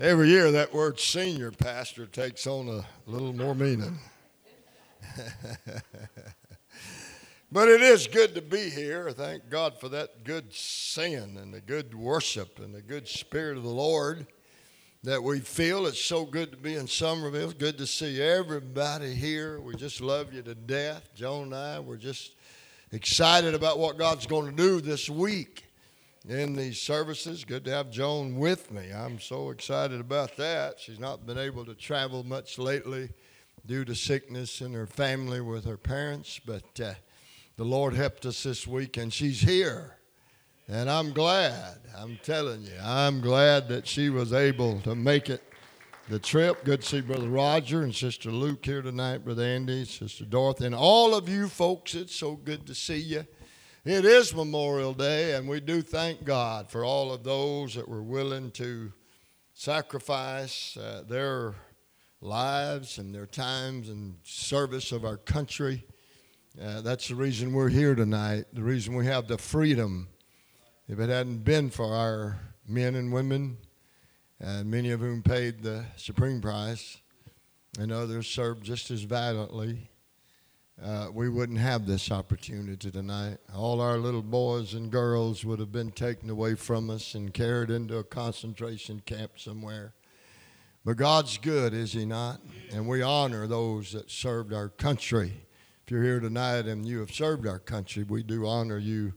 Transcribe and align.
Every 0.00 0.28
year, 0.30 0.50
that 0.52 0.72
word 0.72 0.98
senior 0.98 1.50
pastor 1.50 2.06
takes 2.06 2.46
on 2.46 2.68
a 2.68 2.86
little 3.04 3.34
more 3.34 3.54
meaning. 3.54 3.98
but 7.52 7.68
it 7.68 7.82
is 7.82 8.06
good 8.06 8.34
to 8.34 8.40
be 8.40 8.70
here. 8.70 9.10
Thank 9.10 9.50
God 9.50 9.78
for 9.78 9.90
that 9.90 10.24
good 10.24 10.54
singing 10.54 11.36
and 11.36 11.52
the 11.52 11.60
good 11.60 11.94
worship 11.94 12.60
and 12.60 12.74
the 12.74 12.80
good 12.80 13.08
spirit 13.08 13.58
of 13.58 13.62
the 13.62 13.68
Lord 13.68 14.26
that 15.02 15.22
we 15.22 15.40
feel. 15.40 15.84
It's 15.84 16.00
so 16.00 16.24
good 16.24 16.50
to 16.52 16.56
be 16.56 16.76
in 16.76 16.86
Summerville. 16.86 17.50
It's 17.50 17.58
good 17.58 17.76
to 17.76 17.86
see 17.86 18.22
everybody 18.22 19.12
here. 19.14 19.60
We 19.60 19.74
just 19.74 20.00
love 20.00 20.32
you 20.32 20.40
to 20.40 20.54
death. 20.54 21.10
Joan 21.14 21.52
and 21.52 21.54
I, 21.54 21.78
we're 21.78 21.98
just 21.98 22.36
excited 22.90 23.52
about 23.52 23.78
what 23.78 23.98
God's 23.98 24.24
going 24.24 24.46
to 24.46 24.56
do 24.56 24.80
this 24.80 25.10
week 25.10 25.69
in 26.30 26.54
these 26.54 26.80
services. 26.80 27.44
Good 27.44 27.64
to 27.64 27.72
have 27.72 27.90
Joan 27.90 28.36
with 28.36 28.70
me. 28.70 28.92
I'm 28.94 29.18
so 29.18 29.50
excited 29.50 30.00
about 30.00 30.36
that. 30.36 30.78
She's 30.78 31.00
not 31.00 31.26
been 31.26 31.38
able 31.38 31.64
to 31.64 31.74
travel 31.74 32.22
much 32.22 32.56
lately 32.56 33.10
due 33.66 33.84
to 33.84 33.96
sickness 33.96 34.60
in 34.60 34.72
her 34.72 34.86
family 34.86 35.40
with 35.40 35.64
her 35.64 35.76
parents, 35.76 36.40
but 36.46 36.80
uh, 36.80 36.94
the 37.56 37.64
Lord 37.64 37.94
helped 37.94 38.24
us 38.26 38.44
this 38.44 38.64
week, 38.64 38.96
and 38.96 39.12
she's 39.12 39.40
here. 39.40 39.96
And 40.68 40.88
I'm 40.88 41.12
glad, 41.12 41.78
I'm 41.98 42.16
telling 42.22 42.62
you, 42.62 42.78
I'm 42.80 43.20
glad 43.20 43.66
that 43.68 43.88
she 43.88 44.08
was 44.08 44.32
able 44.32 44.80
to 44.82 44.94
make 44.94 45.30
it 45.30 45.42
the 46.08 46.20
trip. 46.20 46.64
Good 46.64 46.82
to 46.82 46.86
see 46.86 47.00
Brother 47.00 47.28
Roger 47.28 47.82
and 47.82 47.92
Sister 47.92 48.30
Luke 48.30 48.64
here 48.64 48.82
tonight, 48.82 49.24
Brother 49.24 49.42
Andy, 49.42 49.84
Sister 49.84 50.24
Dorothy, 50.24 50.66
and 50.66 50.76
all 50.76 51.12
of 51.12 51.28
you 51.28 51.48
folks. 51.48 51.96
It's 51.96 52.14
so 52.14 52.36
good 52.36 52.68
to 52.68 52.74
see 52.74 52.98
you. 52.98 53.26
It 53.82 54.04
is 54.04 54.34
Memorial 54.34 54.92
Day, 54.92 55.32
and 55.32 55.48
we 55.48 55.58
do 55.58 55.80
thank 55.80 56.22
God 56.22 56.70
for 56.70 56.84
all 56.84 57.14
of 57.14 57.24
those 57.24 57.76
that 57.76 57.88
were 57.88 58.02
willing 58.02 58.50
to 58.50 58.92
sacrifice 59.54 60.76
uh, 60.76 61.02
their 61.08 61.54
lives 62.20 62.98
and 62.98 63.14
their 63.14 63.24
times 63.24 63.88
and 63.88 64.16
service 64.22 64.92
of 64.92 65.06
our 65.06 65.16
country. 65.16 65.86
Uh, 66.62 66.82
that's 66.82 67.08
the 67.08 67.14
reason 67.14 67.54
we're 67.54 67.70
here 67.70 67.94
tonight, 67.94 68.44
the 68.52 68.62
reason 68.62 68.94
we 68.94 69.06
have 69.06 69.26
the 69.28 69.38
freedom. 69.38 70.08
If 70.86 71.00
it 71.00 71.08
hadn't 71.08 71.44
been 71.44 71.70
for 71.70 71.86
our 71.86 72.38
men 72.68 72.96
and 72.96 73.10
women, 73.10 73.56
and 74.38 74.70
many 74.70 74.90
of 74.90 75.00
whom 75.00 75.22
paid 75.22 75.62
the 75.62 75.86
supreme 75.96 76.42
price, 76.42 76.98
and 77.78 77.90
others 77.90 78.26
served 78.26 78.62
just 78.62 78.90
as 78.90 79.04
valiantly, 79.04 79.89
uh, 80.82 81.08
we 81.12 81.28
wouldn't 81.28 81.58
have 81.58 81.86
this 81.86 82.10
opportunity 82.10 82.90
tonight. 82.90 83.36
All 83.54 83.80
our 83.80 83.98
little 83.98 84.22
boys 84.22 84.72
and 84.74 84.90
girls 84.90 85.44
would 85.44 85.58
have 85.58 85.72
been 85.72 85.90
taken 85.90 86.30
away 86.30 86.54
from 86.54 86.88
us 86.88 87.14
and 87.14 87.34
carried 87.34 87.70
into 87.70 87.98
a 87.98 88.04
concentration 88.04 89.00
camp 89.04 89.32
somewhere. 89.36 89.92
But 90.84 90.96
God's 90.96 91.36
good, 91.36 91.74
is 91.74 91.92
He 91.92 92.06
not? 92.06 92.40
And 92.72 92.88
we 92.88 93.02
honor 93.02 93.46
those 93.46 93.92
that 93.92 94.10
served 94.10 94.54
our 94.54 94.70
country. 94.70 95.32
If 95.84 95.90
you're 95.90 96.02
here 96.02 96.20
tonight 96.20 96.64
and 96.66 96.86
you 96.86 97.00
have 97.00 97.10
served 97.10 97.46
our 97.46 97.58
country, 97.58 98.04
we 98.04 98.22
do 98.22 98.46
honor 98.46 98.78
you 98.78 99.12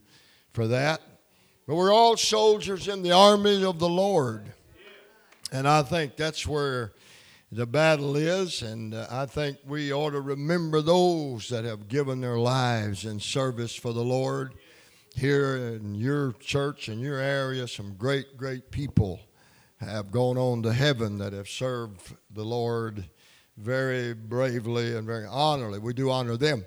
for 0.52 0.66
that. 0.66 1.00
But 1.66 1.76
we're 1.76 1.94
all 1.94 2.18
soldiers 2.18 2.88
in 2.88 3.02
the 3.02 3.12
army 3.12 3.64
of 3.64 3.78
the 3.78 3.88
Lord. 3.88 4.52
And 5.50 5.66
I 5.66 5.82
think 5.82 6.16
that's 6.16 6.46
where 6.46 6.92
the 7.54 7.66
battle 7.66 8.16
is, 8.16 8.62
and 8.62 8.94
uh, 8.94 9.06
I 9.08 9.26
think 9.26 9.58
we 9.64 9.92
ought 9.92 10.10
to 10.10 10.20
remember 10.20 10.82
those 10.82 11.48
that 11.50 11.64
have 11.64 11.86
given 11.86 12.20
their 12.20 12.38
lives 12.38 13.04
in 13.04 13.20
service 13.20 13.76
for 13.76 13.92
the 13.92 14.02
Lord. 14.02 14.54
Here 15.14 15.56
in 15.56 15.94
your 15.94 16.32
church, 16.40 16.88
in 16.88 16.98
your 16.98 17.20
area, 17.20 17.68
some 17.68 17.94
great, 17.94 18.36
great 18.36 18.72
people 18.72 19.20
have 19.76 20.10
gone 20.10 20.36
on 20.36 20.64
to 20.64 20.72
heaven 20.72 21.18
that 21.18 21.32
have 21.32 21.48
served 21.48 22.16
the 22.32 22.42
Lord 22.42 23.04
very 23.56 24.14
bravely 24.14 24.96
and 24.96 25.06
very 25.06 25.26
honorably. 25.26 25.78
We 25.78 25.94
do 25.94 26.10
honor 26.10 26.36
them. 26.36 26.64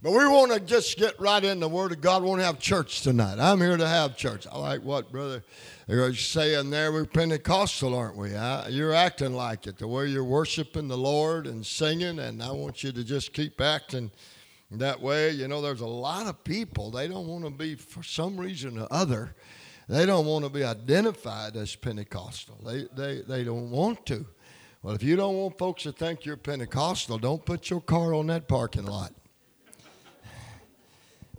But 0.00 0.12
we 0.12 0.28
want 0.28 0.52
to 0.52 0.60
just 0.60 0.96
get 0.96 1.18
right 1.18 1.42
in 1.42 1.58
the 1.58 1.68
Word 1.68 1.90
of 1.90 2.00
God. 2.00 2.22
We 2.22 2.28
want 2.28 2.40
to 2.40 2.46
have 2.46 2.60
church 2.60 3.02
tonight. 3.02 3.40
I'm 3.40 3.60
here 3.60 3.76
to 3.76 3.88
have 3.88 4.16
church. 4.16 4.46
I 4.46 4.56
like 4.56 4.84
what 4.84 5.10
Brother 5.10 5.42
you're 5.88 6.14
saying 6.14 6.70
there. 6.70 6.92
We're 6.92 7.04
Pentecostal, 7.04 7.96
aren't 7.96 8.16
we? 8.16 8.30
You're 8.72 8.94
acting 8.94 9.34
like 9.34 9.66
it, 9.66 9.76
the 9.76 9.88
way 9.88 10.06
you're 10.06 10.22
worshiping 10.22 10.86
the 10.86 10.96
Lord 10.96 11.48
and 11.48 11.66
singing, 11.66 12.20
and 12.20 12.40
I 12.40 12.52
want 12.52 12.84
you 12.84 12.92
to 12.92 13.02
just 13.02 13.32
keep 13.32 13.60
acting 13.60 14.12
that 14.70 15.00
way. 15.00 15.30
You 15.32 15.48
know, 15.48 15.60
there's 15.60 15.80
a 15.80 15.86
lot 15.86 16.28
of 16.28 16.44
people, 16.44 16.92
they 16.92 17.08
don't 17.08 17.26
want 17.26 17.44
to 17.44 17.50
be, 17.50 17.74
for 17.74 18.04
some 18.04 18.38
reason 18.38 18.78
or 18.78 18.86
other, 18.92 19.34
they 19.88 20.06
don't 20.06 20.26
want 20.26 20.44
to 20.44 20.50
be 20.50 20.62
identified 20.62 21.56
as 21.56 21.74
Pentecostal. 21.74 22.56
They, 22.64 22.86
they, 22.94 23.22
they 23.22 23.42
don't 23.42 23.72
want 23.72 24.06
to. 24.06 24.26
Well, 24.80 24.94
if 24.94 25.02
you 25.02 25.16
don't 25.16 25.34
want 25.34 25.58
folks 25.58 25.82
to 25.82 25.92
think 25.92 26.24
you're 26.24 26.36
Pentecostal, 26.36 27.18
don't 27.18 27.44
put 27.44 27.68
your 27.68 27.80
car 27.80 28.14
on 28.14 28.28
that 28.28 28.46
parking 28.46 28.86
lot. 28.86 29.12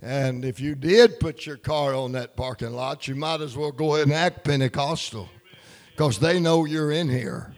And 0.01 0.45
if 0.45 0.59
you 0.59 0.75
did 0.75 1.19
put 1.19 1.45
your 1.45 1.57
car 1.57 1.93
on 1.93 2.13
that 2.13 2.35
parking 2.35 2.71
lot, 2.71 3.07
you 3.07 3.15
might 3.15 3.41
as 3.41 3.57
well 3.57 3.71
go 3.71 3.95
ahead 3.95 4.07
and 4.07 4.15
act 4.15 4.45
Pentecostal 4.45 5.29
because 5.91 6.19
they 6.19 6.39
know 6.39 6.65
you're 6.65 6.91
in 6.91 7.09
here. 7.09 7.53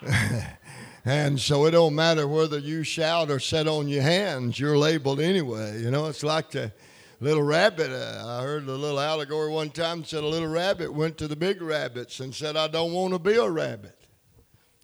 and 1.04 1.38
so 1.38 1.66
it 1.66 1.72
don't 1.72 1.94
matter 1.94 2.26
whether 2.26 2.58
you 2.58 2.82
shout 2.82 3.30
or 3.30 3.38
sit 3.38 3.68
on 3.68 3.88
your 3.88 4.02
hands, 4.02 4.58
you're 4.58 4.78
labeled 4.78 5.20
anyway. 5.20 5.82
You 5.82 5.90
know, 5.90 6.06
it's 6.06 6.22
like 6.22 6.52
the 6.52 6.72
little 7.20 7.42
rabbit. 7.42 7.90
Uh, 7.90 8.24
I 8.26 8.42
heard 8.42 8.66
a 8.66 8.72
little 8.72 9.00
allegory 9.00 9.50
one 9.50 9.70
time 9.70 10.04
said 10.04 10.24
a 10.24 10.26
little 10.26 10.48
rabbit 10.48 10.92
went 10.92 11.18
to 11.18 11.28
the 11.28 11.36
big 11.36 11.60
rabbits 11.60 12.20
and 12.20 12.34
said, 12.34 12.56
I 12.56 12.68
don't 12.68 12.92
want 12.92 13.12
to 13.12 13.18
be 13.18 13.36
a 13.36 13.48
rabbit. 13.48 13.94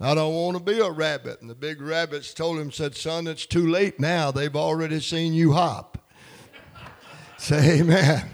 I 0.00 0.14
don't 0.14 0.34
want 0.34 0.58
to 0.58 0.62
be 0.62 0.80
a 0.80 0.90
rabbit. 0.90 1.40
And 1.40 1.48
the 1.48 1.54
big 1.54 1.80
rabbits 1.80 2.34
told 2.34 2.58
him, 2.58 2.72
said, 2.72 2.96
Son, 2.96 3.26
it's 3.26 3.46
too 3.46 3.68
late 3.68 4.00
now. 4.00 4.30
They've 4.30 4.54
already 4.54 5.00
seen 5.00 5.32
you 5.32 5.52
hop. 5.52 6.03
Say 7.44 7.80
amen. 7.80 8.26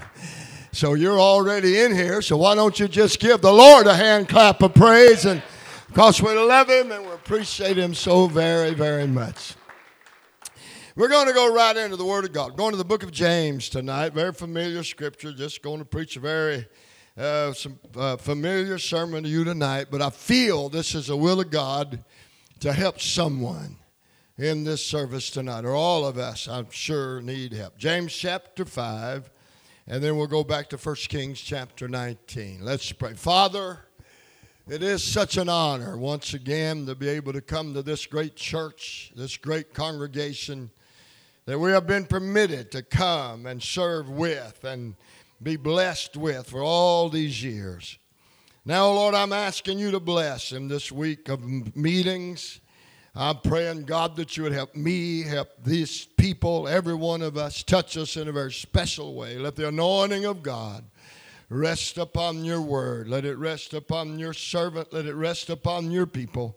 So 0.70 0.94
you're 0.94 1.18
already 1.18 1.80
in 1.80 1.92
here, 1.92 2.22
so 2.22 2.36
why 2.36 2.54
don't 2.54 2.78
you 2.78 2.86
just 2.86 3.18
give 3.18 3.40
the 3.40 3.52
Lord 3.52 3.88
a 3.88 3.94
hand 3.96 4.28
clap 4.28 4.62
of 4.62 4.72
praise 4.72 5.24
and 5.24 5.42
because 5.88 6.22
we 6.22 6.32
love 6.32 6.70
him 6.70 6.92
and 6.92 7.04
we 7.04 7.10
appreciate 7.10 7.76
him 7.76 7.92
so 7.92 8.28
very, 8.28 8.72
very 8.72 9.08
much. 9.08 9.56
We're 10.94 11.08
going 11.08 11.26
to 11.26 11.32
go 11.32 11.52
right 11.52 11.76
into 11.76 11.96
the 11.96 12.04
Word 12.04 12.24
of 12.24 12.32
God. 12.32 12.56
Going 12.56 12.70
to 12.70 12.76
the 12.76 12.84
book 12.84 13.02
of 13.02 13.10
James 13.10 13.68
tonight. 13.68 14.12
Very 14.12 14.32
familiar 14.32 14.84
scripture. 14.84 15.32
Just 15.32 15.60
going 15.60 15.80
to 15.80 15.84
preach 15.84 16.16
a 16.16 16.20
very 16.20 16.68
uh, 17.18 17.52
some, 17.52 17.80
uh, 17.96 18.16
familiar 18.16 18.78
sermon 18.78 19.24
to 19.24 19.28
you 19.28 19.42
tonight. 19.42 19.88
But 19.90 20.02
I 20.02 20.10
feel 20.10 20.68
this 20.68 20.94
is 20.94 21.08
the 21.08 21.16
will 21.16 21.40
of 21.40 21.50
God 21.50 22.04
to 22.60 22.72
help 22.72 23.00
someone 23.00 23.79
in 24.40 24.64
this 24.64 24.82
service 24.82 25.28
tonight, 25.28 25.66
or 25.66 25.74
all 25.74 26.06
of 26.06 26.16
us, 26.16 26.48
I'm 26.48 26.70
sure, 26.70 27.20
need 27.20 27.52
help. 27.52 27.76
James 27.76 28.16
chapter 28.16 28.64
5, 28.64 29.30
and 29.86 30.02
then 30.02 30.16
we'll 30.16 30.28
go 30.28 30.42
back 30.42 30.70
to 30.70 30.78
1 30.78 30.96
Kings 31.10 31.38
chapter 31.38 31.86
19. 31.88 32.60
Let's 32.62 32.90
pray. 32.90 33.12
Father, 33.12 33.80
it 34.66 34.82
is 34.82 35.04
such 35.04 35.36
an 35.36 35.50
honor 35.50 35.98
once 35.98 36.32
again 36.32 36.86
to 36.86 36.94
be 36.94 37.10
able 37.10 37.34
to 37.34 37.42
come 37.42 37.74
to 37.74 37.82
this 37.82 38.06
great 38.06 38.34
church, 38.34 39.12
this 39.14 39.36
great 39.36 39.74
congregation 39.74 40.70
that 41.44 41.58
we 41.58 41.72
have 41.72 41.86
been 41.86 42.06
permitted 42.06 42.70
to 42.70 42.82
come 42.82 43.44
and 43.44 43.62
serve 43.62 44.08
with 44.08 44.64
and 44.64 44.94
be 45.42 45.56
blessed 45.56 46.16
with 46.16 46.48
for 46.48 46.62
all 46.62 47.10
these 47.10 47.44
years. 47.44 47.98
Now, 48.64 48.88
Lord, 48.88 49.14
I'm 49.14 49.34
asking 49.34 49.78
you 49.78 49.90
to 49.90 50.00
bless 50.00 50.52
in 50.52 50.66
this 50.66 50.90
week 50.90 51.28
of 51.28 51.76
meetings 51.76 52.60
I'm 53.14 53.38
praying, 53.38 53.84
God, 53.84 54.16
that 54.16 54.36
you 54.36 54.44
would 54.44 54.52
help 54.52 54.76
me, 54.76 55.22
help 55.22 55.48
these 55.64 56.04
people, 56.04 56.68
every 56.68 56.94
one 56.94 57.22
of 57.22 57.36
us, 57.36 57.62
touch 57.62 57.96
us 57.96 58.16
in 58.16 58.28
a 58.28 58.32
very 58.32 58.52
special 58.52 59.14
way. 59.14 59.36
Let 59.36 59.56
the 59.56 59.68
anointing 59.68 60.24
of 60.24 60.42
God 60.42 60.84
rest 61.48 61.98
upon 61.98 62.44
your 62.44 62.60
word. 62.60 63.08
Let 63.08 63.24
it 63.24 63.36
rest 63.36 63.74
upon 63.74 64.18
your 64.18 64.32
servant. 64.32 64.92
Let 64.92 65.06
it 65.06 65.14
rest 65.14 65.50
upon 65.50 65.90
your 65.90 66.06
people. 66.06 66.56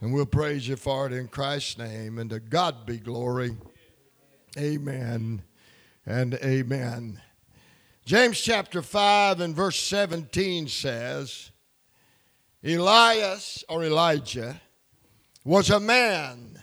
And 0.00 0.12
we'll 0.12 0.26
praise 0.26 0.68
you 0.68 0.76
for 0.76 1.06
it 1.06 1.12
in 1.14 1.28
Christ's 1.28 1.78
name. 1.78 2.18
And 2.18 2.28
to 2.30 2.38
God 2.38 2.84
be 2.84 2.98
glory. 2.98 3.56
Amen 4.58 5.42
and 6.04 6.34
amen. 6.34 7.20
James 8.04 8.38
chapter 8.38 8.82
5 8.82 9.40
and 9.40 9.56
verse 9.56 9.80
17 9.80 10.68
says, 10.68 11.50
Elias 12.62 13.64
or 13.68 13.82
Elijah 13.82 14.60
was 15.44 15.68
a 15.68 15.78
man 15.78 16.58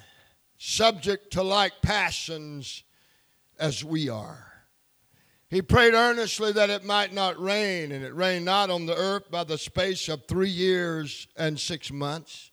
subject 0.58 1.34
to 1.34 1.44
like 1.44 1.82
passions 1.82 2.84
as 3.60 3.84
we 3.86 4.10
are. 4.10 4.48
He 5.50 5.62
prayed 5.62 5.94
earnestly 5.94 6.52
that 6.54 6.70
it 6.70 6.86
might 6.86 7.14
not 7.14 7.40
rain, 7.40 7.92
and 7.92 8.04
it 8.04 8.16
rained 8.16 8.46
not 8.46 8.70
on 8.70 8.86
the 8.86 8.96
earth 8.96 9.30
by 9.30 9.44
the 9.44 9.58
space 9.58 10.08
of 10.08 10.26
three 10.26 10.50
years 10.50 11.28
and 11.36 11.60
six 11.60 11.92
months. 11.92 12.52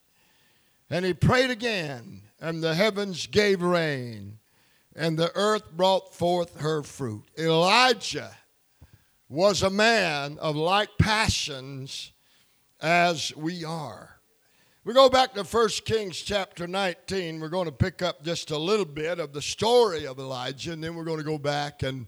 And 0.91 1.05
he 1.05 1.15
prayed 1.15 1.51
again, 1.51 2.23
and 2.41 2.63
the 2.63 2.75
heavens 2.75 3.27
gave 3.27 3.63
rain, 3.63 4.39
and 4.97 5.17
the 5.17 5.31
earth 5.37 5.71
brought 5.73 6.15
forth 6.15 6.61
her 6.61 6.83
fruit. 6.83 7.25
Elijah 7.39 8.37
was 9.29 9.63
a 9.63 9.71
man 9.71 10.39
of 10.39 10.57
like 10.57 10.91
passions 10.99 12.13
as 12.81 13.35
we 13.37 13.65
are. 13.65 14.18
We 14.88 14.94
go 14.94 15.11
back 15.11 15.35
to 15.35 15.43
1 15.44 15.69
Kings 15.85 16.17
chapter 16.17 16.67
19. 16.67 17.40
We're 17.40 17.50
going 17.50 17.67
to 17.67 17.73
pick 17.73 18.00
up 18.00 18.25
just 18.25 18.50
a 18.50 18.56
little 18.56 18.87
bit 18.87 19.20
of 19.20 19.35
the 19.35 19.43
story 19.43 20.06
of 20.06 20.19
Elijah, 20.19 20.73
and 20.73 20.82
then 20.82 20.94
we're 20.94 21.05
going 21.05 21.19
to 21.19 21.25
go 21.25 21.37
back 21.37 21.82
and 21.82 22.06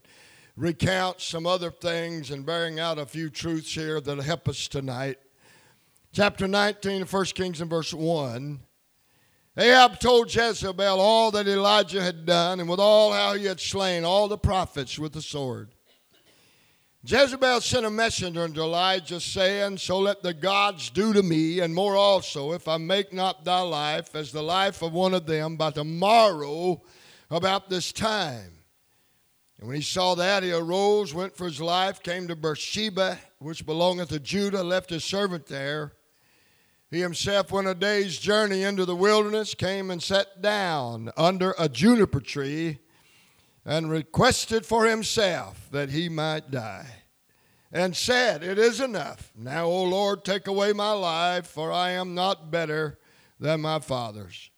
recount 0.56 1.20
some 1.20 1.46
other 1.46 1.70
things 1.70 2.30
and 2.30 2.46
bearing 2.46 2.80
out 2.80 2.98
a 2.98 3.04
few 3.04 3.28
truths 3.28 3.74
here 3.74 4.00
that'll 4.00 4.22
help 4.22 4.48
us 4.48 4.66
tonight. 4.66 5.18
Chapter 6.14 6.48
19 6.48 7.02
of 7.02 7.12
1 7.12 7.24
Kings 7.26 7.60
and 7.60 7.68
verse 7.68 7.92
1. 7.92 8.60
Ahab 9.58 10.00
told 10.00 10.34
Jezebel 10.34 11.00
all 11.00 11.30
that 11.32 11.46
Elijah 11.46 12.00
had 12.00 12.24
done, 12.24 12.60
and 12.60 12.68
with 12.70 12.80
all 12.80 13.12
how 13.12 13.34
he 13.34 13.44
had 13.44 13.60
slain 13.60 14.06
all 14.06 14.26
the 14.26 14.38
prophets 14.38 14.98
with 14.98 15.12
the 15.12 15.20
sword. 15.20 15.68
Jezebel 17.02 17.62
sent 17.62 17.86
a 17.86 17.90
messenger 17.90 18.42
unto 18.42 18.60
Elijah, 18.60 19.20
saying, 19.20 19.78
So 19.78 19.98
let 19.98 20.22
the 20.22 20.34
gods 20.34 20.90
do 20.90 21.14
to 21.14 21.22
me, 21.22 21.60
and 21.60 21.74
more 21.74 21.96
also, 21.96 22.52
if 22.52 22.68
I 22.68 22.76
make 22.76 23.12
not 23.12 23.42
thy 23.42 23.62
life 23.62 24.14
as 24.14 24.32
the 24.32 24.42
life 24.42 24.82
of 24.82 24.92
one 24.92 25.14
of 25.14 25.24
them 25.24 25.56
by 25.56 25.70
tomorrow 25.70 26.82
about 27.30 27.70
this 27.70 27.90
time. 27.90 28.52
And 29.58 29.66
when 29.66 29.76
he 29.76 29.82
saw 29.82 30.14
that, 30.16 30.42
he 30.42 30.52
arose, 30.52 31.14
went 31.14 31.34
for 31.34 31.46
his 31.46 31.60
life, 31.60 32.02
came 32.02 32.28
to 32.28 32.36
Beersheba, 32.36 33.18
which 33.38 33.64
belongeth 33.64 34.10
to 34.10 34.20
Judah, 34.20 34.62
left 34.62 34.90
his 34.90 35.04
servant 35.04 35.46
there. 35.46 35.92
He 36.90 37.00
himself 37.00 37.50
went 37.50 37.66
a 37.66 37.74
day's 37.74 38.18
journey 38.18 38.62
into 38.62 38.84
the 38.84 38.96
wilderness, 38.96 39.54
came 39.54 39.90
and 39.90 40.02
sat 40.02 40.42
down 40.42 41.10
under 41.16 41.54
a 41.58 41.68
juniper 41.68 42.20
tree 42.20 42.80
and 43.64 43.90
requested 43.90 44.64
for 44.64 44.86
himself 44.86 45.68
that 45.70 45.90
he 45.90 46.08
might 46.08 46.50
die, 46.50 46.86
and 47.72 47.94
said, 47.94 48.42
It 48.42 48.58
is 48.58 48.80
enough. 48.80 49.32
Now, 49.36 49.66
O 49.66 49.84
Lord, 49.84 50.24
take 50.24 50.46
away 50.46 50.72
my 50.72 50.92
life, 50.92 51.46
for 51.46 51.70
I 51.70 51.90
am 51.90 52.14
not 52.14 52.50
better 52.50 52.98
than 53.38 53.60
my 53.60 53.78
fathers. 53.78 54.50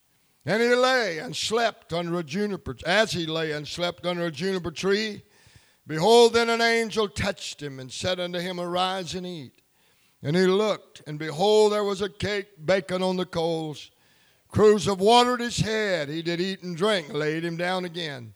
And 0.44 0.62
he 0.62 0.74
lay 0.74 1.18
and 1.18 1.36
slept 1.36 1.92
under 1.92 2.18
a 2.18 2.24
juniper. 2.24 2.76
As 2.84 3.12
he 3.12 3.26
lay 3.26 3.52
and 3.52 3.66
slept 3.66 4.06
under 4.06 4.26
a 4.26 4.30
juniper 4.30 4.72
tree, 4.72 5.22
behold, 5.86 6.32
then 6.32 6.50
an 6.50 6.60
angel 6.60 7.08
touched 7.08 7.62
him 7.62 7.78
and 7.78 7.92
said 7.92 8.18
unto 8.18 8.40
him, 8.40 8.58
Arise 8.58 9.14
and 9.14 9.26
eat. 9.26 9.62
And 10.22 10.36
he 10.36 10.46
looked, 10.46 11.02
and 11.06 11.18
behold, 11.18 11.72
there 11.72 11.84
was 11.84 12.00
a 12.00 12.08
cake 12.08 12.64
baking 12.64 13.02
on 13.02 13.16
the 13.16 13.26
coals. 13.26 13.90
Cruse 14.48 14.86
of 14.86 15.00
water 15.00 15.34
at 15.34 15.40
his 15.40 15.58
head. 15.58 16.08
He 16.08 16.22
did 16.22 16.40
eat 16.40 16.62
and 16.62 16.76
drink, 16.76 17.12
laid 17.12 17.44
him 17.44 17.56
down 17.56 17.84
again. 17.84 18.34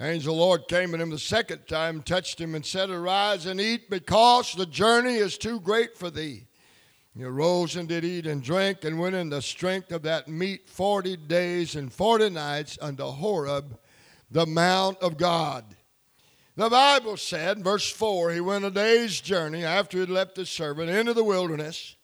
Angel 0.00 0.34
the 0.34 0.40
Lord 0.40 0.66
came 0.66 0.90
to 0.90 0.98
him 0.98 1.10
the 1.10 1.18
second 1.18 1.68
time, 1.68 2.02
touched 2.02 2.40
him, 2.40 2.56
and 2.56 2.66
said, 2.66 2.90
Arise 2.90 3.46
and 3.46 3.60
eat, 3.60 3.88
because 3.88 4.52
the 4.52 4.66
journey 4.66 5.14
is 5.14 5.38
too 5.38 5.60
great 5.60 5.96
for 5.96 6.10
thee. 6.10 6.46
He 7.16 7.22
arose 7.22 7.76
and 7.76 7.88
did 7.88 8.04
eat 8.04 8.26
and 8.26 8.42
drink, 8.42 8.82
and 8.82 8.98
went 8.98 9.14
in 9.14 9.30
the 9.30 9.40
strength 9.40 9.92
of 9.92 10.02
that 10.02 10.26
meat 10.26 10.68
forty 10.68 11.16
days 11.16 11.76
and 11.76 11.92
forty 11.92 12.28
nights 12.28 12.76
unto 12.82 13.04
Horeb, 13.04 13.78
the 14.32 14.46
mount 14.46 14.98
of 14.98 15.16
God. 15.16 15.64
The 16.56 16.70
Bible 16.70 17.16
said, 17.16 17.62
verse 17.62 17.90
4, 17.90 18.32
he 18.32 18.40
went 18.40 18.64
a 18.64 18.70
day's 18.70 19.20
journey 19.20 19.64
after 19.64 19.96
he 19.96 20.02
had 20.02 20.10
left 20.10 20.36
his 20.36 20.48
servant 20.48 20.88
into 20.88 21.12
the 21.12 21.24
wilderness, 21.24 21.96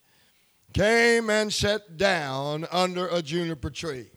came 0.73 1.31
and 1.31 1.53
sat 1.53 1.97
down 1.97 2.67
under 2.71 3.09
a 3.09 3.23
juniper 3.23 3.71
tree. 3.71 4.11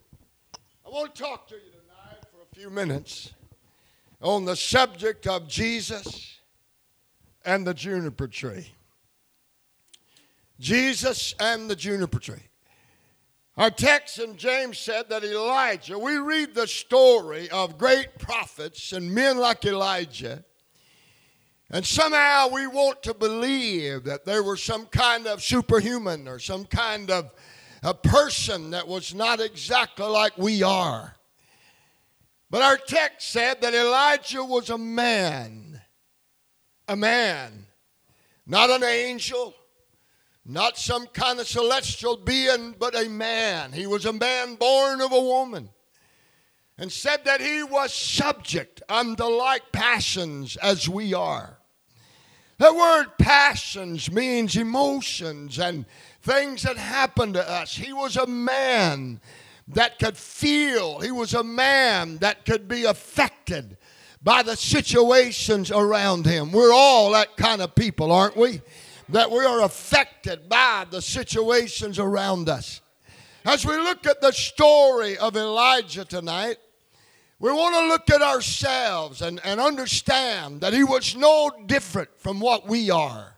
I 0.85 0.89
want 0.89 1.13
to 1.15 1.21
talk 1.23 1.47
to 1.49 1.55
you 1.55 1.71
tonight 1.71 2.23
for 2.31 2.41
a 2.41 2.55
few 2.55 2.71
minutes 2.71 3.33
on 4.23 4.45
the 4.45 4.55
subject 4.55 5.27
of 5.27 5.47
Jesus 5.47 6.39
and 7.45 7.67
the 7.67 7.73
juniper 7.73 8.27
tree. 8.27 8.71
Jesus 10.59 11.35
and 11.39 11.69
the 11.69 11.75
juniper 11.75 12.19
tree. 12.19 12.47
Our 13.57 13.69
text 13.69 14.17
in 14.17 14.37
James 14.37 14.79
said 14.79 15.09
that 15.09 15.23
Elijah, 15.23 15.99
we 15.99 16.15
read 16.17 16.55
the 16.55 16.67
story 16.67 17.49
of 17.51 17.77
great 17.77 18.17
prophets 18.17 18.93
and 18.93 19.13
men 19.13 19.37
like 19.37 19.63
Elijah, 19.65 20.43
and 21.69 21.85
somehow 21.85 22.49
we 22.49 22.65
want 22.65 23.03
to 23.03 23.13
believe 23.13 24.05
that 24.05 24.25
there 24.25 24.41
was 24.41 24.63
some 24.63 24.85
kind 24.87 25.27
of 25.27 25.43
superhuman 25.43 26.27
or 26.27 26.39
some 26.39 26.65
kind 26.65 27.11
of 27.11 27.31
a 27.83 27.93
person 27.93 28.71
that 28.71 28.87
was 28.87 29.13
not 29.13 29.41
exactly 29.41 30.05
like 30.05 30.37
we 30.37 30.63
are. 30.63 31.15
But 32.53 32.61
our 32.61 32.77
text 32.77 33.31
said 33.31 33.61
that 33.61 33.73
Elijah 33.73 34.43
was 34.43 34.69
a 34.69 34.77
man, 34.77 35.81
a 36.87 36.95
man, 36.95 37.65
not 38.45 38.69
an 38.69 38.83
angel, 38.83 39.55
not 40.45 40.77
some 40.77 41.07
kind 41.07 41.39
of 41.39 41.47
celestial 41.47 42.15
being, 42.15 42.75
but 42.77 42.95
a 42.95 43.09
man. 43.09 43.71
He 43.71 43.87
was 43.87 44.05
a 44.05 44.13
man 44.13 44.53
born 44.53 45.01
of 45.01 45.11
a 45.11 45.19
woman. 45.19 45.71
And 46.77 46.91
said 46.91 47.25
that 47.25 47.41
he 47.41 47.63
was 47.63 47.91
subject 47.91 48.83
unto 48.87 49.23
like 49.23 49.71
passions 49.71 50.55
as 50.57 50.87
we 50.87 51.15
are. 51.15 51.57
The 52.59 52.71
word 52.71 53.17
passions 53.17 54.11
means 54.11 54.55
emotions 54.55 55.57
and 55.57 55.87
things 56.21 56.61
that 56.61 56.77
happen 56.77 57.33
to 57.33 57.49
us. 57.49 57.75
He 57.75 57.93
was 57.93 58.15
a 58.15 58.27
man 58.27 59.21
that 59.69 59.99
could 59.99 60.17
feel. 60.17 60.99
He 60.99 61.11
was 61.11 61.33
a 61.33 61.43
man 61.43 62.17
that 62.17 62.45
could 62.45 62.67
be 62.67 62.83
affected 62.85 63.77
by 64.21 64.43
the 64.43 64.55
situations 64.55 65.71
around 65.71 66.25
him. 66.25 66.51
We're 66.51 66.73
all 66.73 67.11
that 67.11 67.35
kind 67.37 67.61
of 67.61 67.75
people, 67.75 68.11
aren't 68.11 68.37
we? 68.37 68.61
That 69.09 69.29
we 69.29 69.45
are 69.45 69.61
affected 69.61 70.47
by 70.47 70.85
the 70.89 71.01
situations 71.01 71.99
around 71.99 72.49
us. 72.49 72.81
As 73.45 73.65
we 73.65 73.75
look 73.75 74.05
at 74.07 74.21
the 74.21 74.31
story 74.31 75.17
of 75.17 75.35
Elijah 75.35 76.05
tonight, 76.05 76.57
we 77.39 77.51
want 77.51 77.75
to 77.75 77.87
look 77.87 78.09
at 78.09 78.21
ourselves 78.21 79.21
and, 79.21 79.41
and 79.43 79.59
understand 79.59 80.61
that 80.61 80.71
he 80.71 80.85
was 80.85 81.13
no 81.13 81.51
different 81.65 82.09
from 82.17 82.39
what 82.39 82.67
we 82.67 82.89
are. 82.89 83.35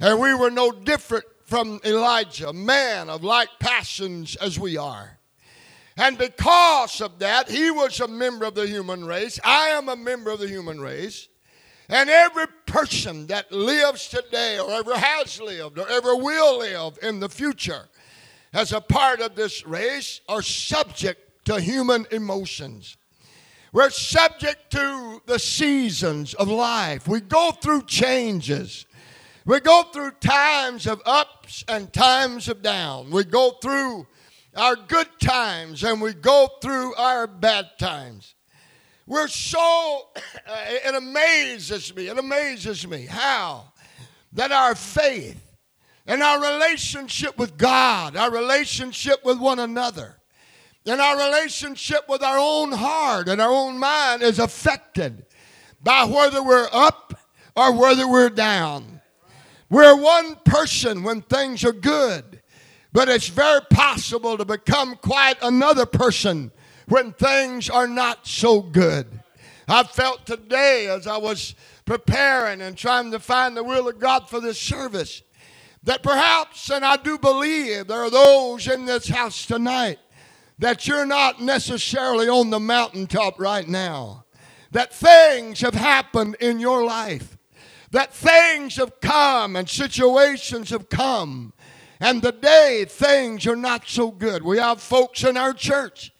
And 0.00 0.18
we 0.18 0.32
were 0.32 0.50
no 0.50 0.72
different 0.72 1.26
from 1.44 1.78
Elijah, 1.84 2.54
man 2.54 3.10
of 3.10 3.22
like 3.22 3.50
passions 3.60 4.36
as 4.36 4.58
we 4.58 4.78
are. 4.78 5.18
And 5.96 6.18
because 6.18 7.00
of 7.00 7.18
that, 7.20 7.48
he 7.48 7.70
was 7.70 8.00
a 8.00 8.08
member 8.08 8.44
of 8.46 8.54
the 8.54 8.66
human 8.66 9.04
race. 9.04 9.38
I 9.44 9.68
am 9.68 9.88
a 9.88 9.96
member 9.96 10.30
of 10.30 10.40
the 10.40 10.48
human 10.48 10.80
race. 10.80 11.28
And 11.88 12.10
every 12.10 12.46
person 12.66 13.26
that 13.28 13.52
lives 13.52 14.08
today, 14.08 14.58
or 14.58 14.70
ever 14.70 14.96
has 14.96 15.40
lived, 15.40 15.78
or 15.78 15.88
ever 15.88 16.16
will 16.16 16.58
live 16.58 16.98
in 17.02 17.20
the 17.20 17.28
future, 17.28 17.88
as 18.52 18.72
a 18.72 18.80
part 18.80 19.20
of 19.20 19.36
this 19.36 19.66
race, 19.66 20.20
are 20.28 20.42
subject 20.42 21.44
to 21.44 21.60
human 21.60 22.06
emotions. 22.10 22.96
We're 23.72 23.90
subject 23.90 24.70
to 24.72 25.20
the 25.26 25.38
seasons 25.38 26.34
of 26.34 26.48
life. 26.48 27.06
We 27.06 27.20
go 27.20 27.50
through 27.50 27.82
changes. 27.82 28.86
We 29.44 29.60
go 29.60 29.82
through 29.92 30.12
times 30.20 30.86
of 30.86 31.02
ups 31.04 31.64
and 31.68 31.92
times 31.92 32.48
of 32.48 32.62
down. 32.62 33.10
We 33.10 33.24
go 33.24 33.50
through 33.60 34.06
our 34.56 34.76
good 34.76 35.08
times 35.20 35.84
and 35.84 36.00
we 36.00 36.12
go 36.12 36.48
through 36.60 36.94
our 36.94 37.26
bad 37.26 37.70
times. 37.78 38.34
We're 39.06 39.28
so, 39.28 40.08
uh, 40.16 40.56
it 40.66 40.94
amazes 40.94 41.94
me, 41.94 42.08
it 42.08 42.18
amazes 42.18 42.86
me 42.86 43.06
how 43.06 43.72
that 44.32 44.52
our 44.52 44.74
faith 44.74 45.40
and 46.06 46.22
our 46.22 46.40
relationship 46.40 47.38
with 47.38 47.56
God, 47.56 48.16
our 48.16 48.30
relationship 48.30 49.24
with 49.24 49.38
one 49.38 49.58
another, 49.58 50.20
and 50.86 51.00
our 51.00 51.16
relationship 51.16 52.08
with 52.08 52.22
our 52.22 52.38
own 52.38 52.72
heart 52.72 53.28
and 53.28 53.40
our 53.40 53.50
own 53.50 53.78
mind 53.78 54.22
is 54.22 54.38
affected 54.38 55.24
by 55.82 56.04
whether 56.04 56.42
we're 56.42 56.68
up 56.72 57.18
or 57.56 57.72
whether 57.78 58.08
we're 58.08 58.30
down. 58.30 59.00
We're 59.70 59.96
one 59.96 60.36
person 60.44 61.02
when 61.02 61.22
things 61.22 61.64
are 61.64 61.72
good, 61.72 62.33
but 62.94 63.08
it's 63.08 63.28
very 63.28 63.60
possible 63.70 64.38
to 64.38 64.44
become 64.44 64.94
quite 64.94 65.34
another 65.42 65.84
person 65.84 66.52
when 66.86 67.12
things 67.12 67.68
are 67.68 67.88
not 67.88 68.24
so 68.24 68.62
good. 68.62 69.06
I 69.66 69.82
felt 69.82 70.24
today 70.24 70.86
as 70.86 71.08
I 71.08 71.16
was 71.16 71.56
preparing 71.84 72.60
and 72.60 72.76
trying 72.76 73.10
to 73.10 73.18
find 73.18 73.56
the 73.56 73.64
will 73.64 73.88
of 73.88 73.98
God 73.98 74.30
for 74.30 74.40
this 74.40 74.60
service 74.60 75.22
that 75.82 76.04
perhaps, 76.04 76.70
and 76.70 76.84
I 76.84 76.96
do 76.96 77.18
believe, 77.18 77.88
there 77.88 77.98
are 77.98 78.10
those 78.10 78.68
in 78.68 78.86
this 78.86 79.08
house 79.08 79.44
tonight 79.44 79.98
that 80.60 80.86
you're 80.86 81.04
not 81.04 81.42
necessarily 81.42 82.28
on 82.28 82.50
the 82.50 82.60
mountaintop 82.60 83.40
right 83.40 83.66
now, 83.66 84.24
that 84.70 84.94
things 84.94 85.60
have 85.62 85.74
happened 85.74 86.36
in 86.38 86.60
your 86.60 86.84
life, 86.84 87.36
that 87.90 88.14
things 88.14 88.76
have 88.76 89.00
come 89.00 89.56
and 89.56 89.68
situations 89.68 90.70
have 90.70 90.88
come 90.88 91.52
and 92.00 92.22
today 92.22 92.84
things 92.88 93.46
are 93.46 93.56
not 93.56 93.88
so 93.88 94.10
good. 94.10 94.42
We 94.42 94.58
have 94.58 94.80
folks 94.80 95.24
in 95.24 95.36
our 95.36 95.52
church 95.52 96.12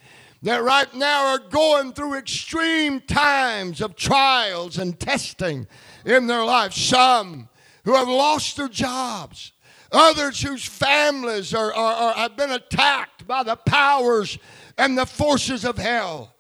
that 0.43 0.63
right 0.63 0.93
now 0.95 1.27
are 1.29 1.39
going 1.39 1.93
through 1.93 2.19
extreme 2.19 3.01
times 3.01 3.81
of 3.81 3.97
trials 3.97 4.79
and 4.79 4.99
testing 5.01 5.67
in 6.05 6.27
their 6.27 6.45
life. 6.45 6.75
Some 6.75 7.49
who 7.85 7.95
have 7.95 8.09
lost 8.09 8.57
their 8.57 8.69
jobs, 8.69 9.53
others 9.91 10.43
whose 10.43 10.65
families 10.65 11.55
are, 11.55 11.73
are, 11.75 11.95
are, 11.95 12.15
have 12.15 12.37
been 12.37 12.53
attacked 12.53 13.27
by 13.27 13.43
the 13.43 13.57
powers 13.57 14.39
and 14.77 14.99
the 14.99 15.07
forces 15.07 15.65
of 15.65 15.79
hell. 15.79 16.35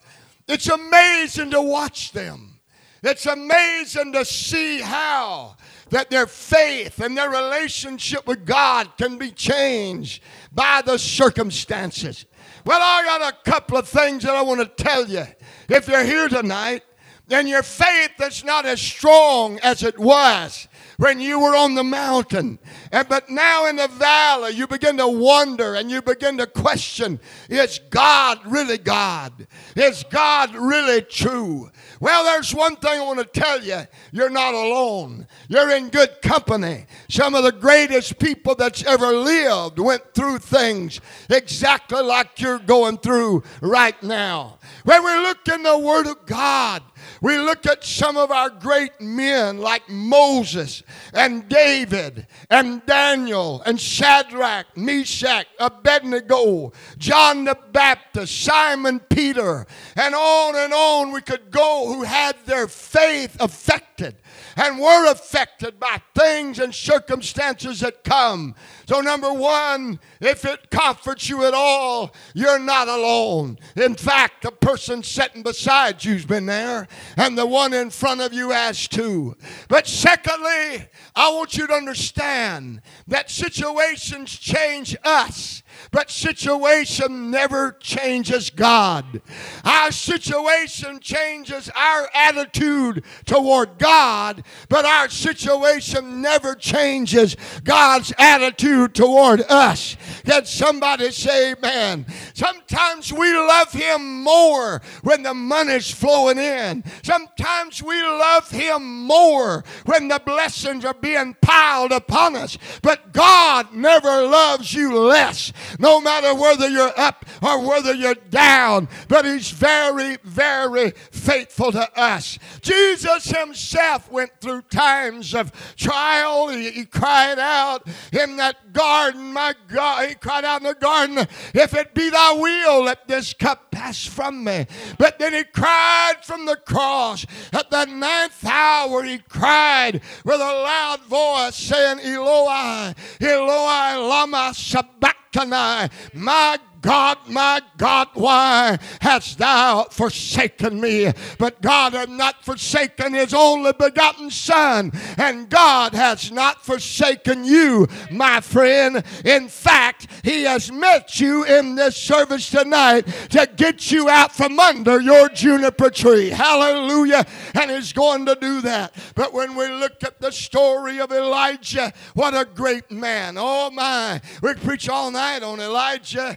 It's 0.49 0.69
amazing 0.69 1.51
to 1.53 1.63
watch 1.63 2.13
them. 2.13 2.61
It's 3.03 3.27
amazing 3.27 4.13
to 4.13 4.25
see 4.25 4.81
how 4.81 5.57
that 5.95 6.11
their 6.11 6.27
faith 6.27 6.99
and 6.99 7.17
their 7.17 7.31
relationship 7.31 8.27
with 8.27 8.45
God 8.45 8.97
can 8.99 9.17
be 9.17 9.31
changed 9.31 10.25
by 10.53 10.83
the 10.85 10.99
circumstances. 10.99 12.27
Well, 12.67 12.81
I 12.83 13.05
got 13.05 13.33
a 13.33 13.49
couple 13.49 13.79
of 13.79 13.87
things 13.87 14.25
that 14.25 14.35
I 14.35 14.43
want 14.43 14.59
to 14.59 14.85
tell 14.85 15.07
you. 15.07 15.25
If 15.69 15.87
you're 15.87 16.03
here 16.03 16.29
tonight 16.29 16.83
and 17.31 17.49
your 17.49 17.63
faith 17.63 18.11
is 18.21 18.43
not 18.43 18.67
as 18.67 18.81
strong 18.81 19.61
as 19.61 19.85
it 19.85 19.97
was, 19.97 20.67
when 20.97 21.21
you 21.21 21.41
were 21.41 21.57
on 21.57 21.75
the 21.75 21.85
mountain. 21.85 22.59
And, 22.93 23.09
but 23.09 23.31
now 23.31 23.67
in 23.67 23.77
the 23.77 23.89
valley, 23.89 24.53
you 24.53 24.67
begin 24.67 24.97
to 24.99 25.09
wonder 25.09 25.75
and 25.75 25.91
you 25.91 26.03
begin 26.03 26.39
to 26.39 26.47
question 26.47 27.21
is 27.49 27.81
God 27.91 28.41
really 28.47 28.79
God? 28.79 29.47
Is 29.77 30.05
God 30.11 30.55
really 30.55 31.03
true? 31.03 31.71
Well, 32.05 32.25
there's 32.25 32.55
one 32.55 32.77
thing 32.77 33.01
I 33.01 33.03
want 33.03 33.21
to 33.21 33.41
tell 33.41 33.65
you 33.65 33.81
you're 34.13 34.29
not 34.29 34.53
alone, 34.53 35.27
you're 35.49 35.71
in 35.71 35.89
good 35.89 36.21
company. 36.21 36.85
Some 37.09 37.35
of 37.35 37.45
the 37.45 37.53
greatest 37.53 38.19
people 38.19 38.55
that's 38.55 38.85
ever 38.85 39.07
lived 39.07 39.79
went 39.79 40.13
through 40.13 40.41
things 40.41 41.01
exactly 41.31 42.03
like 42.03 42.39
you're 42.43 42.59
going 42.59 42.99
through 42.99 43.43
right 43.63 44.01
now. 44.03 44.59
When 44.85 45.03
we 45.03 45.15
look 45.15 45.49
in 45.49 45.63
the 45.63 45.79
Word 45.79 46.07
of 46.07 46.27
God, 46.27 46.83
we 47.21 47.39
look 47.39 47.67
at 47.67 47.85
some 47.85 48.17
of 48.17 48.31
our 48.31 48.51
great 48.51 49.01
men 49.01 49.59
like 49.59 49.89
Moses 49.89 50.83
and 51.13 51.49
David 51.49 52.27
and 52.51 52.85
Daniel 52.87 53.63
and 53.67 53.81
Shadrach, 53.81 54.77
Meshach, 54.77 55.47
Abednego, 55.59 56.73
John 56.99 57.45
the 57.45 57.59
Baptist, 57.73 58.43
Simon 58.43 59.01
Peter, 59.01 59.67
and 59.97 60.15
on 60.15 60.57
and 60.57 60.73
on 60.73 61.13
we 61.13 61.21
could 61.21 61.51
go 61.51 61.93
who 61.93 62.03
had 62.03 62.37
their 62.47 62.69
faith 62.69 63.37
affected 63.41 64.17
and 64.57 64.79
were 64.79 65.11
affected 65.11 65.79
by 65.81 66.01
things 66.15 66.59
and 66.59 66.75
circumstances 66.75 67.81
that 67.81 68.05
come. 68.05 68.55
So, 68.87 69.01
number 69.01 69.33
one, 69.33 69.99
if 70.21 70.45
it 70.45 70.71
comforts 70.71 71.29
you 71.29 71.45
at 71.45 71.55
all, 71.55 72.15
you're 72.35 72.59
not 72.59 72.89
alone. 72.89 73.59
In 73.77 73.95
fact, 73.95 74.43
the 74.43 74.53
person 74.53 75.03
sitting 75.03 75.43
beside 75.43 76.05
you's 76.05 76.25
been 76.25 76.47
there, 76.47 76.89
and 77.17 77.37
the 77.37 77.47
one 77.47 77.75
in 77.75 77.91
front 77.91 78.21
of 78.21 78.33
you 78.33 78.53
as 78.53 78.87
too. 78.89 79.37
But 79.69 79.87
secondly, 79.87 80.89
I 81.17 81.31
want 81.31 81.57
you 81.57 81.67
to 81.67 81.73
understand 81.75 82.83
that 83.09 83.31
situations 83.31 84.39
change 84.39 84.97
us 85.05 85.63
but 85.91 86.11
situation 86.11 87.31
never 87.31 87.73
changes 87.81 88.51
God. 88.51 89.21
Our 89.65 89.93
situation 89.93 91.01
changes 91.01 91.71
our 91.75 92.09
attitude 92.15 93.05
toward 93.25 93.79
God, 93.79 94.45
but 94.69 94.85
our 94.85 95.09
situation 95.09 96.21
never 96.23 96.55
changes 96.55 97.37
God's 97.63 98.13
attitude 98.19 98.95
toward 98.95 99.43
us. 99.43 99.97
Can 100.25 100.45
somebody 100.45 101.11
say, 101.11 101.55
man? 101.61 102.07
Sometimes 102.35 103.13
we 103.13 103.33
love 103.33 103.73
Him 103.73 104.23
more 104.23 104.83
when 105.03 105.23
the 105.23 105.35
money's 105.35 105.91
flowing 105.91 106.39
in. 106.39 106.85
Sometimes 107.03 107.83
we 107.83 108.01
love 108.03 108.51
Him 108.51 109.05
more 109.07 109.65
when 109.85 110.09
the 110.09 110.21
blessings 110.25 110.85
are 110.85 110.95
being 110.95 111.37
piled 111.41 111.93
upon 111.93 112.37
us. 112.37 112.59
But 112.83 113.13
God 113.13 113.73
never 113.73 114.23
loves 114.27 114.75
you 114.75 114.99
less 114.99 115.53
no 115.79 116.01
matter 116.01 116.35
whether 116.35 116.69
you're 116.69 116.99
up 116.99 117.25
or 117.43 117.67
whether 117.67 117.95
you're 117.95 118.15
down. 118.15 118.89
But 119.09 119.25
He's 119.25 119.51
very, 119.51 120.19
very 120.23 120.91
faithful 121.11 121.73
to 121.73 121.89
us. 121.99 122.39
Jesus 122.61 123.27
Himself 123.27 124.11
went 124.11 124.41
through 124.41 124.63
times 124.63 125.35
of 125.35 125.53
trial. 125.77 126.49
He, 126.49 126.71
he 126.71 126.85
cried 126.85 127.39
out 127.39 127.87
in 128.13 128.37
that 128.37 128.73
garden, 128.73 129.33
my 129.33 129.55
God, 129.69 130.09
He 130.09 130.15
cried 130.15 130.45
out 130.45 130.61
in 130.61 130.69
the 130.69 130.75
garden, 130.75 131.19
If 131.55 131.75
it 131.75 131.95
be 131.95 132.11
thy 132.11 132.33
will, 132.33 132.85
let 132.85 133.09
this 133.09 133.35
cup 133.35 133.71
pass 133.71 134.05
from 134.05 134.45
me. 134.45 134.67
But 134.99 135.19
then 135.19 135.33
He 135.33 135.45
cried 135.45 136.15
from 136.23 136.47
the 136.47 136.57
cross. 136.57 137.27
At 137.53 137.71
the 137.71 137.85
ninth 137.87 138.45
hour, 138.45 139.03
He 139.03 139.19
cried 139.19 140.01
with 140.25 140.41
a 140.41 140.45
loud 140.45 141.01
voice, 141.03 141.57
saying, 141.57 142.01
Eloi, 142.01 142.95
Eloi, 143.21 144.09
lama 144.09 144.53
sabachthani 144.55 145.24
tonight. 145.35 145.91
My 146.13 146.59
God, 146.85 147.17
my 147.29 147.63
God, 147.79 148.09
why 148.13 148.79
hast 149.01 149.39
thou 149.39 149.85
forsaken 149.85 150.79
me? 150.79 151.11
But 151.39 151.63
God 151.63 151.95
had 151.95 152.11
not 152.11 152.45
forsaken 152.45 153.15
his 153.15 153.33
only 153.33 153.73
begotten 153.73 154.31
Son, 154.31 154.93
and 155.17 155.49
God 155.49 155.95
has 155.95 156.31
not 156.31 156.63
forsaken 156.63 157.45
you, 157.45 157.89
my 158.11 158.43
friend. 158.43 159.03
In 159.25 159.49
fact, 159.49 160.09
he 160.23 160.43
has 160.43 160.71
met 160.71 161.19
you 161.19 161.45
in 161.45 161.75
this 161.75 161.97
service 161.97 162.51
tonight 162.51 163.07
to 163.31 163.49
get 163.57 163.91
you 163.91 164.11
out 164.11 164.33
from 164.33 164.61
under 164.61 165.01
your 165.01 165.31
juniper 165.31 165.89
tree. 165.89 166.29
Hallelujah. 166.29 167.25
And 167.55 167.71
he's 167.71 167.95
going 167.95 168.27
to 168.27 168.35
do 168.35 168.61
that. 168.61 168.95
But 169.15 169.33
when 169.33 169.57
we 169.57 169.69
look 169.69 170.05
at 170.05 170.21
the 170.21 170.33
story 170.33 171.01
of 171.01 171.11
Elijah, 171.13 171.95
what 172.13 172.35
a 172.35 172.45
great 172.45 172.91
man. 172.91 173.37
Oh 173.39 173.71
my. 173.71 174.21
We 174.43 174.53
preach 174.53 174.91
all 174.91 175.11
night 175.11 175.43
on 175.43 175.61
Elijah. 175.61 176.37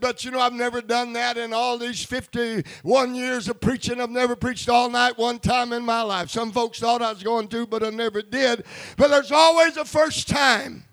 But 0.00 0.24
you 0.24 0.30
know, 0.30 0.40
I've 0.40 0.52
never 0.52 0.80
done 0.80 1.12
that 1.14 1.36
in 1.36 1.52
all 1.52 1.78
these 1.78 2.04
51 2.04 3.14
years 3.14 3.48
of 3.48 3.60
preaching. 3.60 4.00
I've 4.00 4.10
never 4.10 4.36
preached 4.36 4.68
all 4.68 4.90
night 4.90 5.18
one 5.18 5.38
time 5.38 5.72
in 5.72 5.84
my 5.84 6.02
life. 6.02 6.30
Some 6.30 6.52
folks 6.52 6.78
thought 6.78 7.02
I 7.02 7.12
was 7.12 7.22
going 7.22 7.48
to, 7.48 7.66
but 7.66 7.82
I 7.82 7.90
never 7.90 8.22
did. 8.22 8.64
But 8.96 9.08
there's 9.08 9.32
always 9.32 9.76
a 9.76 9.84
first 9.84 10.28
time 10.28 10.84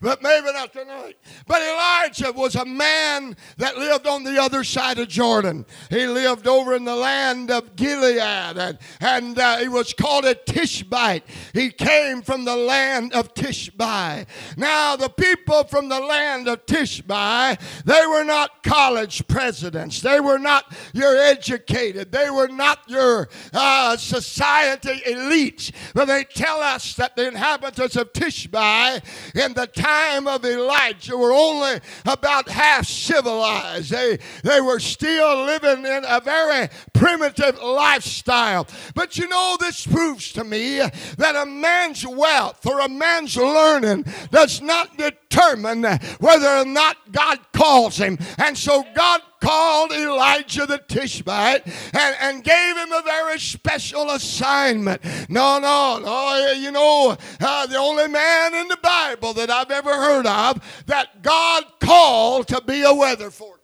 but 0.00 0.22
maybe 0.22 0.52
not 0.52 0.72
tonight. 0.72 1.16
But 1.46 1.62
Elijah 1.62 2.32
was 2.32 2.54
a 2.54 2.64
man 2.64 3.36
that 3.56 3.76
lived 3.76 4.06
on 4.06 4.24
the 4.24 4.40
other 4.40 4.64
side 4.64 4.98
of 4.98 5.08
Jordan. 5.08 5.66
He 5.90 6.06
lived 6.06 6.46
over 6.46 6.74
in 6.74 6.84
the 6.84 6.96
land 6.96 7.50
of 7.50 7.76
Gilead, 7.76 8.18
and, 8.58 8.78
and 9.00 9.38
uh, 9.38 9.58
he 9.58 9.68
was 9.68 9.92
called 9.92 10.24
a 10.24 10.34
Tishbite. 10.34 11.24
He 11.52 11.70
came 11.70 12.22
from 12.22 12.44
the 12.44 12.56
land 12.56 13.12
of 13.12 13.34
Tishbi. 13.34 14.26
Now, 14.56 14.96
the 14.96 15.08
people 15.08 15.64
from 15.64 15.88
the 15.88 16.00
land 16.00 16.48
of 16.48 16.66
Tishbi, 16.66 17.58
they 17.84 18.06
were 18.06 18.24
not 18.24 18.62
college 18.62 19.26
presidents. 19.28 20.00
They 20.00 20.20
were 20.20 20.38
not 20.38 20.72
your 20.92 21.16
educated. 21.16 22.12
They 22.12 22.30
were 22.30 22.48
not 22.48 22.80
your 22.88 23.28
uh, 23.52 23.96
society 23.96 25.00
elites. 25.06 25.72
But 25.94 26.06
they 26.06 26.24
tell 26.24 26.60
us 26.60 26.94
that 26.94 27.16
the 27.16 27.28
inhabitants 27.28 27.96
of 27.96 28.12
Tishbi 28.12 29.02
in 29.46 29.54
the 29.54 29.66
time 29.66 30.26
of 30.26 30.44
Elijah 30.44 31.16
were 31.16 31.32
only 31.32 31.80
about 32.04 32.48
half 32.48 32.84
civilized. 32.84 33.90
They, 33.90 34.18
they 34.42 34.60
were 34.60 34.80
still 34.80 35.44
living 35.44 35.86
in 35.86 36.04
a 36.06 36.20
very 36.20 36.68
primitive 36.92 37.62
lifestyle. 37.62 38.66
But 38.94 39.16
you 39.16 39.28
know, 39.28 39.56
this 39.60 39.86
proves 39.86 40.32
to 40.32 40.44
me 40.44 40.78
that 40.78 41.36
a 41.36 41.46
man's 41.46 42.06
wealth 42.06 42.66
or 42.66 42.80
a 42.80 42.88
man's 42.88 43.36
learning 43.36 44.04
does 44.30 44.60
not 44.60 44.98
determine 44.98 45.84
whether 46.18 46.48
or 46.48 46.64
not 46.64 46.96
God 47.12 47.38
calls 47.52 47.96
him. 47.96 48.18
And 48.38 48.58
so 48.58 48.84
God 48.94 49.22
called 49.40 49.92
Elijah 49.92 50.66
the 50.66 50.78
Tishbite 50.78 51.66
and, 51.66 52.16
and 52.20 52.44
gave 52.44 52.76
him 52.76 52.92
a 52.92 53.02
very 53.02 53.38
special 53.38 54.10
assignment. 54.10 55.02
No, 55.28 55.58
no, 55.58 55.98
no. 55.98 56.52
You 56.52 56.70
know, 56.70 57.16
uh, 57.40 57.66
the 57.66 57.76
only 57.76 58.08
man 58.08 58.54
in 58.54 58.68
the 58.68 58.78
Bible 58.82 59.32
that 59.34 59.50
I've 59.50 59.70
ever 59.70 59.94
heard 59.94 60.26
of 60.26 60.84
that 60.86 61.22
God 61.22 61.64
called 61.80 62.48
to 62.48 62.60
be 62.62 62.82
a 62.82 62.92
weather 62.92 63.30
forecaster. 63.30 63.56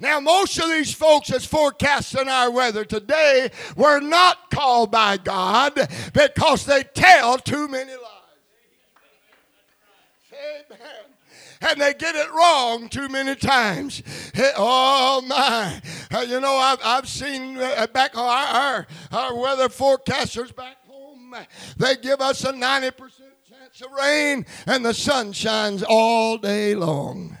Now, 0.00 0.20
most 0.20 0.58
of 0.58 0.68
these 0.68 0.94
folks 0.94 1.28
that's 1.28 1.44
forecasting 1.44 2.28
our 2.28 2.50
weather 2.50 2.84
today 2.84 3.50
were 3.76 4.00
not 4.00 4.50
called 4.50 4.92
by 4.92 5.16
God 5.16 5.74
because 6.12 6.64
they 6.66 6.84
tell 6.84 7.38
too 7.38 7.66
many 7.66 7.92
lies. 7.92 8.02
Amen 10.70 11.07
and 11.60 11.80
they 11.80 11.94
get 11.94 12.14
it 12.14 12.30
wrong 12.30 12.88
too 12.88 13.08
many 13.08 13.34
times. 13.34 14.02
Oh 14.56 15.22
my! 15.26 15.80
Uh, 16.12 16.20
you 16.20 16.40
know, 16.40 16.54
I've, 16.56 16.78
I've 16.84 17.08
seen 17.08 17.56
uh, 17.58 17.86
back 17.86 18.16
our, 18.16 18.26
our, 18.28 18.86
our 19.12 19.36
weather 19.36 19.68
forecasters 19.68 20.54
back 20.54 20.76
home. 20.86 21.34
They 21.76 21.96
give 21.96 22.20
us 22.20 22.44
a 22.44 22.52
ninety 22.52 22.90
percent 22.90 23.30
chance 23.48 23.80
of 23.80 23.92
rain, 23.92 24.44
and 24.66 24.84
the 24.84 24.94
sun 24.94 25.32
shines 25.32 25.82
all 25.82 26.36
day 26.36 26.74
long. 26.74 27.37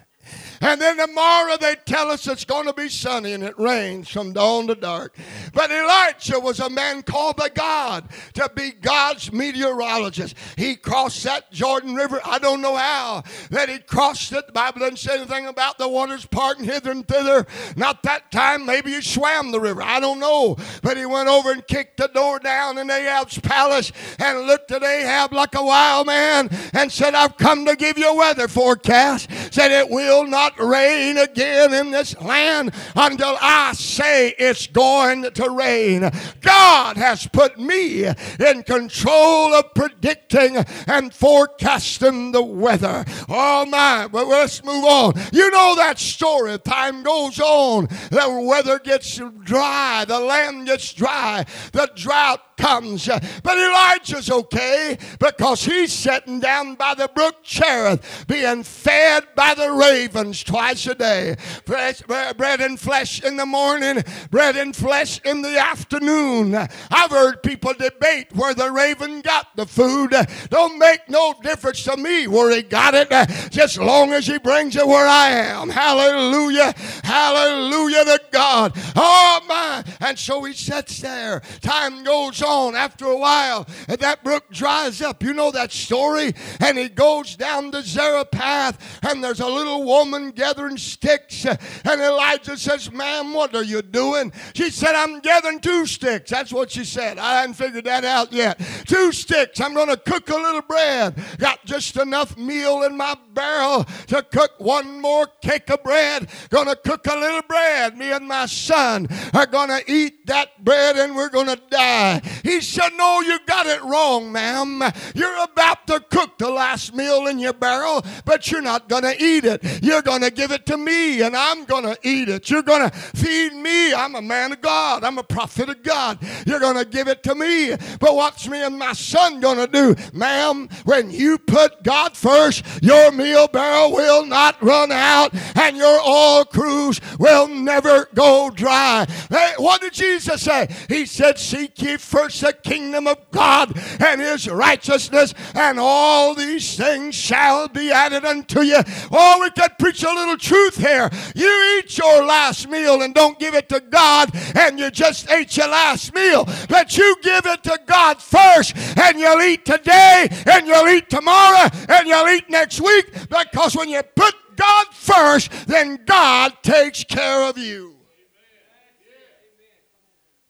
And 0.60 0.80
then 0.80 0.96
tomorrow 0.96 1.56
they 1.56 1.76
tell 1.84 2.10
us 2.10 2.26
it's 2.26 2.44
going 2.44 2.66
to 2.66 2.72
be 2.72 2.88
sunny 2.88 3.32
and 3.32 3.44
it 3.44 3.58
rains 3.58 4.08
from 4.08 4.32
dawn 4.32 4.66
to 4.68 4.74
dark. 4.74 5.16
But 5.52 5.70
Elijah 5.70 6.40
was 6.40 6.60
a 6.60 6.70
man 6.70 7.02
called 7.02 7.36
by 7.36 7.48
God 7.48 8.08
to 8.34 8.50
be 8.54 8.72
God's 8.72 9.32
meteorologist. 9.32 10.34
He 10.56 10.74
crossed 10.76 11.22
that 11.24 11.52
Jordan 11.52 11.94
River. 11.94 12.20
I 12.24 12.38
don't 12.38 12.60
know 12.60 12.76
how 12.76 13.22
that 13.50 13.68
he 13.68 13.78
crossed 13.78 14.32
it. 14.32 14.46
The 14.46 14.52
Bible 14.52 14.80
doesn't 14.80 14.98
say 14.98 15.16
anything 15.16 15.46
about 15.46 15.78
the 15.78 15.88
waters 15.88 16.26
parting 16.26 16.64
hither 16.64 16.90
and 16.90 17.06
thither. 17.06 17.46
Not 17.76 18.02
that 18.02 18.30
time. 18.30 18.66
Maybe 18.66 18.92
he 18.92 19.00
swam 19.00 19.52
the 19.52 19.60
river. 19.60 19.82
I 19.82 20.00
don't 20.00 20.18
know. 20.18 20.56
But 20.82 20.96
he 20.96 21.06
went 21.06 21.28
over 21.28 21.52
and 21.52 21.66
kicked 21.66 21.98
the 21.98 22.08
door 22.08 22.38
down 22.38 22.78
in 22.78 22.90
Ahab's 22.90 23.38
palace 23.38 23.92
and 24.18 24.46
looked 24.46 24.70
at 24.70 24.82
Ahab 24.82 25.32
like 25.32 25.54
a 25.54 25.62
wild 25.62 26.06
man 26.06 26.48
and 26.72 26.90
said, 26.90 27.14
I've 27.14 27.36
come 27.36 27.64
to 27.66 27.76
give 27.76 27.98
you 27.98 28.10
a 28.10 28.16
weather 28.16 28.48
forecast. 28.48 29.30
Said 29.52 29.70
it 29.70 29.88
will 29.88 30.26
not 30.26 30.47
rain 30.58 31.18
again 31.18 31.74
in 31.74 31.90
this 31.90 32.18
land 32.20 32.72
until 32.94 33.36
I 33.40 33.72
say 33.72 34.34
it's 34.38 34.66
going 34.66 35.30
to 35.30 35.50
rain. 35.50 36.10
God 36.40 36.96
has 36.96 37.26
put 37.26 37.58
me 37.58 38.06
in 38.06 38.62
control 38.62 39.54
of 39.54 39.74
predicting 39.74 40.56
and 40.86 41.12
forecasting 41.12 42.32
the 42.32 42.42
weather. 42.42 43.04
Oh 43.28 43.66
my, 43.66 44.08
but 44.10 44.26
let's 44.26 44.62
move 44.64 44.84
on. 44.84 45.14
You 45.32 45.50
know 45.50 45.74
that 45.76 45.98
story. 45.98 46.58
Time 46.58 47.02
goes 47.02 47.40
on, 47.40 47.86
the 48.10 48.44
weather 48.46 48.78
gets 48.78 49.20
dry, 49.44 50.04
the 50.06 50.20
land 50.20 50.66
gets 50.66 50.92
dry, 50.92 51.44
the 51.72 51.90
drought 51.94 52.56
comes. 52.58 53.06
But 53.06 53.56
Elijah's 53.56 54.30
okay 54.30 54.98
because 55.18 55.64
he's 55.64 55.92
sitting 55.92 56.40
down 56.40 56.74
by 56.74 56.94
the 56.94 57.08
brook 57.14 57.36
Cherith 57.42 58.26
being 58.26 58.62
fed 58.62 59.24
by 59.34 59.54
the 59.54 59.72
ravens 59.72 60.37
twice 60.42 60.86
a 60.86 60.94
day. 60.94 61.36
bread 61.66 62.60
and 62.60 62.78
flesh 62.78 63.22
in 63.22 63.36
the 63.36 63.46
morning, 63.46 64.02
bread 64.30 64.56
and 64.56 64.74
flesh 64.74 65.20
in 65.24 65.42
the 65.42 65.58
afternoon. 65.58 66.54
I've 66.54 67.10
heard 67.10 67.42
people 67.42 67.74
debate 67.74 68.34
where 68.34 68.54
the 68.54 68.70
raven 68.70 69.20
got 69.20 69.54
the 69.56 69.66
food. 69.66 70.14
Don't 70.50 70.78
make 70.78 71.08
no 71.08 71.34
difference 71.42 71.84
to 71.84 71.96
me 71.96 72.26
where 72.26 72.54
he 72.54 72.62
got 72.62 72.94
it, 72.94 73.08
just 73.50 73.78
long 73.78 74.12
as 74.12 74.26
he 74.26 74.38
brings 74.38 74.76
it 74.76 74.86
where 74.86 75.06
I 75.06 75.30
am. 75.30 75.68
Hallelujah. 75.68 76.74
Hallelujah 77.04 78.04
to 78.04 78.20
God. 78.30 78.72
Oh 78.96 79.40
my. 79.48 79.84
And 80.00 80.18
so 80.18 80.44
he 80.44 80.52
sits 80.52 81.00
there. 81.00 81.40
Time 81.60 82.04
goes 82.04 82.42
on 82.42 82.74
after 82.74 83.06
a 83.06 83.16
while, 83.16 83.66
and 83.88 83.98
that 84.00 84.24
brook 84.24 84.44
dries 84.50 85.02
up. 85.02 85.22
You 85.22 85.34
know 85.34 85.50
that 85.50 85.72
story? 85.72 86.32
And 86.60 86.78
he 86.78 86.88
goes 86.88 87.36
down 87.36 87.72
to 87.72 87.82
Zarephath, 87.82 89.04
and 89.04 89.22
there's 89.22 89.40
a 89.40 89.46
little 89.46 89.84
woman 89.84 90.27
gathering 90.30 90.76
sticks. 90.76 91.44
And 91.44 92.00
Elijah 92.00 92.56
says, 92.56 92.92
Ma'am, 92.92 93.32
what 93.32 93.54
are 93.54 93.64
you 93.64 93.82
doing? 93.82 94.32
She 94.54 94.70
said, 94.70 94.94
I'm 94.94 95.20
gathering 95.20 95.60
two 95.60 95.86
sticks. 95.86 96.30
That's 96.30 96.52
what 96.52 96.70
she 96.70 96.84
said. 96.84 97.18
I 97.18 97.40
hadn't 97.40 97.54
figured 97.54 97.84
that 97.84 98.04
out 98.04 98.32
yet. 98.32 98.60
Two 98.86 99.12
sticks. 99.12 99.60
I'm 99.60 99.74
going 99.74 99.88
to 99.88 99.96
cook 99.96 100.28
a 100.28 100.34
little 100.34 100.62
bread. 100.62 101.14
Got 101.38 101.64
just 101.64 101.96
enough 101.96 102.36
meal 102.36 102.82
in 102.82 102.96
my 102.96 103.16
barrel 103.32 103.84
to 104.08 104.22
cook 104.22 104.52
one 104.58 105.00
more 105.00 105.26
cake 105.42 105.70
of 105.70 105.82
bread. 105.82 106.28
Going 106.50 106.66
to 106.66 106.76
cook 106.76 107.06
a 107.06 107.16
little 107.16 107.42
bread. 107.42 107.96
Me 107.96 108.10
and 108.12 108.26
my 108.26 108.46
son 108.46 109.08
are 109.34 109.46
going 109.46 109.68
to 109.68 109.82
eat 109.90 110.26
that 110.26 110.64
bread 110.64 110.96
and 110.96 111.14
we're 111.14 111.28
going 111.28 111.46
to 111.46 111.60
die. 111.70 112.20
He 112.42 112.60
said, 112.60 112.90
No, 112.96 113.20
you 113.20 113.38
got 113.46 113.66
it 113.66 113.82
wrong, 113.82 114.32
ma'am. 114.32 114.82
You're 115.14 115.42
about 115.42 115.86
to 115.86 116.00
cook 116.00 116.38
the 116.38 116.50
last 116.50 116.94
meal 116.94 117.26
in 117.26 117.38
your 117.38 117.52
barrel, 117.52 118.04
but 118.24 118.50
you're 118.50 118.62
not 118.62 118.88
going 118.88 119.04
to 119.04 119.22
eat 119.22 119.44
it. 119.44 119.62
You're 119.82 120.02
going 120.02 120.17
to 120.22 120.30
give 120.30 120.50
it 120.50 120.66
to 120.66 120.76
me, 120.76 121.22
and 121.22 121.36
I'm 121.36 121.64
going 121.64 121.84
to 121.84 121.98
eat 122.02 122.28
it. 122.28 122.50
You're 122.50 122.62
going 122.62 122.88
to 122.88 122.96
feed 122.96 123.52
me. 123.54 123.92
I'm 123.92 124.14
a 124.14 124.22
man 124.22 124.52
of 124.52 124.60
God, 124.60 125.04
I'm 125.04 125.18
a 125.18 125.22
prophet 125.22 125.68
of 125.68 125.82
God. 125.82 126.18
You're 126.46 126.60
going 126.60 126.76
to 126.76 126.84
give 126.84 127.08
it 127.08 127.22
to 127.24 127.34
me. 127.34 127.76
But 128.00 128.14
what's 128.14 128.48
me 128.48 128.62
and 128.62 128.78
my 128.78 128.92
son 128.92 129.40
going 129.40 129.58
to 129.58 129.66
do? 129.66 129.94
Ma'am, 130.12 130.68
when 130.84 131.10
you 131.10 131.38
put 131.38 131.82
God 131.82 132.16
first, 132.16 132.64
your 132.82 133.12
meal 133.12 133.48
barrel 133.48 133.92
will 133.92 134.24
not 134.26 134.60
run 134.62 134.92
out, 134.92 135.34
and 135.56 135.76
your 135.76 136.00
oil 136.06 136.44
cruse 136.44 137.00
will 137.18 137.48
never 137.48 138.08
go 138.14 138.50
dry. 138.50 139.06
Hey, 139.30 139.54
what 139.58 139.80
did 139.80 139.92
Jesus 139.92 140.42
say? 140.42 140.68
He 140.88 141.06
said, 141.06 141.38
Seek 141.38 141.80
ye 141.82 141.96
first 141.96 142.40
the 142.40 142.52
kingdom 142.52 143.06
of 143.06 143.18
God 143.30 143.78
and 144.00 144.20
his 144.20 144.48
righteousness, 144.48 145.34
and 145.54 145.78
all 145.78 146.34
these 146.34 146.76
things 146.76 147.14
shall 147.14 147.68
be 147.68 147.90
added 147.90 148.24
unto 148.24 148.60
you. 148.60 148.80
Oh, 149.10 149.38
we 149.40 149.50
could 149.50 149.78
preach 149.78 150.04
a 150.10 150.14
little 150.14 150.36
truth 150.36 150.76
here. 150.76 151.10
You 151.34 151.78
eat 151.78 151.96
your 151.98 152.24
last 152.24 152.68
meal 152.68 153.02
and 153.02 153.14
don't 153.14 153.38
give 153.38 153.54
it 153.54 153.68
to 153.70 153.80
God, 153.80 154.30
and 154.56 154.78
you 154.78 154.90
just 154.90 155.30
ate 155.30 155.56
your 155.56 155.68
last 155.68 156.14
meal. 156.14 156.46
But 156.68 156.96
you 156.96 157.16
give 157.22 157.46
it 157.46 157.62
to 157.64 157.78
God 157.86 158.22
first, 158.22 158.74
and 158.98 159.18
you'll 159.18 159.40
eat 159.42 159.64
today, 159.64 160.28
and 160.46 160.66
you'll 160.66 160.88
eat 160.88 161.10
tomorrow, 161.10 161.68
and 161.88 162.06
you'll 162.06 162.28
eat 162.28 162.48
next 162.50 162.80
week, 162.80 163.12
because 163.28 163.76
when 163.76 163.88
you 163.88 164.02
put 164.02 164.34
God 164.56 164.86
first, 164.92 165.50
then 165.66 166.00
God 166.04 166.52
takes 166.62 167.04
care 167.04 167.48
of 167.48 167.56
you. 167.56 167.94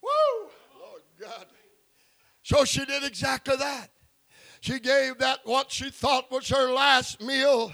Woo! 0.03 0.49
Lord 0.81 1.03
God. 1.21 1.47
So 2.43 2.65
she 2.65 2.85
did 2.87 3.05
exactly 3.05 3.57
that. 3.57 3.91
She 4.61 4.81
gave 4.81 5.19
that 5.19 5.41
what 5.45 5.71
she 5.71 5.91
thought 5.91 6.31
was 6.31 6.49
her 6.49 6.73
last 6.73 7.23
meal 7.23 7.73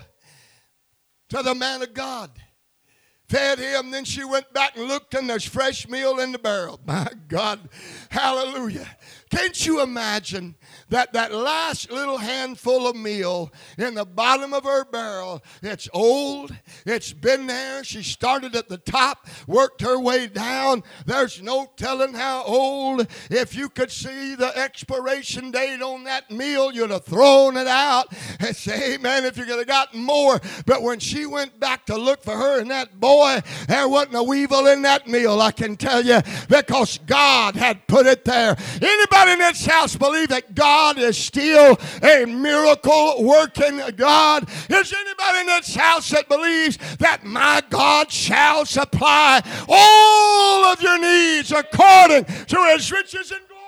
to 1.30 1.42
the 1.42 1.54
man 1.54 1.82
of 1.82 1.94
God. 1.94 2.30
Fed 3.28 3.58
him, 3.58 3.90
then 3.90 4.04
she 4.04 4.22
went 4.22 4.52
back 4.52 4.76
and 4.76 4.86
looked, 4.86 5.14
and 5.14 5.28
there's 5.28 5.44
fresh 5.44 5.88
meal 5.88 6.20
in 6.20 6.32
the 6.32 6.38
barrel. 6.38 6.78
My 6.86 7.08
God, 7.28 7.68
hallelujah. 8.10 8.86
Can't 9.30 9.66
you 9.66 9.82
imagine 9.82 10.56
that 10.94 11.12
that 11.12 11.34
last 11.34 11.90
little 11.90 12.18
handful 12.18 12.86
of 12.86 12.94
meal 12.94 13.52
in 13.76 13.94
the 13.94 14.04
bottom 14.04 14.54
of 14.54 14.62
her 14.62 14.84
barrel, 14.84 15.42
it's 15.60 15.88
old, 15.92 16.54
it's 16.86 17.12
been 17.12 17.48
there. 17.48 17.82
She 17.82 18.04
started 18.04 18.54
at 18.54 18.68
the 18.68 18.78
top, 18.78 19.26
worked 19.48 19.80
her 19.80 19.98
way 19.98 20.28
down. 20.28 20.84
There's 21.04 21.42
no 21.42 21.66
telling 21.76 22.14
how 22.14 22.44
old. 22.44 23.08
If 23.28 23.56
you 23.56 23.70
could 23.70 23.90
see 23.90 24.36
the 24.36 24.56
expiration 24.56 25.50
date 25.50 25.82
on 25.82 26.04
that 26.04 26.30
meal, 26.30 26.72
you'd 26.72 26.90
have 26.90 27.04
thrown 27.04 27.56
it 27.56 27.66
out 27.66 28.14
and 28.38 28.54
say, 28.54 28.94
Amen, 28.94 29.24
if 29.24 29.36
you 29.36 29.46
could 29.46 29.58
have 29.58 29.66
gotten 29.66 30.00
more. 30.00 30.40
But 30.64 30.82
when 30.82 31.00
she 31.00 31.26
went 31.26 31.58
back 31.58 31.86
to 31.86 31.96
look 31.96 32.22
for 32.22 32.36
her 32.36 32.60
and 32.60 32.70
that 32.70 33.00
boy, 33.00 33.40
there 33.66 33.88
wasn't 33.88 34.14
a 34.14 34.22
weevil 34.22 34.68
in 34.68 34.82
that 34.82 35.08
meal, 35.08 35.40
I 35.40 35.50
can 35.50 35.76
tell 35.76 36.04
you, 36.04 36.20
because 36.48 36.98
God 36.98 37.56
had 37.56 37.84
put 37.88 38.06
it 38.06 38.24
there. 38.24 38.56
Anybody 38.80 39.32
in 39.32 39.38
this 39.40 39.66
house 39.66 39.96
believe 39.96 40.28
that 40.28 40.54
God 40.54 40.83
God 40.84 40.98
is 40.98 41.16
still 41.16 41.78
a 42.02 42.26
miracle 42.26 43.24
working 43.24 43.80
God? 43.96 44.46
Is 44.68 44.92
anybody 44.92 45.40
in 45.40 45.46
this 45.46 45.74
house 45.74 46.10
that 46.10 46.28
believes 46.28 46.76
that 46.98 47.24
my 47.24 47.62
God 47.70 48.12
shall 48.12 48.66
supply 48.66 49.40
all 49.66 50.64
of 50.66 50.82
your 50.82 50.98
needs 51.00 51.52
according 51.52 52.26
to 52.26 52.64
his 52.74 52.92
riches 52.92 53.30
and 53.30 53.40
glory? 53.48 53.62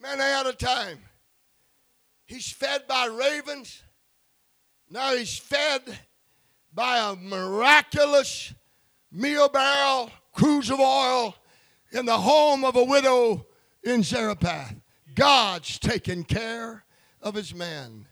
Man, 0.00 0.20
out 0.20 0.46
of 0.46 0.56
time. 0.56 0.98
He's 2.26 2.48
fed 2.48 2.82
by 2.86 3.06
ravens. 3.06 3.82
Now 4.88 5.16
he's 5.16 5.36
fed 5.36 5.82
by 6.72 6.98
a 6.98 7.16
miraculous 7.16 8.54
meal 9.10 9.48
barrel, 9.48 10.12
cruse 10.32 10.70
of 10.70 10.78
oil 10.78 11.34
in 11.90 12.06
the 12.06 12.18
home 12.18 12.64
of 12.64 12.76
a 12.76 12.84
widow 12.84 13.44
in 13.82 14.02
Zarephath. 14.02 14.74
God's 15.14 15.78
taking 15.78 16.24
care 16.24 16.84
of 17.22 17.34
his 17.34 17.54
man. 17.54 18.06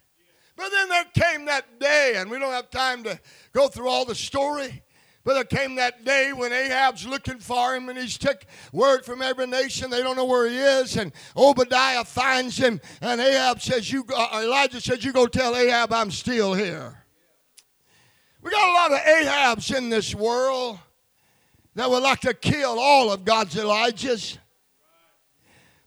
But 0.56 0.70
then 0.70 0.88
there 0.88 1.04
came 1.14 1.44
that 1.46 1.78
day, 1.78 2.14
and 2.16 2.30
we 2.30 2.38
don't 2.38 2.52
have 2.52 2.70
time 2.70 3.04
to 3.04 3.20
go 3.52 3.68
through 3.68 3.88
all 3.88 4.04
the 4.04 4.14
story. 4.14 4.82
But 5.26 5.34
there 5.34 5.44
came 5.44 5.74
that 5.74 6.04
day 6.04 6.32
when 6.32 6.52
Ahab's 6.52 7.04
looking 7.04 7.40
for 7.40 7.74
him 7.74 7.88
and 7.88 7.98
he's 7.98 8.16
took 8.16 8.46
word 8.72 9.04
from 9.04 9.22
every 9.22 9.48
nation. 9.48 9.90
They 9.90 10.00
don't 10.00 10.14
know 10.14 10.24
where 10.24 10.48
he 10.48 10.56
is. 10.56 10.96
And 10.96 11.12
Obadiah 11.36 12.04
finds 12.04 12.56
him. 12.56 12.80
And 13.00 13.20
Ahab 13.20 13.60
says, 13.60 13.90
you, 13.90 14.04
uh, 14.16 14.40
Elijah 14.44 14.80
says, 14.80 15.04
You 15.04 15.12
go 15.12 15.26
tell 15.26 15.56
Ahab 15.56 15.92
I'm 15.92 16.12
still 16.12 16.54
here. 16.54 17.04
We 18.40 18.52
got 18.52 18.68
a 18.68 18.72
lot 18.72 18.92
of 18.92 19.04
Ahabs 19.04 19.76
in 19.76 19.88
this 19.88 20.14
world 20.14 20.78
that 21.74 21.90
would 21.90 22.04
like 22.04 22.20
to 22.20 22.32
kill 22.32 22.78
all 22.78 23.10
of 23.10 23.24
God's 23.24 23.56
Elijahs. 23.56 24.38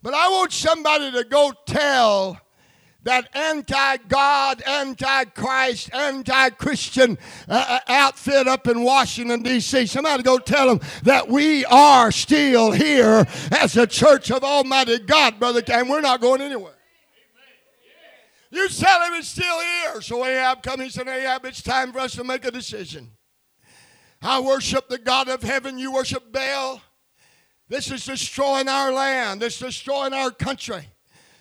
But 0.01 0.13
I 0.13 0.29
want 0.29 0.53
somebody 0.53 1.11
to 1.11 1.23
go 1.25 1.51
tell 1.65 2.39
that 3.03 3.29
anti 3.35 3.97
God, 4.07 4.61
anti 4.65 5.25
Christ, 5.25 5.93
anti 5.93 6.49
Christian 6.51 7.17
uh, 7.47 7.65
uh, 7.67 7.79
outfit 7.87 8.47
up 8.47 8.67
in 8.67 8.83
Washington, 8.83 9.41
D.C. 9.41 9.85
Somebody 9.87 10.23
go 10.23 10.37
tell 10.37 10.67
them 10.67 10.79
that 11.03 11.27
we 11.27 11.65
are 11.65 12.11
still 12.11 12.71
here 12.71 13.25
as 13.51 13.77
a 13.77 13.87
church 13.87 14.31
of 14.31 14.43
Almighty 14.43 14.99
God, 14.99 15.39
Brother 15.39 15.61
and 15.71 15.89
we're 15.89 16.01
not 16.01 16.21
going 16.21 16.41
anywhere. 16.41 16.73
You 18.51 18.67
tell 18.67 19.05
him 19.05 19.13
it's 19.13 19.27
still 19.27 19.59
here. 19.59 20.01
So 20.01 20.25
Ahab 20.25 20.63
comes, 20.63 20.83
he 20.83 20.89
said, 20.89 21.07
Ahab, 21.07 21.45
it's 21.45 21.61
time 21.61 21.93
for 21.93 21.99
us 21.99 22.15
to 22.15 22.23
make 22.23 22.45
a 22.45 22.51
decision. 22.51 23.11
I 24.21 24.39
worship 24.39 24.89
the 24.89 24.97
God 24.97 25.29
of 25.29 25.43
heaven, 25.43 25.77
you 25.77 25.93
worship 25.93 26.31
Baal. 26.31 26.81
This 27.69 27.91
is 27.91 28.03
destroying 28.03 28.67
our 28.67 28.91
land, 28.91 29.41
this 29.41 29.55
is 29.55 29.67
destroying 29.67 30.13
our 30.13 30.31
country. 30.31 30.87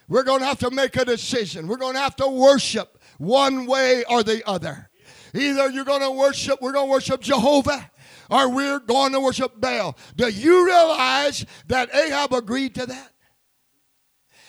We're 0.09 0.25
going 0.25 0.41
to 0.41 0.47
have 0.47 0.59
to 0.61 0.71
make 0.71 0.97
a 0.97 1.05
decision. 1.05 1.67
We're 1.67 1.77
going 1.77 1.95
to 1.95 2.01
have 2.01 2.17
to 2.17 2.29
worship 2.29 2.99
one 3.19 3.67
way 3.67 4.05
or 4.09 4.23
the 4.23 4.47
other. 4.47 4.89
Either 5.35 5.71
you're 5.71 5.85
going 5.85 6.01
to 6.01 6.11
worship, 6.11 6.63
we're 6.63 6.73
going 6.73 6.87
to 6.87 6.91
worship 6.91 7.21
Jehovah, 7.21 7.91
or 8.31 8.51
we're 8.51 8.79
going 8.79 9.13
to 9.13 9.21
worship 9.21 9.61
Baal. 9.61 9.97
Do 10.17 10.29
you 10.29 10.65
realize 10.65 11.45
that 11.67 11.95
Ahab 11.95 12.33
agreed 12.33 12.75
to 12.77 12.87
that? 12.87 13.13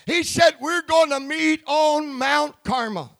He 0.05 0.23
said, 0.23 0.55
We're 0.61 0.81
going 0.83 1.09
to 1.09 1.19
meet 1.19 1.61
on 1.65 2.13
Mount 2.13 2.55
Carmel. 2.63 3.17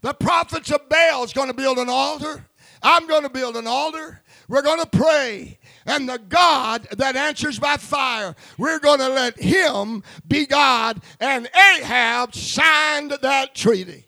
The 0.00 0.14
prophets 0.14 0.70
of 0.70 0.88
Baal 0.88 1.24
is 1.24 1.32
going 1.32 1.48
to 1.48 1.54
build 1.54 1.78
an 1.78 1.88
altar. 1.88 2.46
I'm 2.82 3.06
going 3.06 3.22
to 3.22 3.30
build 3.30 3.56
an 3.56 3.66
altar. 3.66 4.22
We're 4.48 4.62
going 4.62 4.80
to 4.80 4.86
pray. 4.86 5.58
And 5.86 6.08
the 6.08 6.18
God 6.18 6.86
that 6.92 7.16
answers 7.16 7.58
by 7.58 7.76
fire, 7.76 8.34
we're 8.56 8.78
going 8.78 9.00
to 9.00 9.08
let 9.08 9.38
him 9.38 10.02
be 10.26 10.46
God. 10.46 11.00
And 11.20 11.48
Ahab 11.54 12.34
signed 12.34 13.12
that 13.22 13.54
treaty. 13.54 14.06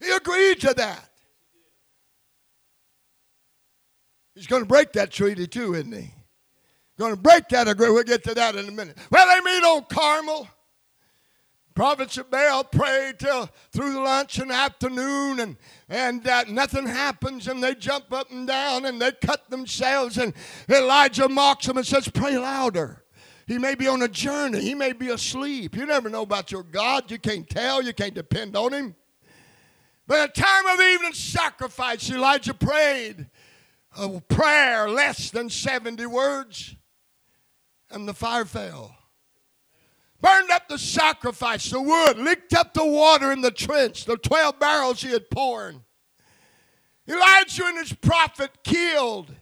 He 0.00 0.10
agreed 0.10 0.60
to 0.62 0.74
that. 0.74 1.08
He's 4.34 4.46
going 4.46 4.62
to 4.62 4.68
break 4.68 4.92
that 4.94 5.10
treaty 5.10 5.46
too, 5.46 5.74
isn't 5.74 5.92
he? 5.92 6.12
Going 6.98 7.14
to 7.14 7.20
break 7.20 7.48
that 7.48 7.68
agreement. 7.68 7.94
We'll 7.94 8.04
get 8.04 8.24
to 8.24 8.34
that 8.34 8.54
in 8.54 8.68
a 8.68 8.70
minute. 8.70 8.96
Well, 9.10 9.26
they 9.26 9.40
meet 9.40 9.64
on 9.64 9.84
Carmel. 9.90 10.48
Prophets 11.74 12.18
of 12.18 12.30
prayed 12.70 13.18
till 13.18 13.48
through 13.70 14.04
lunch 14.04 14.38
and 14.38 14.52
afternoon, 14.52 15.40
and 15.40 15.56
and 15.88 16.26
uh, 16.26 16.44
nothing 16.48 16.86
happens, 16.86 17.48
and 17.48 17.62
they 17.62 17.74
jump 17.74 18.12
up 18.12 18.30
and 18.30 18.46
down 18.46 18.84
and 18.84 19.00
they 19.00 19.12
cut 19.12 19.48
themselves. 19.48 20.18
And 20.18 20.34
Elijah 20.68 21.28
mocks 21.28 21.66
them 21.66 21.78
and 21.78 21.86
says, 21.86 22.08
"Pray 22.08 22.36
louder." 22.36 23.04
He 23.46 23.58
may 23.58 23.74
be 23.74 23.88
on 23.88 24.02
a 24.02 24.08
journey. 24.08 24.60
He 24.60 24.74
may 24.74 24.92
be 24.92 25.08
asleep. 25.08 25.76
You 25.76 25.84
never 25.84 26.08
know 26.08 26.22
about 26.22 26.52
your 26.52 26.62
God. 26.62 27.10
You 27.10 27.18
can't 27.18 27.48
tell. 27.48 27.82
You 27.82 27.92
can't 27.92 28.14
depend 28.14 28.56
on 28.56 28.72
him. 28.72 28.94
But 30.06 30.20
at 30.20 30.34
the 30.34 30.42
time 30.42 30.66
of 30.66 30.80
evening 30.80 31.12
sacrifice, 31.12 32.10
Elijah 32.10 32.54
prayed 32.54 33.28
a 33.98 34.20
prayer 34.20 34.88
less 34.88 35.30
than 35.30 35.50
70 35.50 36.06
words, 36.06 36.76
and 37.90 38.08
the 38.08 38.14
fire 38.14 38.44
fell 38.44 38.96
burned 40.22 40.50
up 40.50 40.68
the 40.68 40.78
sacrifice, 40.78 41.68
the 41.68 41.82
wood, 41.82 42.16
licked 42.16 42.54
up 42.54 42.72
the 42.72 42.86
water 42.86 43.32
in 43.32 43.42
the 43.42 43.50
trench, 43.50 44.04
the 44.04 44.16
12 44.16 44.58
barrels 44.58 45.02
he 45.02 45.10
had 45.10 45.28
poured. 45.28 45.80
Elijah 47.08 47.66
and 47.66 47.78
his 47.78 47.92
prophet 47.92 48.50
killed, 48.62 49.34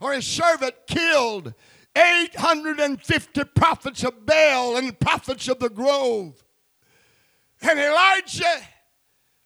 or 0.00 0.12
his 0.12 0.26
servant 0.26 0.74
killed, 0.88 1.54
850 1.96 3.44
prophets 3.54 4.02
of 4.02 4.26
Baal 4.26 4.76
and 4.76 4.98
prophets 4.98 5.46
of 5.46 5.60
the 5.60 5.70
grove. 5.70 6.44
And 7.62 7.78
Elijah 7.78 8.60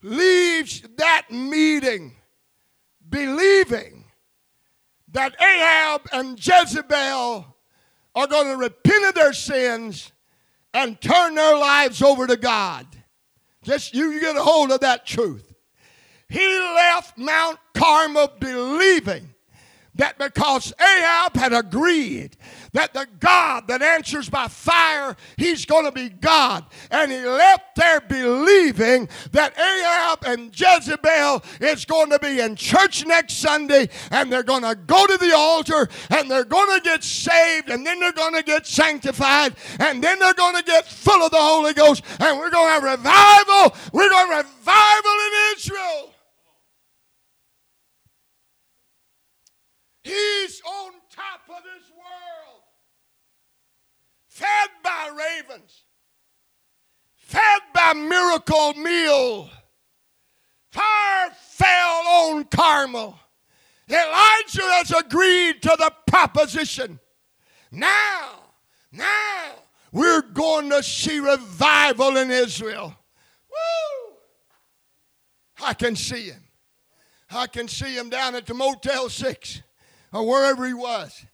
leaves 0.03 0.83
that 0.97 1.27
meeting 1.31 2.17
believing 3.07 4.07
that 5.11 5.35
Ahab 5.41 6.09
and 6.13 6.39
Jezebel 6.39 7.57
are 8.15 8.27
going 8.27 8.47
to 8.49 8.57
repent 8.57 9.05
of 9.05 9.15
their 9.15 9.33
sins 9.35 10.13
and 10.75 11.01
turn 11.01 11.35
their 11.35 11.57
lives 11.57 12.03
over 12.03 12.27
to 12.27 12.37
God. 12.37 12.87
Just 13.63 13.95
you 13.95 14.21
get 14.21 14.37
a 14.37 14.43
hold 14.43 14.71
of 14.71 14.81
that 14.81 15.07
truth. 15.07 15.53
He 16.29 16.59
left 16.59 17.17
Mount 17.17 17.59
Carmel 17.75 18.33
believing 18.39 19.35
that 19.95 20.19
because 20.19 20.73
Ahab 20.81 21.37
had 21.37 21.53
agreed 21.53 22.37
that 22.73 22.93
the 22.95 23.07
God 23.19 23.69
that 23.69 23.83
answers 23.83 24.29
by 24.29 24.49
fire, 24.49 25.17
he's 25.37 25.65
going 25.65 25.85
to 25.85 25.93
be 25.93 26.09
God. 26.09 26.65
And 26.91 27.11
he 27.11 27.25
left 27.25 27.77
there 27.77 28.01
believing 28.01 29.09
that 29.33 29.59
Ahab 29.59 30.25
and 30.25 30.59
Jezebel 30.59 31.43
is 31.61 31.85
going 31.85 32.11
to 32.11 32.19
be 32.19 32.41
in 32.41 32.57
church 32.57 33.07
next 33.07 33.35
Sunday 33.35 33.89
and 34.11 34.33
they're 34.33 34.43
going 34.43 34.63
to 34.63 34.75
go 34.75 35.07
to 35.07 35.17
the 35.17 35.35
altar 35.35 35.89
and 36.11 36.31
they're 36.31 36.45
going 36.45 36.79
to 36.79 36.85
get 36.85 37.03
saved 37.03 37.71
and 37.71 37.87
then 37.87 38.01
they're 38.01 38.13
going 38.13 38.35
to 38.35 38.43
get 38.43 38.67
sanctified 38.67 39.55
and 39.79 40.03
then 40.03 40.19
they're 40.19 40.35
going 40.35 40.57
to 40.57 40.63
get 40.63 40.87
full 40.87 41.23
of 41.23 41.31
the 41.31 41.37
Holy 41.39 41.73
Ghost 41.73 42.03
and 42.21 42.39
we're 42.39 42.51
going 42.51 42.67
to 42.67 42.73
have 42.73 42.83
revival. 42.83 43.77
We're 43.93 44.11
going 44.11 44.29
to 44.29 44.35
have 44.35 44.47
revival 44.47 45.11
in 45.11 45.57
Israel. 45.57 46.15
He's 50.03 50.63
on 50.65 50.93
top 51.15 51.43
of 51.51 51.63
this 51.65 51.88
fed 54.39 54.71
by 54.85 55.11
ravens, 55.17 55.85
fed 57.17 57.61
by 57.75 57.93
miracle 57.95 58.75
meal. 58.75 59.51
Fire 60.71 61.31
fell 61.41 62.07
on 62.07 62.45
Carmel. 62.45 63.19
Elijah 63.89 64.63
has 64.63 64.93
agreed 64.93 65.63
to 65.63 65.75
the 65.79 65.93
proposition. 66.07 67.01
Now, 67.73 68.31
now, 68.93 69.55
we're 69.93 70.23
going 70.23 70.71
to 70.71 70.83
see 70.83 71.19
revival 71.19 72.17
in 72.17 72.31
Israel. 72.31 72.95
Woo! 73.51 74.15
I 75.65 75.75
can 75.75 75.97
see 75.97 76.29
him. 76.29 76.45
I 77.31 77.47
can 77.47 77.67
see 77.67 77.97
him 77.97 78.09
down 78.09 78.35
at 78.35 78.47
the 78.47 78.55
Motel 78.55 79.09
6 79.09 79.63
or 80.13 80.27
wherever 80.27 80.67
he 80.67 80.75
was. 80.75 81.25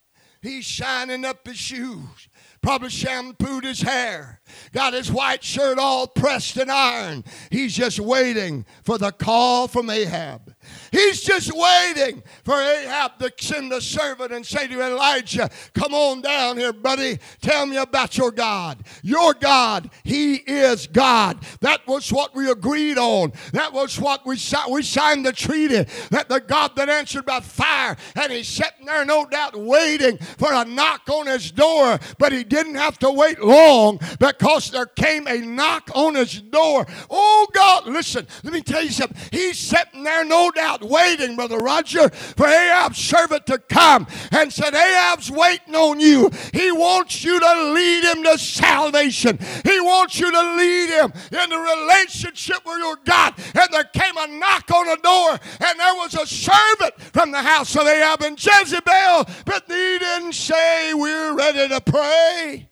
He's 0.40 0.64
shining 0.64 1.24
up 1.24 1.46
his 1.46 1.56
shoes 1.56 2.28
probably 2.64 2.88
shampooed 2.88 3.62
his 3.62 3.82
hair, 3.82 4.40
got 4.72 4.94
his 4.94 5.12
white 5.12 5.44
shirt 5.44 5.78
all 5.78 6.06
pressed 6.06 6.56
and 6.56 6.70
ironed. 6.70 7.24
He's 7.50 7.74
just 7.74 8.00
waiting 8.00 8.64
for 8.82 8.96
the 8.96 9.12
call 9.12 9.68
from 9.68 9.90
Ahab. 9.90 10.53
He's 10.94 11.22
just 11.22 11.50
waiting 11.52 12.22
for 12.44 12.54
Ahab 12.54 13.18
to 13.18 13.32
send 13.40 13.72
a 13.72 13.80
servant 13.80 14.32
and 14.32 14.46
say 14.46 14.68
to 14.68 14.80
Elijah, 14.80 15.50
Come 15.74 15.92
on 15.92 16.20
down 16.20 16.56
here, 16.56 16.72
buddy. 16.72 17.18
Tell 17.40 17.66
me 17.66 17.78
about 17.78 18.16
your 18.16 18.30
God. 18.30 18.78
Your 19.02 19.34
God, 19.34 19.90
He 20.04 20.34
is 20.34 20.86
God. 20.86 21.44
That 21.60 21.84
was 21.88 22.12
what 22.12 22.32
we 22.34 22.48
agreed 22.48 22.96
on. 22.96 23.32
That 23.52 23.72
was 23.72 23.98
what 23.98 24.24
we, 24.24 24.36
we 24.70 24.82
signed 24.82 25.26
the 25.26 25.32
treaty. 25.32 25.84
That 26.10 26.28
the 26.28 26.40
God 26.40 26.76
that 26.76 26.88
answered 26.88 27.26
by 27.26 27.40
fire, 27.40 27.96
and 28.14 28.30
He's 28.30 28.46
sitting 28.46 28.86
there, 28.86 29.04
no 29.04 29.26
doubt, 29.26 29.56
waiting 29.56 30.18
for 30.18 30.52
a 30.52 30.64
knock 30.64 31.08
on 31.10 31.26
his 31.26 31.50
door, 31.50 31.98
but 32.18 32.30
He 32.30 32.44
didn't 32.44 32.76
have 32.76 33.00
to 33.00 33.10
wait 33.10 33.40
long 33.40 33.98
because 34.20 34.70
there 34.70 34.86
came 34.86 35.26
a 35.26 35.38
knock 35.38 35.90
on 35.94 36.14
his 36.14 36.40
door. 36.40 36.86
Oh 37.10 37.46
God, 37.52 37.86
listen, 37.86 38.26
let 38.42 38.52
me 38.52 38.62
tell 38.62 38.82
you 38.82 38.90
something. 38.90 39.16
He's 39.32 39.58
sitting 39.58 40.04
there, 40.04 40.24
no 40.24 40.50
doubt, 40.50 40.83
waiting, 40.84 41.36
Brother 41.36 41.58
Roger, 41.58 42.08
for 42.10 42.46
Ahab's 42.46 42.98
servant 42.98 43.46
to 43.46 43.58
come 43.58 44.06
and 44.30 44.52
said, 44.52 44.74
Ahab's 44.74 45.30
waiting 45.30 45.74
on 45.74 46.00
you. 46.00 46.30
He 46.52 46.70
wants 46.72 47.24
you 47.24 47.38
to 47.40 47.72
lead 47.72 48.04
him 48.04 48.22
to 48.24 48.38
salvation. 48.38 49.38
He 49.64 49.80
wants 49.80 50.18
you 50.20 50.30
to 50.30 50.54
lead 50.56 50.90
him 50.90 51.12
in 51.32 51.50
the 51.50 51.58
relationship 51.58 52.64
with 52.64 52.78
your 52.78 52.96
God. 53.04 53.34
And 53.54 53.68
there 53.72 53.84
came 53.84 54.16
a 54.16 54.26
knock 54.28 54.70
on 54.70 54.86
the 54.86 54.98
door, 55.02 55.30
and 55.30 55.80
there 55.80 55.94
was 55.94 56.14
a 56.14 56.26
servant 56.26 57.00
from 57.12 57.30
the 57.30 57.42
house 57.42 57.74
of 57.76 57.86
Ahab 57.86 58.22
and 58.22 58.38
Jezebel, 58.42 59.26
but 59.44 59.64
he 59.66 59.98
didn't 59.98 60.34
say, 60.34 60.94
We're 60.94 61.34
ready 61.34 61.68
to 61.68 61.80
pray. 61.80 62.68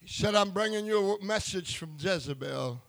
He 0.00 0.08
said, 0.08 0.34
I'm 0.34 0.50
bringing 0.50 0.84
you 0.84 1.16
a 1.16 1.24
message 1.24 1.76
from 1.76 1.96
Jezebel 1.98 2.80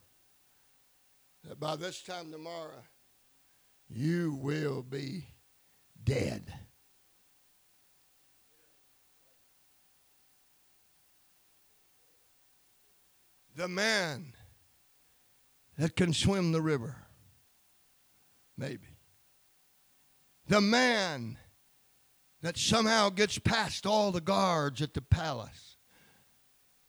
by 1.59 1.75
this 1.75 2.01
time 2.01 2.31
tomorrow, 2.31 2.83
you 3.89 4.37
will 4.41 4.81
be 4.81 5.27
dead. 6.03 6.53
The 13.55 13.67
man 13.67 14.33
that 15.77 15.95
can 15.95 16.13
swim 16.13 16.51
the 16.51 16.61
river, 16.61 16.97
maybe. 18.57 18.97
The 20.47 20.61
man 20.61 21.37
that 22.41 22.57
somehow 22.57 23.09
gets 23.09 23.39
past 23.39 23.85
all 23.85 24.11
the 24.11 24.21
guards 24.21 24.81
at 24.81 24.93
the 24.93 25.01
palace. 25.01 25.77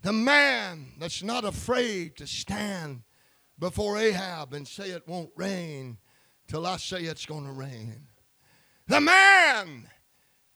The 0.03 0.13
man 0.13 0.93
that's 0.99 1.23
not 1.23 1.45
afraid 1.45 2.17
to 2.17 2.27
stand 2.27 3.03
before 3.59 3.99
Ahab 3.99 4.53
and 4.53 4.67
say 4.67 4.91
it 4.91 5.07
won't 5.09 5.31
rain 5.37 5.99
till 6.49 6.67
I 6.67 6.77
say 6.77 7.03
it's 7.03 7.27
going 7.27 7.47
to 7.47 7.53
rain. 7.53 8.07
The 8.87 9.01
man 9.01 9.89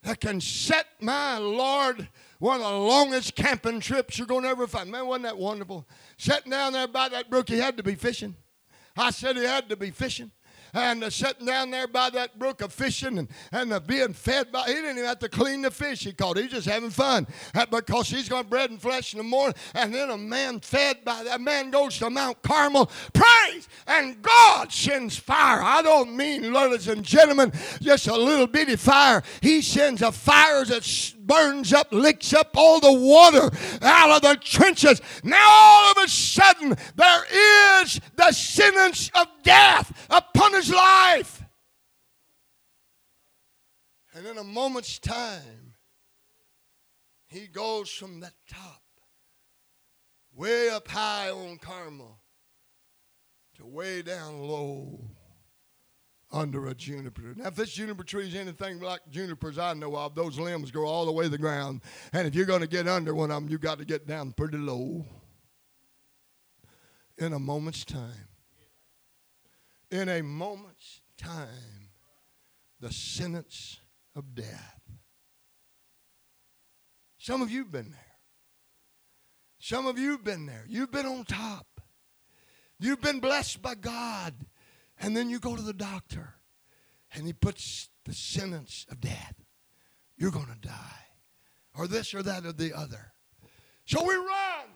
that 0.03 0.19
can 0.19 0.41
set 0.41 0.87
my 0.99 1.37
Lord 1.37 2.07
one 2.39 2.59
of 2.59 2.71
the 2.71 2.77
longest 2.79 3.35
camping 3.35 3.79
trips 3.79 4.17
you're 4.17 4.25
going 4.25 4.43
to 4.43 4.49
ever 4.49 4.65
find. 4.65 4.89
Man, 4.89 5.05
wasn't 5.05 5.25
that 5.25 5.37
wonderful? 5.37 5.87
Sitting 6.17 6.49
down 6.49 6.73
there 6.73 6.87
by 6.87 7.07
that 7.09 7.29
brook, 7.29 7.49
he 7.49 7.59
had 7.59 7.77
to 7.77 7.83
be 7.83 7.95
fishing. 7.95 8.35
I 8.97 9.11
said 9.11 9.35
he 9.35 9.43
had 9.43 9.69
to 9.69 9.75
be 9.75 9.91
fishing 9.91 10.31
and 10.73 11.11
sitting 11.11 11.45
down 11.45 11.71
there 11.71 11.87
by 11.87 12.09
that 12.11 12.37
brook 12.37 12.61
of 12.61 12.73
fishing 12.73 13.17
and, 13.17 13.27
and 13.51 13.87
being 13.87 14.13
fed 14.13 14.51
by, 14.51 14.63
he 14.67 14.73
didn't 14.73 14.97
even 14.97 15.05
have 15.05 15.19
to 15.19 15.29
clean 15.29 15.61
the 15.61 15.71
fish 15.71 16.03
he 16.03 16.13
caught. 16.13 16.37
He 16.37 16.43
was 16.43 16.51
just 16.51 16.67
having 16.67 16.89
fun 16.89 17.27
because 17.71 18.09
he's 18.09 18.29
got 18.29 18.49
bread 18.49 18.69
and 18.69 18.81
flesh 18.81 19.13
in 19.13 19.17
the 19.17 19.23
morning. 19.23 19.55
And 19.73 19.93
then 19.93 20.09
a 20.09 20.17
man 20.17 20.59
fed 20.59 21.03
by 21.03 21.23
that 21.23 21.41
man 21.41 21.71
goes 21.71 21.97
to 21.99 22.09
Mount 22.09 22.41
Carmel, 22.41 22.91
praise, 23.13 23.67
and 23.87 24.21
God 24.21 24.71
sends 24.71 25.17
fire. 25.17 25.61
I 25.61 25.81
don't 25.81 26.15
mean, 26.15 26.53
ladies 26.53 26.87
and 26.87 27.03
gentlemen, 27.03 27.51
just 27.81 28.07
a 28.07 28.15
little 28.15 28.47
bitty 28.47 28.75
fire. 28.75 29.23
He 29.41 29.61
sends 29.61 30.01
a 30.01 30.11
fire 30.11 30.65
burns 31.27 31.73
up, 31.73 31.87
licks 31.91 32.33
up 32.33 32.51
all 32.55 32.79
the 32.79 32.91
water 32.91 33.49
out 33.81 34.09
of 34.11 34.21
the 34.21 34.37
trenches. 34.41 35.01
Now 35.23 35.47
all 35.49 35.91
of 35.91 35.97
a 36.03 36.07
sudden 36.07 36.75
there 36.95 37.81
is 37.83 37.99
the 38.15 38.31
sentence 38.31 39.11
of 39.15 39.27
death 39.43 40.07
upon 40.09 40.53
his 40.53 40.71
life. 40.71 41.43
And 44.13 44.25
in 44.27 44.37
a 44.37 44.43
moment's 44.43 44.99
time, 44.99 45.75
he 47.27 47.47
goes 47.47 47.89
from 47.89 48.19
that 48.19 48.33
top, 48.49 48.81
way 50.35 50.69
up 50.69 50.87
high 50.89 51.29
on 51.29 51.57
Carmel, 51.59 52.19
to 53.55 53.65
way 53.65 54.01
down 54.01 54.41
low 54.41 55.10
under 56.31 56.67
a 56.67 56.73
juniper. 56.73 57.33
Now, 57.35 57.47
if 57.47 57.55
this 57.55 57.73
juniper 57.73 58.03
tree 58.03 58.27
is 58.27 58.35
anything 58.35 58.79
like 58.79 59.01
junipers 59.09 59.57
I 59.57 59.73
know 59.73 59.95
of, 59.95 60.15
those 60.15 60.39
limbs 60.39 60.71
go 60.71 60.85
all 60.85 61.05
the 61.05 61.11
way 61.11 61.25
to 61.25 61.29
the 61.29 61.37
ground. 61.37 61.81
And 62.13 62.27
if 62.27 62.35
you're 62.35 62.45
going 62.45 62.61
to 62.61 62.67
get 62.67 62.87
under 62.87 63.13
one 63.13 63.31
of 63.31 63.41
them, 63.41 63.49
you 63.49 63.57
got 63.57 63.79
to 63.79 63.85
get 63.85 64.07
down 64.07 64.31
pretty 64.31 64.57
low 64.57 65.05
in 67.17 67.33
a 67.33 67.39
moment's 67.39 67.85
time. 67.85 68.27
In 69.91 70.07
a 70.07 70.21
moment's 70.21 71.01
time, 71.17 71.89
the 72.79 72.91
sentence 72.91 73.79
of 74.15 74.33
death. 74.33 74.81
Some 77.17 77.41
of 77.41 77.51
you 77.51 77.59
have 77.59 77.71
been 77.71 77.91
there. 77.91 77.99
Some 79.59 79.85
of 79.85 79.99
you 79.99 80.11
have 80.11 80.23
been 80.23 80.47
there. 80.47 80.65
You've 80.67 80.91
been 80.91 81.05
on 81.05 81.23
top. 81.25 81.67
You've 82.79 83.01
been 83.01 83.19
blessed 83.19 83.61
by 83.61 83.75
God. 83.75 84.33
And 85.01 85.17
then 85.17 85.29
you 85.29 85.39
go 85.39 85.55
to 85.55 85.61
the 85.61 85.73
doctor 85.73 86.35
and 87.13 87.25
he 87.25 87.33
puts 87.33 87.89
the 88.05 88.13
sentence 88.13 88.85
of 88.89 89.01
death. 89.01 89.33
You're 90.15 90.31
going 90.31 90.45
to 90.47 90.67
die. 90.67 91.05
Or 91.75 91.87
this 91.87 92.13
or 92.13 92.21
that 92.23 92.45
or 92.45 92.53
the 92.53 92.73
other. 92.73 93.13
So 93.85 94.03
we 94.03 94.13
run. 94.13 94.67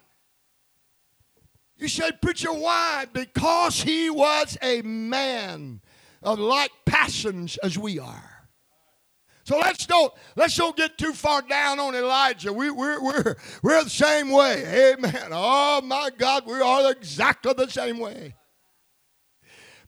You 1.77 1.87
say, 1.87 2.11
Preacher, 2.21 2.53
why? 2.53 3.05
Because 3.11 3.81
he 3.81 4.09
was 4.09 4.57
a 4.61 4.81
man 4.81 5.81
of 6.23 6.39
like 6.39 6.71
passions 6.85 7.57
as 7.57 7.77
we 7.77 7.99
are. 7.99 8.31
So 9.43 9.59
let's 9.59 9.85
don't 9.85 10.11
let's 10.35 10.55
don't 10.55 10.75
get 10.75 10.97
too 10.97 11.13
far 11.13 11.43
down 11.43 11.79
on 11.79 11.93
Elijah. 11.93 12.51
We, 12.51 12.71
we're, 12.71 12.99
we're, 12.99 13.35
we're 13.61 13.83
the 13.83 13.89
same 13.91 14.31
way. 14.31 14.93
Amen. 14.93 15.27
Oh 15.31 15.81
my 15.81 16.09
God, 16.17 16.47
we 16.47 16.59
are 16.61 16.91
exactly 16.91 17.53
the 17.53 17.69
same 17.69 17.99
way. 17.99 18.33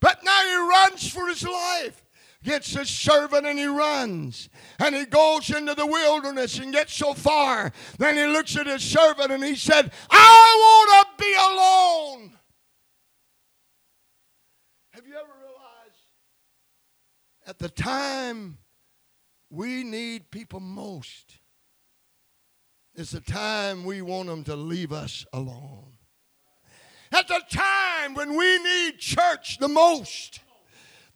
But 0.00 0.22
now 0.24 0.42
he 0.42 0.56
runs 0.56 1.08
for 1.08 1.26
his 1.28 1.42
life. 1.42 2.04
Gets 2.44 2.74
his 2.74 2.88
servant 2.88 3.46
and 3.46 3.58
he 3.58 3.66
runs. 3.66 4.48
And 4.78 4.94
he 4.94 5.06
goes 5.06 5.50
into 5.50 5.74
the 5.74 5.86
wilderness 5.86 6.58
and 6.58 6.72
gets 6.72 6.94
so 6.94 7.12
far. 7.12 7.72
Then 7.98 8.16
he 8.16 8.26
looks 8.26 8.56
at 8.56 8.66
his 8.66 8.82
servant 8.82 9.32
and 9.32 9.42
he 9.42 9.56
said, 9.56 9.90
I 10.10 10.56
want 10.58 11.18
to 11.18 11.24
be 11.24 11.34
alone. 11.34 12.38
Have 14.92 15.06
you 15.06 15.14
ever 15.14 15.32
realized 15.40 15.58
at 17.46 17.58
the 17.58 17.68
time 17.68 18.58
we 19.50 19.82
need 19.82 20.30
people 20.30 20.60
most, 20.60 21.38
it's 22.94 23.12
the 23.12 23.20
time 23.20 23.84
we 23.84 24.00
want 24.02 24.28
them 24.28 24.44
to 24.44 24.54
leave 24.54 24.92
us 24.92 25.26
alone 25.32 25.97
at 27.12 27.28
the 27.28 27.42
time 27.50 28.14
when 28.14 28.36
we 28.36 28.58
need 28.62 28.98
church 28.98 29.58
the 29.58 29.68
most. 29.68 30.40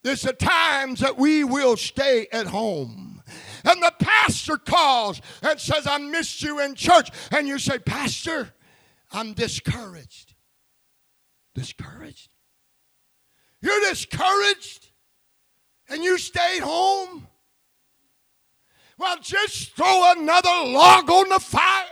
There's 0.03 0.23
the 0.23 0.33
times 0.33 1.01
that 1.01 1.17
we 1.17 1.45
will 1.45 1.77
stay 1.77 2.27
at 2.33 2.47
home. 2.47 3.23
And 3.65 3.83
the 3.83 3.93
pastor 3.99 4.57
calls 4.57 5.21
and 5.43 5.59
says, 5.61 5.87
I 5.87 5.99
missed 5.99 6.43
you 6.43 6.59
in 6.61 6.75
church. 6.75 7.11
And 7.31 7.47
you 7.47 7.59
say, 7.59 7.79
Pastor, 7.79 8.53
I'm 9.13 9.33
discouraged. 9.33 10.35
Discouraged? 11.55 12.31
You're 13.61 13.81
discouraged 13.89 14.89
and 15.89 16.03
you 16.03 16.19
stayed 16.19 16.63
home? 16.63 17.29
Well, 18.99 19.17
just 19.21 19.73
throw 19.73 20.13
another 20.17 20.49
log 20.49 21.11
on 21.11 21.29
the 21.29 21.39
fire. 21.39 21.85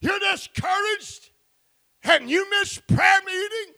You're 0.00 0.18
discouraged 0.18 1.30
and 2.02 2.30
you 2.30 2.48
miss 2.50 2.78
prayer 2.78 3.20
meeting. 3.24 3.74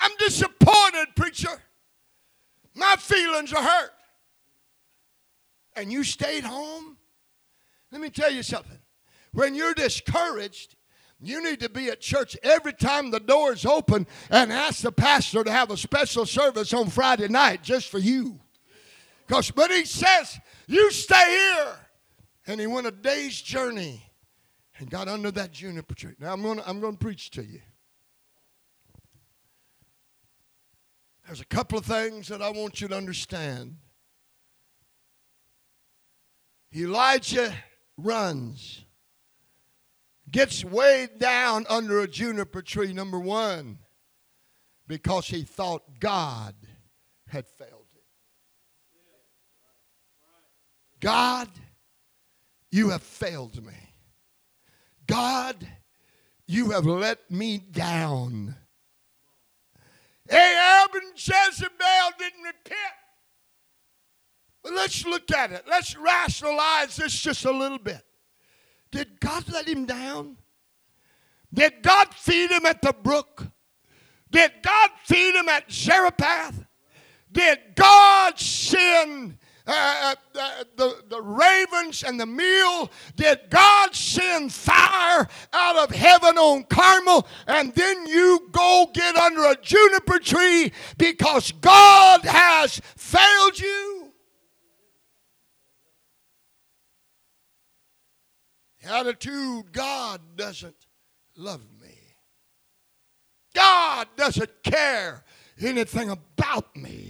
I'm 0.00 0.12
disappointed, 0.18 1.08
preacher. 1.14 1.62
My 2.74 2.96
feelings 2.98 3.52
are 3.52 3.62
hurt. 3.62 3.90
And 5.74 5.92
you 5.92 6.04
stayed 6.04 6.44
home? 6.44 6.96
Let 7.92 8.00
me 8.00 8.08
tell 8.08 8.30
you 8.30 8.42
something. 8.42 8.78
When 9.32 9.54
you're 9.54 9.74
discouraged, 9.74 10.76
you 11.20 11.42
need 11.42 11.60
to 11.60 11.68
be 11.68 11.88
at 11.88 12.00
church 12.00 12.36
every 12.42 12.72
time 12.72 13.10
the 13.10 13.20
doors 13.20 13.66
open 13.66 14.06
and 14.30 14.52
ask 14.52 14.82
the 14.82 14.92
pastor 14.92 15.44
to 15.44 15.50
have 15.50 15.70
a 15.70 15.76
special 15.76 16.24
service 16.24 16.72
on 16.72 16.88
Friday 16.88 17.28
night 17.28 17.62
just 17.62 17.90
for 17.90 17.98
you. 17.98 18.40
Because, 19.26 19.50
but 19.50 19.70
he 19.70 19.84
says, 19.84 20.38
you 20.66 20.90
stay 20.90 21.30
here 21.30 21.85
and 22.46 22.60
he 22.60 22.66
went 22.66 22.86
a 22.86 22.90
day's 22.90 23.40
journey 23.40 24.02
and 24.78 24.90
got 24.90 25.08
under 25.08 25.30
that 25.32 25.52
juniper 25.52 25.94
tree. 25.94 26.14
Now 26.18 26.32
I'm 26.32 26.42
going 26.42 26.60
I'm 26.66 26.80
going 26.80 26.94
to 26.94 26.98
preach 26.98 27.30
to 27.32 27.44
you. 27.44 27.60
There's 31.26 31.40
a 31.40 31.46
couple 31.46 31.78
of 31.78 31.84
things 31.84 32.28
that 32.28 32.40
I 32.40 32.50
want 32.50 32.80
you 32.80 32.88
to 32.88 32.96
understand. 32.96 33.76
Elijah 36.74 37.52
runs, 37.96 38.84
gets 40.30 40.64
weighed 40.64 41.18
down 41.18 41.66
under 41.68 42.00
a 42.00 42.06
juniper 42.06 42.62
tree, 42.62 42.92
number 42.92 43.18
one, 43.18 43.78
because 44.86 45.26
he 45.26 45.42
thought 45.42 45.98
God 45.98 46.54
had 47.28 47.46
failed 47.46 47.86
him. 47.92 48.02
God 51.00 51.48
you 52.70 52.90
have 52.90 53.02
failed 53.02 53.64
me. 53.64 53.74
God, 55.06 55.66
you 56.46 56.70
have 56.70 56.86
let 56.86 57.30
me 57.30 57.58
down. 57.58 58.56
Ahab 60.28 60.90
and 60.94 61.12
Jezebel 61.14 62.10
didn't 62.18 62.42
repent. 62.42 62.78
But 64.62 64.72
let's 64.72 65.04
look 65.06 65.30
at 65.30 65.52
it. 65.52 65.64
Let's 65.68 65.96
rationalize 65.96 66.96
this 66.96 67.12
just 67.12 67.44
a 67.44 67.52
little 67.52 67.78
bit. 67.78 68.02
Did 68.90 69.20
God 69.20 69.48
let 69.52 69.68
him 69.68 69.86
down? 69.86 70.36
Did 71.54 71.82
God 71.82 72.12
feed 72.14 72.50
him 72.50 72.66
at 72.66 72.82
the 72.82 72.92
brook? 72.92 73.46
Did 74.30 74.52
God 74.62 74.90
feed 75.04 75.34
him 75.34 75.48
at 75.48 75.70
Zarephath? 75.70 76.66
Did 77.30 77.58
God 77.76 78.38
send 78.38 79.38
uh, 79.66 80.14
uh, 80.34 80.64
the, 80.76 81.02
the 81.08 81.20
ravens 81.20 82.02
and 82.02 82.20
the 82.20 82.26
meal, 82.26 82.90
did 83.16 83.40
God 83.50 83.94
send 83.94 84.52
fire 84.52 85.28
out 85.52 85.76
of 85.76 85.94
heaven 85.94 86.38
on 86.38 86.64
Carmel, 86.64 87.26
and 87.46 87.74
then 87.74 88.06
you 88.06 88.48
go 88.52 88.88
get 88.92 89.16
under 89.16 89.44
a 89.44 89.56
juniper 89.60 90.18
tree 90.18 90.72
because 90.98 91.52
God 91.52 92.24
has 92.24 92.80
failed 92.96 93.58
you? 93.58 93.96
attitude 98.86 99.72
God 99.72 100.20
doesn't 100.36 100.86
love 101.36 101.62
me. 101.80 101.94
God 103.54 104.08
doesn't 104.16 104.62
care 104.62 105.24
anything 105.60 106.10
about 106.10 106.76
me. 106.76 107.05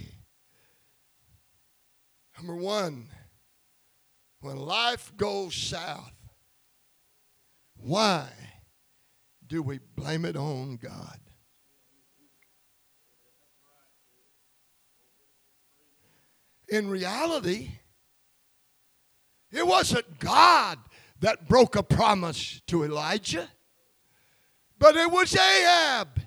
Number 2.37 2.55
one, 2.55 3.07
when 4.41 4.57
life 4.57 5.11
goes 5.17 5.55
south, 5.55 6.13
why 7.75 8.27
do 9.45 9.61
we 9.61 9.79
blame 9.95 10.25
it 10.25 10.35
on 10.35 10.77
God? 10.77 11.19
in 16.69 16.89
reality, 16.89 17.69
it 19.51 19.65
wasn't 19.65 20.19
God 20.19 20.79
that 21.19 21.47
broke 21.47 21.75
a 21.75 21.83
promise 21.83 22.61
to 22.67 22.83
Elijah, 22.83 23.47
but 24.77 24.95
it 24.95 25.09
was 25.09 25.35
Ahab 25.35 26.21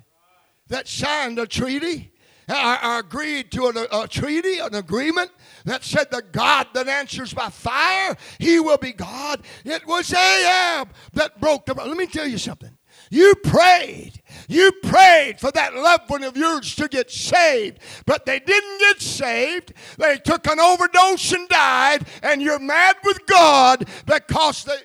that 0.68 0.88
signed 0.88 1.38
a 1.38 1.46
treaty, 1.46 2.12
or 2.50 2.98
agreed 2.98 3.50
to 3.52 3.66
a, 3.66 4.02
a 4.02 4.08
treaty, 4.08 4.58
an 4.58 4.74
agreement 4.74 5.30
that 5.64 5.84
said 5.84 6.10
the 6.10 6.22
God 6.32 6.68
that 6.74 6.88
answers 6.88 7.32
by 7.32 7.48
fire, 7.48 8.16
he 8.38 8.58
will 8.58 8.78
be 8.78 8.92
God. 8.92 9.42
It 9.64 9.86
was 9.86 10.12
Ahab 10.12 10.92
that 11.12 11.40
broke 11.40 11.66
the. 11.66 11.74
Let 11.74 11.96
me 11.96 12.06
tell 12.06 12.26
you 12.26 12.38
something. 12.38 12.76
You 13.10 13.34
prayed. 13.42 14.22
You 14.48 14.72
prayed 14.82 15.40
for 15.40 15.50
that 15.52 15.74
loved 15.74 16.10
one 16.10 16.22
of 16.22 16.36
yours 16.36 16.74
to 16.76 16.86
get 16.88 17.10
saved, 17.10 17.78
but 18.06 18.24
they 18.26 18.38
didn't 18.38 18.78
get 18.78 19.00
saved. 19.00 19.72
They 19.98 20.16
took 20.18 20.46
an 20.46 20.60
overdose 20.60 21.32
and 21.32 21.48
died, 21.48 22.06
and 22.22 22.40
you're 22.40 22.58
mad 22.58 22.96
with 23.04 23.26
God 23.26 23.88
because 24.06 24.64
they. 24.64 24.76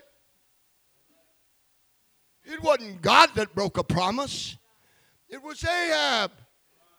It 2.45 2.61
wasn't 2.61 3.01
God 3.01 3.31
that 3.35 3.55
broke 3.55 3.77
a 3.77 3.83
promise, 3.83 4.57
it 5.29 5.41
was 5.41 5.63
Ahab 5.63 6.31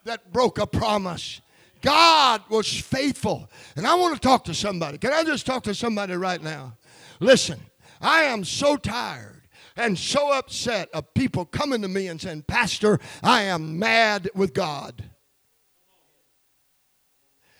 that 0.06 0.32
broke 0.32 0.58
a 0.58 0.66
promise. 0.66 1.40
God 1.82 2.42
was 2.48 2.66
faithful. 2.66 3.48
And 3.76 3.86
I 3.86 3.94
want 3.94 4.14
to 4.14 4.20
talk 4.20 4.44
to 4.44 4.54
somebody. 4.54 4.98
Can 4.98 5.12
I 5.12 5.22
just 5.22 5.46
talk 5.46 5.62
to 5.64 5.74
somebody 5.74 6.14
right 6.14 6.42
now? 6.42 6.76
Listen, 7.20 7.60
I 8.00 8.22
am 8.24 8.44
so 8.44 8.76
tired 8.76 9.42
and 9.76 9.98
so 9.98 10.32
upset 10.32 10.88
of 10.92 11.12
people 11.14 11.44
coming 11.44 11.82
to 11.82 11.88
me 11.88 12.08
and 12.08 12.20
saying, 12.20 12.42
Pastor, 12.42 12.98
I 13.22 13.42
am 13.42 13.78
mad 13.78 14.30
with 14.34 14.54
God. 14.54 15.04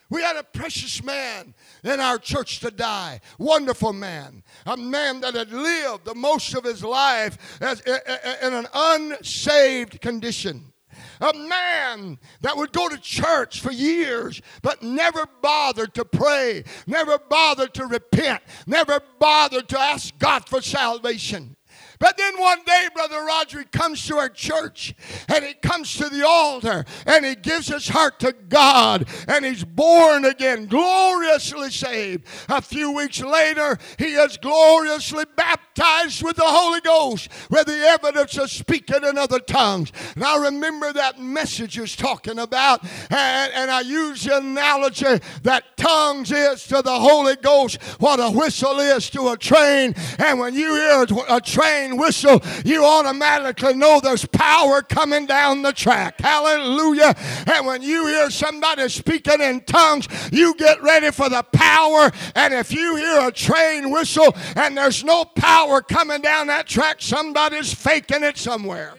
We 0.08 0.22
had 0.22 0.36
a 0.36 0.44
precious 0.44 1.02
man 1.02 1.54
in 1.82 1.98
our 1.98 2.18
church 2.18 2.60
to 2.60 2.70
die. 2.70 3.20
Wonderful 3.38 3.92
man. 3.92 4.44
A 4.64 4.76
man 4.76 5.20
that 5.20 5.34
had 5.34 5.50
lived 5.50 6.04
the 6.04 6.14
most 6.14 6.54
of 6.54 6.64
his 6.64 6.84
life 6.84 7.60
as, 7.60 7.80
in 7.80 8.54
an 8.54 8.68
unsaved 8.72 10.00
condition. 10.00 10.72
A 11.20 11.32
man 11.32 12.18
that 12.40 12.56
would 12.56 12.72
go 12.72 12.88
to 12.88 12.98
church 12.98 13.60
for 13.60 13.72
years 13.72 14.40
but 14.62 14.82
never 14.82 15.26
bothered 15.40 15.94
to 15.94 16.04
pray, 16.04 16.64
never 16.86 17.18
bothered 17.18 17.74
to 17.74 17.86
repent, 17.86 18.42
never 18.66 19.00
bothered 19.18 19.68
to 19.68 19.80
ask 19.80 20.16
God 20.18 20.48
for 20.48 20.60
salvation. 20.60 21.56
But 21.98 22.16
then 22.16 22.38
one 22.38 22.62
day, 22.64 22.88
Brother 22.94 23.24
Roger 23.24 23.64
comes 23.64 24.06
to 24.06 24.16
our 24.16 24.28
church 24.28 24.94
and 25.28 25.44
he 25.44 25.54
comes 25.54 25.94
to 25.96 26.08
the 26.08 26.26
altar 26.26 26.84
and 27.06 27.24
he 27.24 27.34
gives 27.34 27.68
his 27.68 27.88
heart 27.88 28.20
to 28.20 28.32
God 28.32 29.08
and 29.28 29.44
he's 29.44 29.64
born 29.64 30.24
again, 30.24 30.66
gloriously 30.66 31.70
saved. 31.70 32.26
A 32.48 32.60
few 32.60 32.92
weeks 32.92 33.20
later, 33.20 33.78
he 33.98 34.14
is 34.14 34.36
gloriously 34.36 35.24
baptized 35.36 36.22
with 36.22 36.36
the 36.36 36.44
Holy 36.44 36.80
Ghost 36.80 37.28
with 37.50 37.66
the 37.66 37.78
evidence 37.78 38.36
of 38.38 38.50
speaking 38.50 39.04
in 39.04 39.18
other 39.18 39.40
tongues. 39.40 39.92
I 40.20 40.36
remember 40.38 40.92
that 40.92 41.20
message 41.20 41.78
is 41.78 41.94
talking 41.94 42.38
about, 42.38 42.82
and, 43.10 43.52
and 43.54 43.70
I 43.70 43.80
use 43.80 44.24
the 44.24 44.38
analogy 44.38 45.20
that 45.42 45.76
tongues 45.76 46.32
is 46.32 46.64
to 46.64 46.82
the 46.82 46.98
Holy 46.98 47.36
Ghost 47.36 47.80
what 48.00 48.18
a 48.18 48.30
whistle 48.30 48.80
is 48.80 49.08
to 49.10 49.28
a 49.28 49.36
train. 49.36 49.94
And 50.18 50.38
when 50.40 50.54
you 50.54 50.74
hear 50.74 51.06
a 51.28 51.40
train, 51.40 51.85
train 51.86 51.98
whistle, 51.98 52.42
you 52.64 52.84
automatically 52.84 53.74
know 53.74 54.00
there's 54.00 54.24
power 54.26 54.82
coming 54.82 55.26
down 55.26 55.62
the 55.62 55.72
track. 55.72 56.20
Hallelujah. 56.20 57.14
And 57.46 57.66
when 57.66 57.82
you 57.82 58.06
hear 58.06 58.30
somebody 58.30 58.88
speaking 58.88 59.40
in 59.40 59.60
tongues, 59.62 60.08
you 60.32 60.54
get 60.54 60.82
ready 60.82 61.10
for 61.10 61.28
the 61.28 61.42
power. 61.52 62.10
And 62.34 62.54
if 62.54 62.72
you 62.72 62.96
hear 62.96 63.28
a 63.28 63.32
train 63.32 63.90
whistle 63.90 64.34
and 64.56 64.76
there's 64.76 65.04
no 65.04 65.24
power 65.24 65.80
coming 65.80 66.20
down 66.20 66.48
that 66.48 66.66
track, 66.66 66.96
somebody's 67.00 67.72
faking 67.72 68.22
it 68.22 68.36
somewhere. 68.36 68.94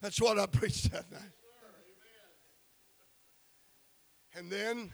That's 0.00 0.20
what 0.20 0.38
I 0.38 0.46
preached 0.46 0.90
that 0.92 1.10
night. 1.12 1.20
And 4.34 4.50
then, 4.50 4.90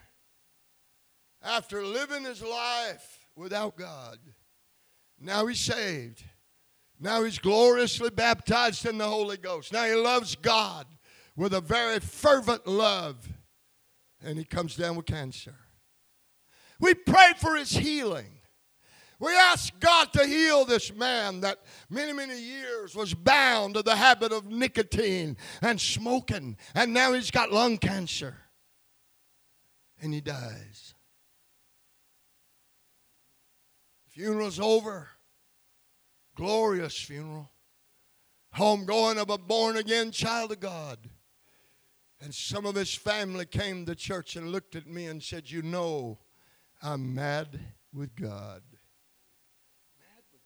after 1.41 1.85
living 1.85 2.25
his 2.25 2.43
life 2.43 3.21
without 3.37 3.77
God, 3.77 4.19
now 5.21 5.47
he's 5.47 5.61
saved. 5.61 6.25
Now 6.99 7.25
he's 7.25 7.39
gloriously 7.39 8.11
baptized 8.11 8.87
in 8.87 8.99
the 8.99 9.07
Holy 9.07 9.37
Ghost. 9.37 9.73
Now 9.73 9.85
he 9.85 9.95
loves 9.95 10.35
God 10.35 10.87
with 11.37 11.53
a 11.53 11.61
very 11.61 12.01
fervent 12.01 12.67
love. 12.67 13.29
And 14.23 14.39
he 14.39 14.45
comes 14.45 14.77
down 14.77 14.97
with 14.97 15.07
cancer. 15.07 15.55
We 16.81 16.95
pray 16.95 17.33
for 17.39 17.55
his 17.55 17.71
healing. 17.71 18.37
We 19.19 19.35
ask 19.35 19.73
God 19.81 20.13
to 20.13 20.27
heal 20.27 20.65
this 20.65 20.93
man 20.95 21.41
that 21.41 21.61
many, 21.89 22.13
many 22.13 22.39
years 22.39 22.95
was 22.95 23.15
bound 23.15 23.75
to 23.75 23.83
the 23.83 23.97
habit 23.97 24.31
of 24.31 24.47
nicotine 24.47 25.39
and 25.63 25.81
smoking, 25.81 26.59
and 26.75 26.93
now 26.93 27.15
he's 27.15 27.31
got 27.31 27.51
lung 27.51 27.79
cancer. 27.79 28.37
And 30.03 30.13
he 30.13 30.21
dies. 30.21 30.86
Funeral's 34.17 34.59
over. 34.59 35.09
Glorious 36.35 36.99
funeral. 36.99 37.51
Homegoing 38.57 39.19
of 39.19 39.29
a 39.29 39.37
born 39.37 39.77
again 39.77 40.11
child 40.11 40.53
of 40.53 40.61
God. 40.61 40.99
And 42.21 42.35
some 42.35 42.65
of 42.65 42.75
his 42.75 42.95
family 42.95 43.45
came 43.45 43.85
to 43.85 43.95
church 43.95 44.37
and 44.37 44.51
looked 44.51 44.75
at 44.75 44.87
me 44.87 45.05
and 45.07 45.23
said, 45.23 45.51
You 45.51 45.61
know, 45.61 46.19
I'm 46.83 47.15
mad 47.15 47.61
with 47.93 48.17
God. 48.17 48.63
Mad 49.99 50.23
with 50.33 50.41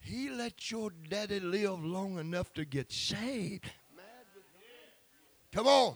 God? 0.00 0.10
He 0.10 0.28
let 0.28 0.70
your 0.70 0.90
daddy 1.08 1.40
live 1.40 1.82
long 1.82 2.18
enough 2.18 2.52
to 2.52 2.66
get 2.66 2.92
saved. 2.92 3.64
Mad 3.96 4.26
with 4.34 4.44
God? 4.52 5.56
Come 5.56 5.66
on. 5.66 5.94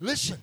Listen, 0.00 0.38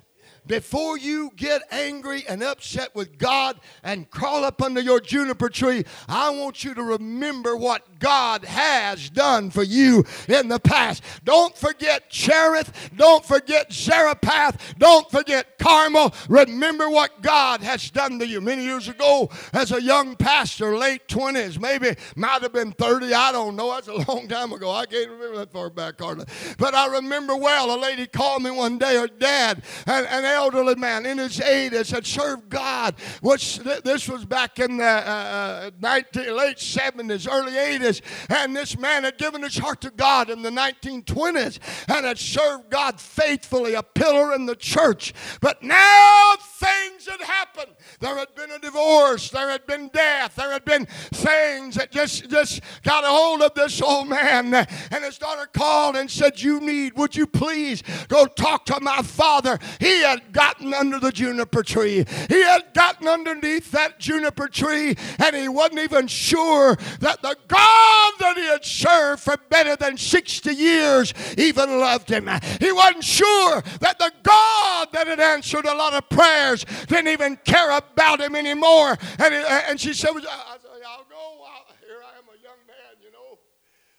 before 0.49 0.97
you 0.97 1.31
get 1.35 1.61
angry 1.71 2.25
and 2.27 2.43
upset 2.43 2.93
with 2.95 3.17
God 3.17 3.59
and 3.83 4.09
crawl 4.09 4.43
up 4.43 4.61
under 4.61 4.81
your 4.81 4.99
juniper 4.99 5.47
tree, 5.47 5.85
I 6.07 6.31
want 6.31 6.63
you 6.63 6.73
to 6.73 6.83
remember 6.83 7.55
what 7.55 7.99
God 7.99 8.43
has 8.43 9.09
done 9.11 9.51
for 9.51 9.63
you 9.63 10.03
in 10.27 10.47
the 10.49 10.59
past. 10.59 11.03
Don't 11.23 11.55
forget 11.55 12.09
Cherith. 12.09 12.89
Don't 12.95 13.23
forget 13.23 13.71
Zarephath. 13.71 14.73
Don't 14.79 15.09
forget 15.11 15.59
Carmel. 15.59 16.13
Remember 16.27 16.89
what 16.89 17.21
God 17.21 17.61
has 17.61 17.91
done 17.91 18.17
to 18.17 18.27
you. 18.27 18.41
Many 18.41 18.63
years 18.63 18.87
ago, 18.87 19.29
as 19.53 19.71
a 19.71 19.81
young 19.81 20.15
pastor, 20.15 20.75
late 20.75 21.07
20s, 21.07 21.59
maybe 21.59 21.95
might 22.15 22.41
have 22.41 22.53
been 22.53 22.71
30, 22.71 23.13
I 23.13 23.31
don't 23.31 23.55
know. 23.55 23.71
That's 23.71 23.87
a 23.87 23.93
long 24.11 24.27
time 24.27 24.51
ago. 24.51 24.71
I 24.71 24.87
can't 24.87 25.11
remember 25.11 25.37
that 25.37 25.51
far 25.51 25.69
back 25.69 25.99
hardly. 25.99 26.25
But 26.57 26.73
I 26.73 26.87
remember 26.87 27.35
well, 27.35 27.75
a 27.75 27.79
lady 27.79 28.07
called 28.07 28.41
me 28.41 28.49
one 28.49 28.79
day, 28.79 28.95
her 28.95 29.07
dad, 29.07 29.61
and, 29.85 30.07
and 30.07 30.25
elderly 30.39 30.75
man 30.75 31.05
in 31.05 31.17
his 31.17 31.37
80s 31.39 31.91
had 31.91 32.05
served 32.05 32.49
God. 32.49 32.95
Which 33.21 33.57
this 33.57 34.07
was 34.07 34.23
back 34.25 34.59
in 34.59 34.77
the 34.77 34.85
uh, 34.85 35.71
19, 35.81 36.29
uh, 36.29 36.33
late 36.33 36.57
70s, 36.57 37.27
early 37.29 37.53
80s, 37.53 38.01
and 38.29 38.55
this 38.55 38.77
man 38.77 39.03
had 39.03 39.17
given 39.17 39.43
his 39.43 39.57
heart 39.57 39.81
to 39.81 39.91
God 39.91 40.29
in 40.29 40.41
the 40.41 40.49
1920s 40.49 41.59
and 41.89 42.05
had 42.05 42.17
served 42.17 42.69
God 42.69 42.99
faithfully, 42.99 43.73
a 43.73 43.83
pillar 43.83 44.33
in 44.33 44.45
the 44.45 44.55
church. 44.55 45.13
But 45.41 45.61
now 45.61 46.33
things 46.39 47.07
had 47.07 47.21
happened. 47.21 47.75
There 47.99 48.15
had 48.15 48.33
been 48.35 48.51
a 48.51 48.59
divorce, 48.59 49.29
there 49.29 49.49
had 49.49 49.65
been 49.67 49.89
death, 49.89 50.35
there 50.35 50.51
had 50.51 50.63
been 50.63 50.85
things 50.85 51.75
that 51.75 51.91
just 51.91 52.29
just 52.29 52.61
got 52.83 53.03
a 53.03 53.07
hold 53.07 53.41
of 53.41 53.53
this 53.55 53.81
old 53.81 54.07
man. 54.07 54.53
And 54.53 55.03
his 55.03 55.17
daughter 55.17 55.47
called 55.51 55.97
and 55.97 56.09
said, 56.09 56.41
"You 56.41 56.61
need, 56.61 56.97
would 56.97 57.15
you 57.15 57.27
please 57.27 57.83
go 58.07 58.25
talk 58.25 58.65
to 58.67 58.79
my 58.79 59.01
father? 59.01 59.59
He 59.79 60.01
had 60.01 60.28
gotten 60.31 60.73
under 60.73 60.99
the 60.99 61.11
juniper 61.11 61.63
tree. 61.63 62.05
He 62.27 62.41
had 62.41 62.73
gotten 62.73 63.07
underneath 63.07 63.71
that 63.71 63.99
juniper 63.99 64.47
tree, 64.47 64.95
and 65.23 65.35
he 65.35 65.47
wasn't 65.47 65.79
even 65.79 66.07
sure 66.07 66.75
that 66.99 67.21
the 67.21 67.35
God 67.47 68.13
that 68.19 68.33
he 68.37 68.43
had 68.43 68.65
served 68.65 69.21
for 69.21 69.37
better 69.49 69.75
than 69.75 69.97
60 69.97 70.53
years 70.53 71.13
even 71.37 71.79
loved 71.79 72.09
him. 72.09 72.29
He 72.59 72.71
wasn't 72.71 73.03
sure 73.03 73.61
that 73.79 73.99
the 73.99 74.11
God 74.23 74.87
that 74.93 75.07
had 75.07 75.19
answered 75.19 75.65
a 75.65 75.75
lot 75.75 75.93
of 75.93 76.07
prayers 76.09 76.65
didn't 76.87 77.09
even 77.09 77.37
care 77.37 77.77
about 77.77 78.21
him 78.21 78.35
anymore. 78.35 78.97
And, 79.19 79.33
and 79.33 79.79
she 79.79 79.93
said, 79.93 80.09
I'll 80.09 81.05
go. 81.09 81.45
here 81.85 82.01
I 82.03 82.17
am, 82.17 82.25
a 82.27 82.41
young 82.41 82.59
man, 82.67 82.95
you 83.01 83.11
know. 83.11 83.39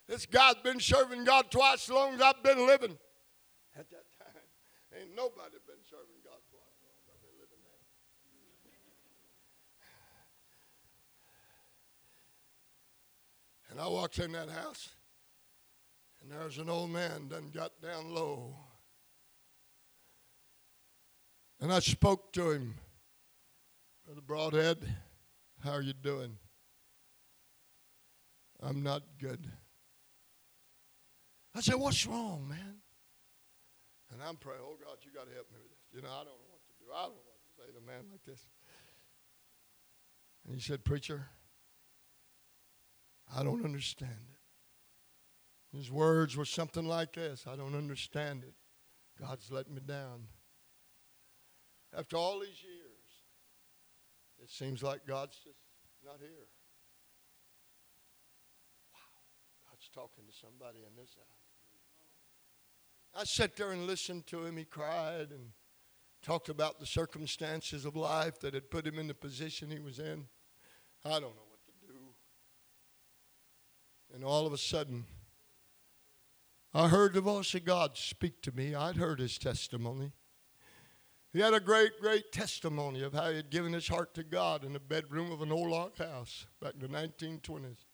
This 0.09 0.27
God's 0.27 0.61
been 0.63 0.81
serving 0.81 1.25
God 1.25 1.51
twice 1.51 1.89
as 1.89 1.91
long 1.91 2.15
as 2.15 2.21
I've 2.21 2.43
been 2.43 2.67
living. 2.67 2.99
At 3.79 3.89
that 3.91 4.05
time, 4.19 4.43
ain't 4.99 5.15
nobody 5.17 5.57
And 13.81 13.89
I 13.89 13.93
walked 13.93 14.19
in 14.19 14.33
that 14.33 14.51
house. 14.51 14.91
And 16.21 16.31
there's 16.31 16.59
an 16.59 16.69
old 16.69 16.91
man 16.91 17.29
done 17.29 17.51
got 17.51 17.81
down 17.81 18.13
low. 18.13 18.55
And 21.63 21.73
I 21.73 21.79
spoke 21.79 22.31
to 22.35 22.51
him. 22.51 22.75
Brother 24.05 24.21
Broadhead, 24.21 24.95
how 25.65 25.71
are 25.71 25.81
you 25.81 25.95
doing? 25.95 26.37
I'm 28.63 28.83
not 28.83 29.01
good. 29.19 29.47
I 31.55 31.63
said, 31.63 31.77
What's 31.77 32.07
wrong, 32.07 32.47
man? 32.51 32.83
And 34.13 34.21
I'm 34.23 34.37
praying, 34.37 34.61
Oh 34.63 34.77
God, 34.85 34.99
you 35.07 35.11
got 35.11 35.27
to 35.27 35.33
help 35.33 35.51
me 35.51 35.57
with 35.63 35.71
this. 35.71 35.97
You 35.97 36.03
know, 36.03 36.09
I 36.09 36.19
don't 36.19 36.27
know 36.27 36.51
what 36.51 36.67
to 36.67 36.73
do. 36.79 36.93
I 36.95 37.03
don't 37.05 37.15
know 37.15 37.33
what 37.33 37.41
to 37.49 37.55
say 37.57 37.73
to 37.73 37.79
a 37.79 37.87
man 37.87 38.11
like 38.11 38.25
this. 38.27 38.45
And 40.45 40.55
he 40.55 40.61
said, 40.61 40.85
Preacher, 40.85 41.29
I 43.37 43.43
don't 43.43 43.65
understand 43.65 44.11
it. 44.13 45.77
His 45.77 45.91
words 45.91 46.37
were 46.37 46.45
something 46.45 46.87
like 46.87 47.15
this 47.15 47.47
I 47.47 47.57
don't 47.57 47.75
understand 47.75 48.43
it. 48.45 48.55
God's 49.21 49.51
let 49.51 49.71
me 49.71 49.81
down. 49.87 50.27
After 51.97 52.17
all 52.17 52.41
these 52.41 52.63
years, 52.63 52.91
it 54.43 54.51
seems 54.51 54.83
like 54.83 55.07
God's 55.07 55.37
just 55.37 55.59
not 56.05 56.19
here. 56.21 56.49
Wow, 58.93 59.71
God's 59.71 59.89
talking 59.93 60.25
to 60.27 60.33
somebody 60.33 60.79
in 60.79 60.97
this 60.97 61.15
house. 61.15 61.41
I 63.15 63.25
sat 63.25 63.57
there 63.57 63.73
and 63.73 63.87
listened 63.87 64.27
to 64.29 64.45
him. 64.45 64.57
He 64.57 64.65
cried 64.65 65.31
and 65.31 65.51
talked 66.23 66.49
about 66.49 66.79
the 66.79 66.87
circumstances 66.87 67.85
of 67.85 67.97
life 67.97 68.39
that 68.41 68.55
had 68.55 68.71
put 68.71 68.87
him 68.87 68.99
in 68.99 69.09
the 69.09 69.15
position 69.15 69.71
he 69.71 69.81
was 69.81 69.99
in. 69.99 70.27
I 71.05 71.19
don't 71.19 71.35
know. 71.35 71.50
And 74.15 74.25
all 74.25 74.47
of 74.47 74.53
a 74.53 74.59
sudden, 74.59 75.05
I 76.75 76.89
heard 76.89 77.15
the 77.15 77.21
voice 77.21 77.55
of 77.55 77.65
God 77.65 77.97
speak 77.97 78.43
to 78.43 78.53
me. 78.53 78.75
I'd 78.75 78.97
heard 78.97 79.19
his 79.19 79.39
testimony. 79.39 80.13
He 81.33 81.41
had 81.41 81.55
a 81.55 81.61
great, 81.61 82.01
great 82.01 82.33
testimony 82.33 83.03
of 83.03 83.13
how 83.13 83.31
he 83.31 83.37
had 83.37 83.51
given 83.51 83.73
his 83.73 83.87
heart 83.87 84.15
to 84.15 84.25
God 84.25 84.65
in 84.65 84.73
the 84.73 84.81
bedroom 84.81 85.31
of 85.31 85.43
an 85.43 85.53
old 85.53 85.69
log 85.69 85.97
house 85.97 86.47
back 86.61 86.75
in 86.75 86.81
the 86.81 86.89
1920s. 86.89 87.85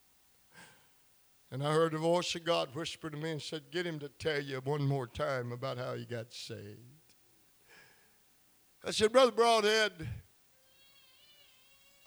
And 1.51 1.63
I 1.63 1.73
heard 1.73 1.93
the 1.93 1.99
voice 1.99 2.35
of 2.35 2.45
God 2.45 2.75
whisper 2.75 3.09
to 3.09 3.17
me 3.17 3.33
and 3.33 3.43
said, 3.43 3.71
Get 3.71 3.87
him 3.87 3.99
to 4.01 4.09
tell 4.09 4.41
you 4.41 4.61
one 4.65 4.83
more 4.83 5.07
time 5.07 5.53
about 5.53 5.79
how 5.79 5.95
he 5.95 6.05
got 6.05 6.33
saved. 6.33 6.81
I 8.85 8.91
said, 8.91 9.13
Brother 9.13 9.33
Broadhead, 9.33 9.93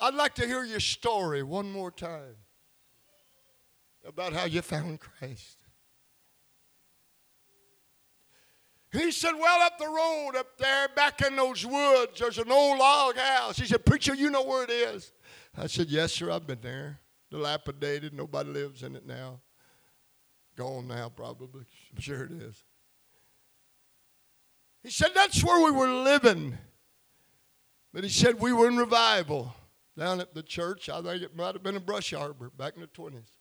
I'd 0.01 0.13
like 0.13 0.35
to 0.35 0.47
hear 0.47 0.63
your 0.63 0.79
story 0.79 1.43
one 1.43 1.71
more 1.71 1.91
time 1.91 2.35
about 4.09 4.33
how 4.33 4.45
you 4.45 4.61
found 4.61 4.99
Christ. 4.99 5.57
He 8.91 9.11
said, 9.11 9.33
Well, 9.39 9.61
up 9.61 9.77
the 9.77 9.85
road 9.85 10.31
up 10.35 10.57
there, 10.57 10.87
back 10.95 11.21
in 11.21 11.35
those 11.35 11.65
woods, 11.65 12.19
there's 12.19 12.39
an 12.39 12.51
old 12.51 12.79
log 12.79 13.15
house. 13.15 13.57
He 13.57 13.65
said, 13.65 13.85
Preacher, 13.85 14.15
you 14.15 14.29
know 14.29 14.43
where 14.43 14.63
it 14.63 14.71
is? 14.71 15.11
I 15.55 15.67
said, 15.67 15.87
Yes, 15.87 16.13
sir, 16.13 16.31
I've 16.31 16.47
been 16.47 16.61
there 16.61 16.99
dilapidated. 17.29 18.13
Nobody 18.13 18.49
lives 18.49 18.83
in 18.83 18.95
it 18.95 19.05
now. 19.05 19.39
Gone 20.55 20.87
now, 20.87 21.09
probably. 21.09 21.65
I'm 21.93 22.01
sure 22.01 22.23
it 22.23 22.31
is. 22.31 22.63
He 24.83 24.89
said 24.89 25.11
that's 25.13 25.43
where 25.43 25.63
we 25.63 25.71
were 25.71 25.87
living. 25.87 26.57
But 27.93 28.03
he 28.03 28.09
said 28.09 28.39
we 28.39 28.53
were 28.53 28.67
in 28.67 28.77
revival 28.77 29.53
down 29.97 30.21
at 30.21 30.33
the 30.33 30.43
church. 30.43 30.89
I 30.89 31.01
think 31.01 31.23
it 31.23 31.35
might 31.35 31.53
have 31.53 31.63
been 31.63 31.75
a 31.75 31.81
brush 31.81 32.13
arbor 32.13 32.49
back 32.49 32.75
in 32.75 32.81
the 32.81 32.87
20s. 32.87 33.38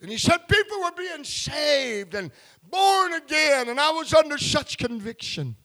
And 0.00 0.10
he 0.10 0.18
said 0.18 0.46
people 0.48 0.80
were 0.82 0.92
being 0.96 1.24
saved 1.24 2.14
and 2.14 2.30
born 2.62 3.14
again, 3.14 3.68
and 3.68 3.80
I 3.80 3.90
was 3.90 4.12
under 4.12 4.36
such 4.36 4.76
conviction. 4.76 5.56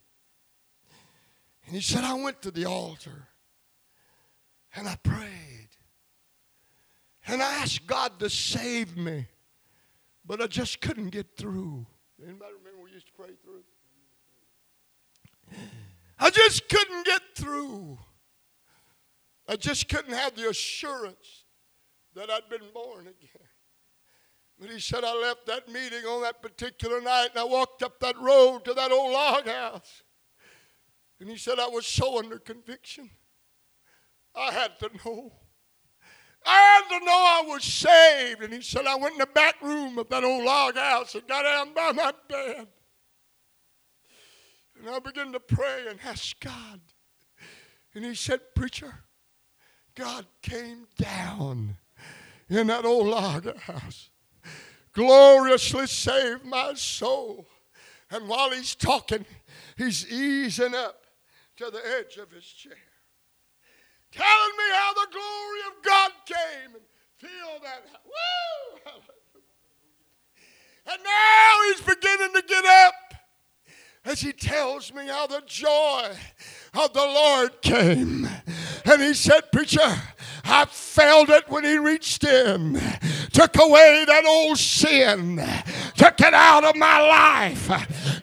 And 1.65 1.75
he 1.75 1.81
said, 1.81 2.03
I 2.03 2.13
went 2.13 2.41
to 2.43 2.51
the 2.51 2.65
altar 2.65 3.27
and 4.75 4.87
I 4.87 4.95
prayed. 5.03 5.69
And 7.27 7.41
I 7.41 7.53
asked 7.55 7.85
God 7.87 8.19
to 8.19 8.29
save 8.29 8.97
me, 8.97 9.27
but 10.25 10.41
I 10.41 10.47
just 10.47 10.81
couldn't 10.81 11.09
get 11.09 11.37
through. 11.37 11.85
Anybody 12.21 12.53
remember 12.57 12.83
we 12.83 12.91
used 12.91 13.07
to 13.07 13.13
pray 13.13 13.29
through? 13.43 13.63
I 16.19 16.29
just 16.29 16.67
couldn't 16.69 17.05
get 17.05 17.21
through. 17.35 17.99
I 19.47 19.55
just 19.55 19.89
couldn't 19.89 20.13
have 20.13 20.35
the 20.35 20.49
assurance 20.49 21.45
that 22.15 22.29
I'd 22.29 22.49
been 22.49 22.69
born 22.73 23.01
again. 23.01 23.47
But 24.61 24.69
he 24.69 24.79
said, 24.79 25.03
I 25.03 25.15
left 25.15 25.47
that 25.47 25.67
meeting 25.69 26.05
on 26.05 26.21
that 26.21 26.43
particular 26.43 27.01
night 27.01 27.29
and 27.31 27.39
I 27.39 27.43
walked 27.43 27.81
up 27.81 27.99
that 27.99 28.15
road 28.19 28.63
to 28.65 28.75
that 28.75 28.91
old 28.91 29.11
log 29.11 29.47
house. 29.47 30.03
And 31.19 31.27
he 31.27 31.35
said, 31.35 31.57
I 31.57 31.67
was 31.67 31.87
so 31.87 32.19
under 32.19 32.37
conviction. 32.37 33.09
I 34.35 34.51
had 34.51 34.77
to 34.77 34.91
know. 35.03 35.33
I 36.45 36.59
had 36.59 36.99
to 36.99 37.05
know 37.05 37.11
I 37.11 37.43
was 37.47 37.63
saved. 37.63 38.43
And 38.43 38.53
he 38.53 38.61
said, 38.61 38.85
I 38.85 38.95
went 38.97 39.13
in 39.13 39.19
the 39.19 39.25
back 39.25 39.59
room 39.63 39.97
of 39.97 40.09
that 40.09 40.23
old 40.23 40.45
log 40.45 40.75
house 40.75 41.15
and 41.15 41.27
got 41.27 41.41
down 41.41 41.73
by 41.73 41.91
my 41.91 42.13
bed. 42.29 42.67
And 44.79 44.89
I 44.91 44.99
began 44.99 45.31
to 45.31 45.39
pray 45.39 45.85
and 45.89 45.99
ask 46.05 46.39
God. 46.39 46.81
And 47.95 48.05
he 48.05 48.13
said, 48.13 48.41
Preacher, 48.55 48.93
God 49.95 50.27
came 50.43 50.85
down 50.99 51.77
in 52.47 52.67
that 52.67 52.85
old 52.85 53.07
log 53.07 53.57
house, 53.57 54.10
gloriously 54.93 55.87
saved 55.87 56.45
my 56.45 56.73
soul. 56.75 57.45
And 58.09 58.27
while 58.27 58.51
he's 58.51 58.75
talking, 58.75 59.25
he's 59.77 60.11
easing 60.11 60.75
up 60.75 61.03
to 61.57 61.69
the 61.69 61.81
edge 61.97 62.17
of 62.17 62.31
his 62.31 62.45
chair 62.45 62.73
telling 64.11 64.57
me 64.57 64.63
how 64.73 64.93
the 64.93 65.07
glory 65.11 65.61
of 65.67 65.83
God 65.83 66.11
came 66.25 66.75
and 66.75 66.83
filled 67.17 67.63
that. 67.63 67.83
Woo! 68.05 68.91
And 70.85 70.99
now 71.03 71.57
he's 71.67 71.81
beginning 71.81 72.33
to 72.33 72.43
get 72.47 72.65
up 72.65 73.13
as 74.03 74.19
he 74.19 74.33
tells 74.33 74.91
me 74.93 75.07
how 75.07 75.27
the 75.27 75.43
joy 75.45 76.09
of 76.73 76.93
the 76.93 76.99
Lord 76.99 77.61
came. 77.61 78.27
And 78.83 79.01
he 79.01 79.13
said, 79.13 79.51
Preacher, 79.51 79.95
I 80.43 80.65
felt 80.65 81.29
it 81.29 81.47
when 81.49 81.63
he 81.63 81.77
reached 81.77 82.23
in, 82.23 82.81
took 83.31 83.57
away 83.57 84.03
that 84.07 84.25
old 84.25 84.57
sin, 84.57 85.37
took 85.95 86.19
it 86.19 86.33
out 86.33 86.63
of 86.63 86.75
my 86.75 86.99
life, 86.99 87.69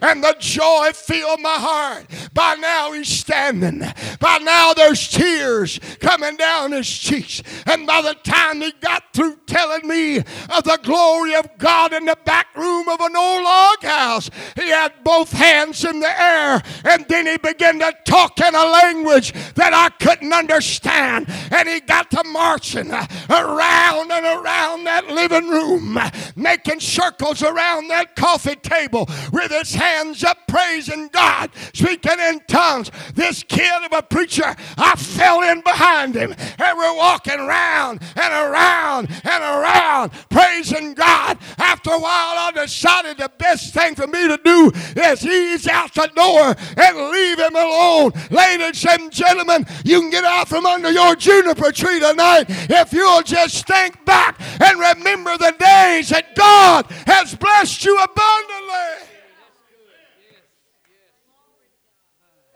and 0.01 0.23
the 0.23 0.35
joy 0.39 0.91
filled 0.93 1.41
my 1.41 1.55
heart. 1.57 2.05
By 2.33 2.55
now 2.55 2.91
he's 2.91 3.09
standing. 3.09 3.83
By 4.19 4.37
now 4.37 4.73
there's 4.73 5.07
tears 5.07 5.79
coming 5.99 6.37
down 6.37 6.71
his 6.71 6.87
cheeks. 6.87 7.41
And 7.65 7.87
by 7.87 8.01
the 8.01 8.15
time 8.23 8.61
he 8.61 8.71
got 8.79 9.03
through 9.13 9.37
telling 9.45 9.87
me 9.87 10.17
of 10.17 10.63
the 10.63 10.79
glory 10.83 11.35
of 11.35 11.49
God 11.57 11.93
in 11.93 12.05
the 12.05 12.17
back 12.25 12.55
room 12.55 12.87
of 12.87 13.01
an 13.01 13.15
old 13.15 13.43
log 13.43 13.81
house, 13.83 14.29
he 14.55 14.69
had 14.69 14.93
both 15.03 15.31
hands 15.31 15.83
in 15.83 15.99
the 15.99 16.21
air 16.21 16.61
and 16.85 17.05
then 17.07 17.25
he 17.25 17.37
began 17.37 17.79
to 17.79 17.93
talk 18.05 18.39
in 18.39 18.55
a 18.55 18.65
language 18.65 19.33
that 19.55 19.73
I 19.73 19.89
couldn't 20.03 20.33
understand. 20.33 21.27
And 21.51 21.67
he 21.67 21.79
got 21.79 22.11
to 22.11 22.23
marching 22.25 22.91
around 22.91 24.11
and 24.11 24.25
around 24.25 24.83
that 24.85 24.98
living 25.07 25.49
room, 25.49 25.99
making 26.35 26.79
circles 26.79 27.41
around 27.43 27.87
that 27.89 28.15
coffee 28.15 28.55
table 28.55 29.07
with 29.31 29.51
his 29.51 29.73
hands 29.75 30.23
up, 30.23 30.37
praising 30.47 31.09
God, 31.09 31.51
speaking 31.73 32.19
in 32.19 32.41
tongues. 32.47 32.91
This 33.13 33.43
kid 33.43 33.83
of 33.85 33.93
a 33.93 34.01
preacher, 34.01 34.55
I 34.77 34.95
fell 34.95 35.41
in 35.41 35.61
behind 35.61 36.15
him, 36.15 36.33
and 36.33 36.77
we're 36.77 36.95
walking 36.95 37.39
around 37.39 38.01
and 38.15 38.33
around 38.33 39.09
and 39.23 39.43
around, 39.43 40.11
praising 40.29 40.93
God. 40.93 41.37
After 41.79 41.91
a 41.91 41.99
while, 41.99 42.37
I 42.37 42.51
decided 42.53 43.19
the 43.19 43.31
best 43.37 43.73
thing 43.73 43.95
for 43.95 44.05
me 44.05 44.27
to 44.27 44.37
do 44.43 44.69
is 44.97 45.25
ease 45.25 45.65
out 45.65 45.93
the 45.93 46.11
door 46.13 46.53
and 46.75 47.09
leave 47.09 47.39
him 47.39 47.55
alone. 47.55 48.11
Ladies 48.29 48.85
and 48.85 49.09
gentlemen, 49.09 49.65
you 49.85 50.01
can 50.01 50.09
get 50.09 50.25
out 50.25 50.49
from 50.49 50.65
under 50.65 50.91
your 50.91 51.15
juniper 51.15 51.71
tree 51.71 52.01
tonight 52.01 52.47
if 52.49 52.91
you'll 52.91 53.21
just 53.21 53.65
think 53.65 54.03
back 54.03 54.41
and 54.61 54.77
remember 54.77 55.37
the 55.37 55.55
days 55.57 56.09
that 56.09 56.35
God 56.35 56.85
has 57.07 57.33
blessed 57.35 57.85
you 57.85 57.95
abundantly. 57.95 59.07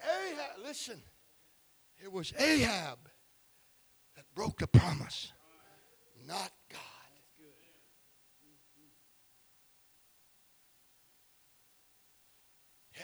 Ahab, 0.03 0.65
listen, 0.65 1.01
it 2.03 2.11
was 2.11 2.33
Ahab 2.37 2.97
that 4.17 4.25
broke 4.35 4.59
the 4.59 4.67
promise, 4.67 5.31
not 6.27 6.51
God. 6.69 6.81
Yeah. 12.95 13.03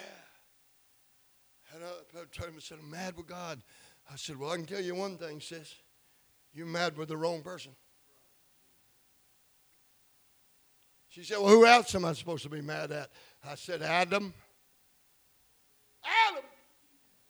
And 1.74 1.84
I 2.20 2.38
told 2.38 2.50
him, 2.50 2.56
I 2.58 2.62
said, 2.62 2.78
I'm 2.82 2.90
mad 2.90 3.16
with 3.16 3.28
God. 3.28 3.62
I 4.12 4.16
said, 4.16 4.38
Well, 4.38 4.52
I 4.52 4.56
can 4.56 4.66
tell 4.66 4.82
you 4.82 4.96
one 4.96 5.18
thing, 5.18 5.40
sis. 5.40 5.76
You're 6.54 6.66
mad 6.66 6.98
with 6.98 7.10
the 7.10 7.18
wrong 7.18 7.42
person. 7.42 7.72
She 11.08 11.24
said, 11.24 11.38
Well, 11.38 11.50
who 11.50 11.66
else 11.66 11.94
am 11.96 12.06
I 12.06 12.14
supposed 12.14 12.44
to 12.44 12.50
be 12.50 12.62
mad 12.62 12.92
at? 12.92 13.10
I 13.44 13.56
said, 13.56 13.82
Adam. 13.82 14.34
Adam? 16.04 16.44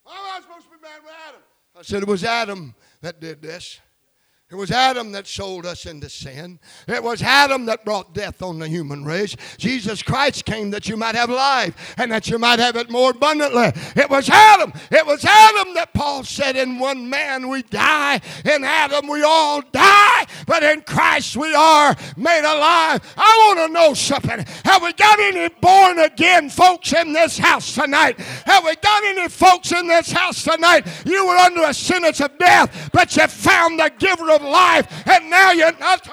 How 0.06 0.12
am 0.12 0.38
I 0.38 0.42
supposed 0.42 0.66
to 0.66 0.72
be 0.72 0.82
mad 0.82 1.02
with 1.04 1.14
Adam? 1.28 1.42
I 1.78 1.82
said, 1.84 2.04
It 2.04 2.10
was 2.10 2.24
Adam 2.24 2.74
that 3.02 3.20
did 3.20 3.42
this. 3.42 3.80
It 4.52 4.56
was 4.56 4.72
Adam 4.72 5.12
that 5.12 5.28
sold 5.28 5.68
us 5.68 5.86
into 5.86 6.10
sin. 6.10 6.60
It 6.88 7.04
was 7.04 7.22
Adam 7.22 7.68
that 7.68 7.86
brought 7.86 8.16
death 8.16 8.42
on 8.42 8.58
the 8.58 8.68
human 8.68 9.06
race. 9.06 9.36
Jesus 9.60 10.02
Christ 10.02 10.44
came 10.44 10.72
that 10.72 10.90
you 10.90 10.98
might 10.98 11.14
have 11.14 11.30
life 11.30 11.94
and 12.00 12.12
that 12.12 12.28
you 12.32 12.40
might 12.40 12.58
have 12.58 12.76
it 12.76 12.90
more 12.90 13.12
abundantly. 13.12 13.72
It 13.96 14.10
was 14.10 14.28
Adam. 14.28 14.74
It 14.90 15.06
was 15.06 15.24
Adam 15.24 15.76
that 15.76 15.94
Paul 15.94 16.24
said, 16.24 16.56
In 16.56 16.80
one 16.80 17.08
man 17.08 17.48
we 17.48 17.62
die, 17.62 18.22
in 18.44 18.64
Adam 18.64 19.08
we 19.08 19.22
all 19.22 19.62
die, 19.62 20.26
but 20.48 20.64
in 20.64 20.82
Christ 20.82 21.38
we 21.38 21.54
are 21.54 21.96
made 22.18 22.40
alive. 22.40 23.02
I 23.18 23.46
want 23.56 23.68
to 23.68 23.74
know 23.74 23.94
something. 23.94 24.44
Have 24.66 24.82
we 24.82 24.94
got 24.94 25.20
any 25.20 25.54
born 25.62 26.00
again 26.00 26.50
folks 26.50 26.92
in 26.92 27.14
this 27.14 27.38
house 27.38 27.76
tonight? 27.76 28.20
Have 28.48 28.64
we 28.64 28.76
got 28.78 29.04
any 29.04 29.30
folks 29.30 29.72
in 29.72 29.88
this 29.88 30.12
house 30.12 30.44
tonight? 30.44 30.88
You 31.06 31.28
were 31.28 31.38
under 31.38 31.66
a 31.66 31.74
sentence 31.76 32.20
of 32.20 32.36
death, 32.40 32.90
but 32.92 33.16
you 33.16 33.28
found 33.28 33.80
the 33.80 33.92
giver 34.00 34.32
of 34.32 34.39
of 34.40 34.46
life, 34.48 35.08
and 35.08 35.30
now 35.30 35.52
you're 35.52 35.78
not. 35.78 36.08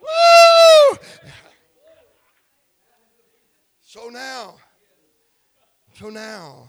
Woo! 0.00 0.98
So 3.80 4.08
now, 4.08 4.56
so 5.94 6.10
now, 6.10 6.68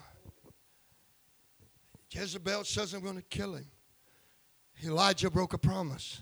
Jezebel 2.09 2.63
says, 2.63 2.93
I'm 2.93 3.01
going 3.01 3.17
to 3.17 3.21
kill 3.21 3.55
him. 3.55 3.67
Elijah 4.83 5.29
broke 5.29 5.53
a 5.53 5.57
promise. 5.57 6.21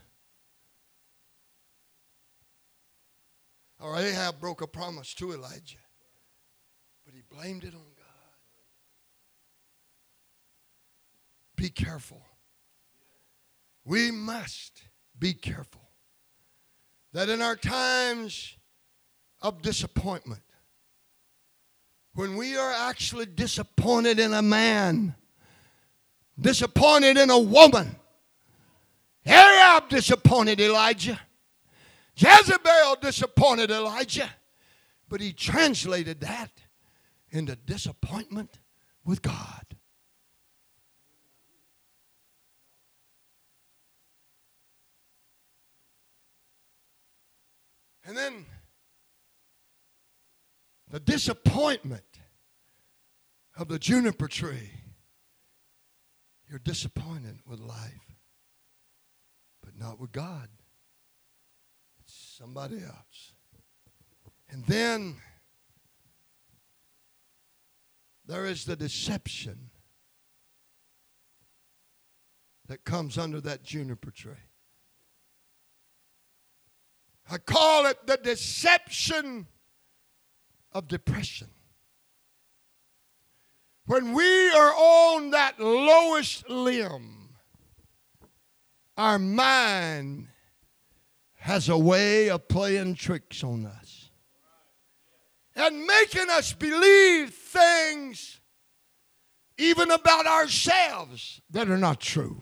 Or 3.80 3.97
Ahab 3.97 4.39
broke 4.39 4.62
a 4.62 4.68
promise 4.68 5.14
to 5.16 5.34
Elijah. 5.34 5.78
But 7.06 7.14
he 7.14 7.22
blamed 7.30 7.64
it 7.66 7.76
on 7.76 7.82
God. 7.82 8.06
Be 11.56 11.70
careful 11.70 12.26
we 13.86 14.10
must 14.12 14.82
be 15.18 15.34
careful 15.34 15.82
that 17.14 17.30
in 17.30 17.42
our 17.42 17.56
times 17.56 18.58
of 19.42 19.62
disappointment, 19.62 20.42
when 22.14 22.36
we 22.36 22.58
are 22.58 22.72
actually 22.72 23.26
disappointed 23.26 24.20
in 24.20 24.34
a 24.34 24.42
man, 24.42 25.16
disappointed 26.40 27.18
in 27.18 27.30
a 27.30 27.40
woman, 27.40 27.96
Ahab 29.26 29.90
disappointed 29.90 30.60
Elijah, 30.60 31.20
Jezebel 32.16 32.98
disappointed 33.02 33.70
Elijah, 33.70 34.30
but 35.10 35.22
he 35.22 35.34
translated 35.34 36.22
that 36.22 36.52
into 37.30 37.56
disappointment 37.56 38.60
with 39.04 39.22
God. 39.22 39.75
And 48.06 48.16
then 48.16 48.45
the 50.89 50.99
disappointment 50.99 52.03
of 53.58 53.68
the 53.68 53.80
juniper 53.80 54.28
tree. 54.28 54.72
You're 56.49 56.60
disappointed 56.60 57.39
with 57.47 57.60
life, 57.60 58.16
but 59.64 59.78
not 59.78 59.99
with 59.99 60.12
God. 60.12 60.47
It's 62.01 62.36
somebody 62.38 62.78
else. 62.78 63.34
And 64.49 64.64
then 64.68 65.16
there 68.28 68.45
is 68.45 68.66
the 68.66 68.76
deception 68.76 69.72
that 72.68 72.84
comes 72.84 73.18
under 73.18 73.41
that 73.41 73.64
juniper 73.64 74.12
tree. 74.12 74.34
I 77.30 77.38
call 77.38 77.86
it 77.88 78.06
the 78.06 78.18
deception 78.18 79.48
of 80.72 80.88
depression. 80.88 81.48
When 83.88 84.14
we 84.14 84.50
are 84.50 84.74
on 84.74 85.32
that 85.32 85.60
lowest 85.60 86.50
limb, 86.50 87.36
our 88.98 89.20
mind 89.20 90.28
has 91.36 91.70
a 91.70 91.78
way 91.78 92.30
of 92.30 92.48
playing 92.48 92.96
tricks 92.96 93.44
on 93.44 93.66
us 93.66 94.10
and 95.56 95.86
making 95.86 96.30
us 96.32 96.54
believe 96.54 97.30
things 97.30 98.40
even 99.58 99.92
about 99.92 100.26
ourselves 100.26 101.42
that 101.50 101.70
are 101.70 101.78
not 101.78 102.00
true. 102.00 102.42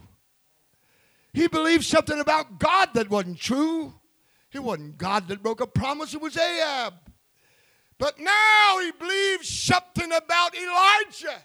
He 1.34 1.48
believed 1.48 1.84
something 1.84 2.20
about 2.20 2.60
God 2.60 2.90
that 2.94 3.10
wasn't 3.10 3.40
true. 3.40 3.94
It 4.54 4.64
wasn't 4.64 4.98
God 4.98 5.28
that 5.28 5.42
broke 5.42 5.62
a 5.62 5.68
promise, 5.68 6.14
it 6.14 6.22
was 6.22 6.38
Ahab. 6.38 6.94
But 7.98 8.20
now 8.20 8.80
he 8.82 8.92
believes 8.92 9.50
something 9.50 10.12
about 10.12 10.56
Elijah 10.56 11.42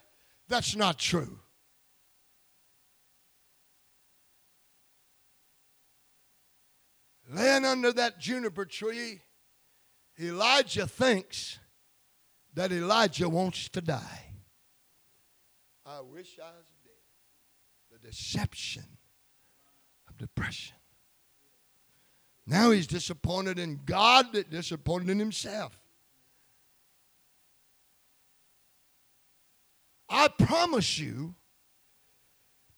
that's 0.48 0.74
not 0.74 0.98
true. 0.98 1.38
Laying 7.30 7.66
under 7.66 7.92
that 7.92 8.18
juniper 8.18 8.64
tree, 8.64 9.20
Elijah 10.18 10.86
thinks 10.86 11.58
that 12.54 12.72
Elijah 12.72 13.28
wants 13.28 13.68
to 13.68 13.82
die. 13.82 14.24
I 15.84 16.00
wish 16.00 16.38
I 16.42 16.48
was 16.48 16.66
dead. 16.82 18.00
The 18.00 18.08
deception 18.08 18.84
of 20.08 20.16
depression. 20.16 20.77
Now 22.48 22.70
he's 22.70 22.86
disappointed 22.86 23.58
in 23.58 23.80
God, 23.84 24.28
but 24.32 24.48
disappointed 24.48 25.10
in 25.10 25.18
himself. 25.18 25.78
I 30.08 30.28
promise 30.28 30.98
you 30.98 31.34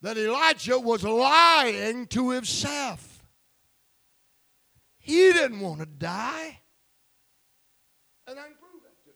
that 0.03 0.19
Elijah 0.19 0.81
was 0.81 1.05
lying 1.05 2.09
to 2.09 2.31
himself. 2.31 3.23
He 4.99 5.33
didn't 5.33 5.61
want 5.61 5.79
to 5.79 5.87
die. 5.87 6.59
And 8.27 8.41
I 8.41 8.43
can 8.43 8.55
prove 8.59 8.83
that 8.83 9.05
to 9.05 9.11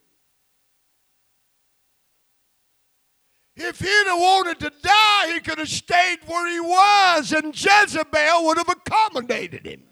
you. 3.57 3.69
If 3.69 3.81
he'd 3.81 4.07
have 4.07 4.21
wanted 4.21 4.61
to 4.61 4.71
die, 4.81 5.33
he 5.33 5.41
could 5.41 5.59
have 5.59 5.69
stayed 5.69 6.19
where 6.27 6.49
he 6.49 6.61
was, 6.61 7.33
and 7.33 7.53
Jezebel 7.53 8.45
would 8.45 8.59
have 8.59 8.69
accommodated 8.69 9.67
him. 9.67 9.83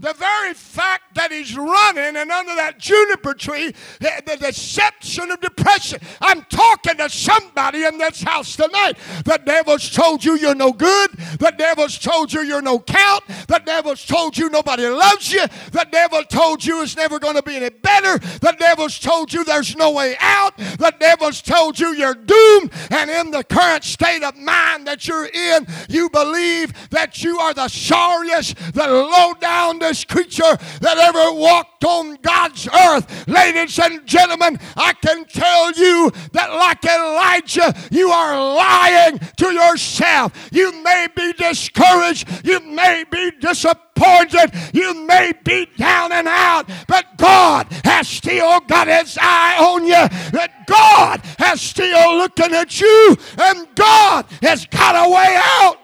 The 0.00 0.12
very 0.12 0.54
fact 0.54 1.16
that 1.16 1.32
he's 1.32 1.56
running 1.56 2.16
and 2.16 2.30
under 2.30 2.54
that 2.54 2.78
juniper 2.78 3.34
tree, 3.34 3.74
the 3.98 4.36
deception 4.38 5.32
of 5.32 5.40
depression. 5.40 5.98
I'm 6.20 6.42
talking 6.42 6.98
to 6.98 7.10
somebody 7.10 7.84
in 7.84 7.98
this 7.98 8.22
house 8.22 8.54
tonight. 8.54 8.96
The 9.24 9.40
devil's 9.44 9.90
told 9.90 10.24
you 10.24 10.36
you're 10.36 10.54
no 10.54 10.72
good. 10.72 11.10
The 11.40 11.52
devil's 11.58 11.98
told 11.98 12.32
you 12.32 12.42
you're 12.42 12.62
no 12.62 12.78
count. 12.78 13.24
The 13.48 13.60
devil's 13.64 14.04
told 14.06 14.38
you 14.38 14.48
nobody 14.50 14.86
loves 14.86 15.32
you. 15.32 15.44
The 15.72 15.86
devil 15.90 16.22
told 16.22 16.64
you 16.64 16.80
it's 16.82 16.96
never 16.96 17.18
going 17.18 17.34
to 17.34 17.42
be 17.42 17.56
any 17.56 17.70
better. 17.70 18.18
The 18.18 18.54
devil's 18.56 19.00
told 19.00 19.32
you 19.32 19.42
there's 19.42 19.74
no 19.74 19.90
way 19.90 20.16
out. 20.20 20.56
The 20.56 20.94
devil's 21.00 21.42
told 21.42 21.80
you 21.80 21.94
you're 21.94 22.14
doomed. 22.14 22.70
And 22.90 23.10
in 23.10 23.32
the 23.32 23.42
current 23.42 23.82
state 23.82 24.22
of 24.22 24.36
mind 24.36 24.86
that 24.86 25.08
you're 25.08 25.26
in, 25.26 25.66
you 25.88 26.08
believe 26.10 26.72
that 26.90 27.24
you 27.24 27.40
are 27.40 27.52
the 27.52 27.66
sorriest, 27.66 28.56
the 28.74 28.86
low 28.86 29.34
down, 29.40 29.80
creature 30.04 30.56
that 30.80 30.98
ever 30.98 31.32
walked 31.32 31.84
on 31.84 32.16
God's 32.22 32.68
earth. 32.68 33.28
Ladies 33.28 33.78
and 33.78 34.04
gentlemen, 34.06 34.58
I 34.76 34.92
can 34.94 35.24
tell 35.24 35.72
you 35.72 36.10
that, 36.32 36.50
like 36.50 36.84
Elijah, 36.84 37.74
you 37.90 38.10
are 38.10 38.36
lying 38.56 39.18
to 39.36 39.50
yourself. 39.52 40.32
You 40.52 40.72
may 40.82 41.08
be 41.14 41.32
discouraged, 41.32 42.46
you 42.46 42.60
may 42.60 43.04
be 43.10 43.30
disappointed, 43.40 44.52
you 44.72 44.94
may 45.06 45.32
be 45.44 45.66
down 45.76 46.12
and 46.12 46.28
out, 46.28 46.68
but 46.86 47.16
God 47.16 47.66
has 47.84 48.08
still 48.08 48.60
got 48.60 48.88
his 48.88 49.18
eye 49.20 49.56
on 49.60 49.84
you. 49.84 50.08
That 50.32 50.66
God 50.66 51.20
has 51.38 51.60
still 51.60 52.16
looking 52.18 52.52
at 52.54 52.80
you, 52.80 53.16
and 53.38 53.66
God 53.74 54.26
has 54.42 54.66
got 54.66 55.06
a 55.06 55.10
way 55.10 55.40
out. 55.60 55.78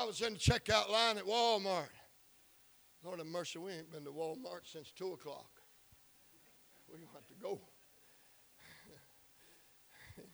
I 0.00 0.04
was 0.06 0.20
in 0.22 0.32
the 0.32 0.38
checkout 0.38 0.90
line 0.90 1.18
at 1.18 1.26
Walmart. 1.26 1.90
Lord 3.04 3.18
have 3.18 3.26
mercy, 3.26 3.58
we 3.58 3.72
ain't 3.72 3.92
been 3.92 4.04
to 4.04 4.10
Walmart 4.10 4.64
since 4.64 4.90
2 4.92 5.12
o'clock. 5.12 5.50
We're 6.88 6.96
going 6.96 7.08
to 7.08 7.14
have 7.14 7.26
to 7.26 7.34
go. 7.34 7.60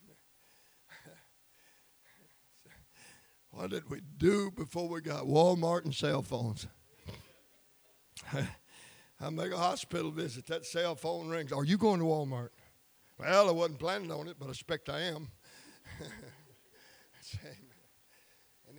what 3.50 3.70
did 3.70 3.90
we 3.90 4.02
do 4.18 4.52
before 4.52 4.88
we 4.88 5.00
got 5.00 5.24
Walmart 5.24 5.84
and 5.84 5.92
cell 5.92 6.22
phones? 6.22 6.68
I 8.32 9.30
make 9.30 9.50
a 9.50 9.58
hospital 9.58 10.12
visit, 10.12 10.46
that 10.46 10.64
cell 10.64 10.94
phone 10.94 11.28
rings. 11.28 11.50
Are 11.50 11.64
you 11.64 11.76
going 11.76 11.98
to 11.98 12.06
Walmart? 12.06 12.50
Well, 13.18 13.48
I 13.48 13.52
wasn't 13.52 13.80
planning 13.80 14.12
on 14.12 14.28
it, 14.28 14.36
but 14.38 14.46
I 14.46 14.50
expect 14.50 14.88
I 14.88 15.00
am. 15.00 15.28
Amen 17.42 17.65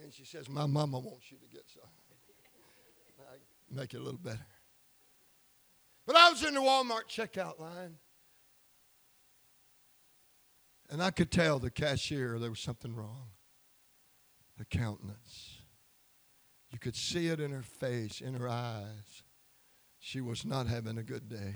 and 0.07 0.13
she 0.13 0.23
says, 0.23 0.47
My 0.47 0.65
mama 0.65 0.99
wants 0.99 1.29
you 1.29 1.37
to 1.37 1.47
get 1.47 1.65
some. 1.67 1.83
I 3.19 3.35
make 3.75 3.93
it 3.93 3.97
a 3.97 3.99
little 3.99 4.17
better. 4.17 4.47
But 6.05 6.15
I 6.15 6.29
was 6.31 6.45
in 6.45 6.53
the 6.53 6.61
Walmart 6.61 7.09
checkout 7.09 7.59
line. 7.59 7.97
And 10.89 11.03
I 11.03 11.11
could 11.11 11.29
tell 11.29 11.59
the 11.59 11.69
cashier 11.69 12.39
there 12.39 12.49
was 12.49 12.61
something 12.61 12.95
wrong. 12.95 13.31
The 14.57 14.63
countenance. 14.63 15.57
You 16.71 16.79
could 16.79 16.95
see 16.95 17.27
it 17.27 17.41
in 17.41 17.51
her 17.51 17.61
face, 17.61 18.21
in 18.21 18.33
her 18.35 18.47
eyes. 18.47 19.23
She 19.99 20.21
was 20.21 20.45
not 20.45 20.67
having 20.67 20.97
a 20.97 21.03
good 21.03 21.27
day. 21.27 21.55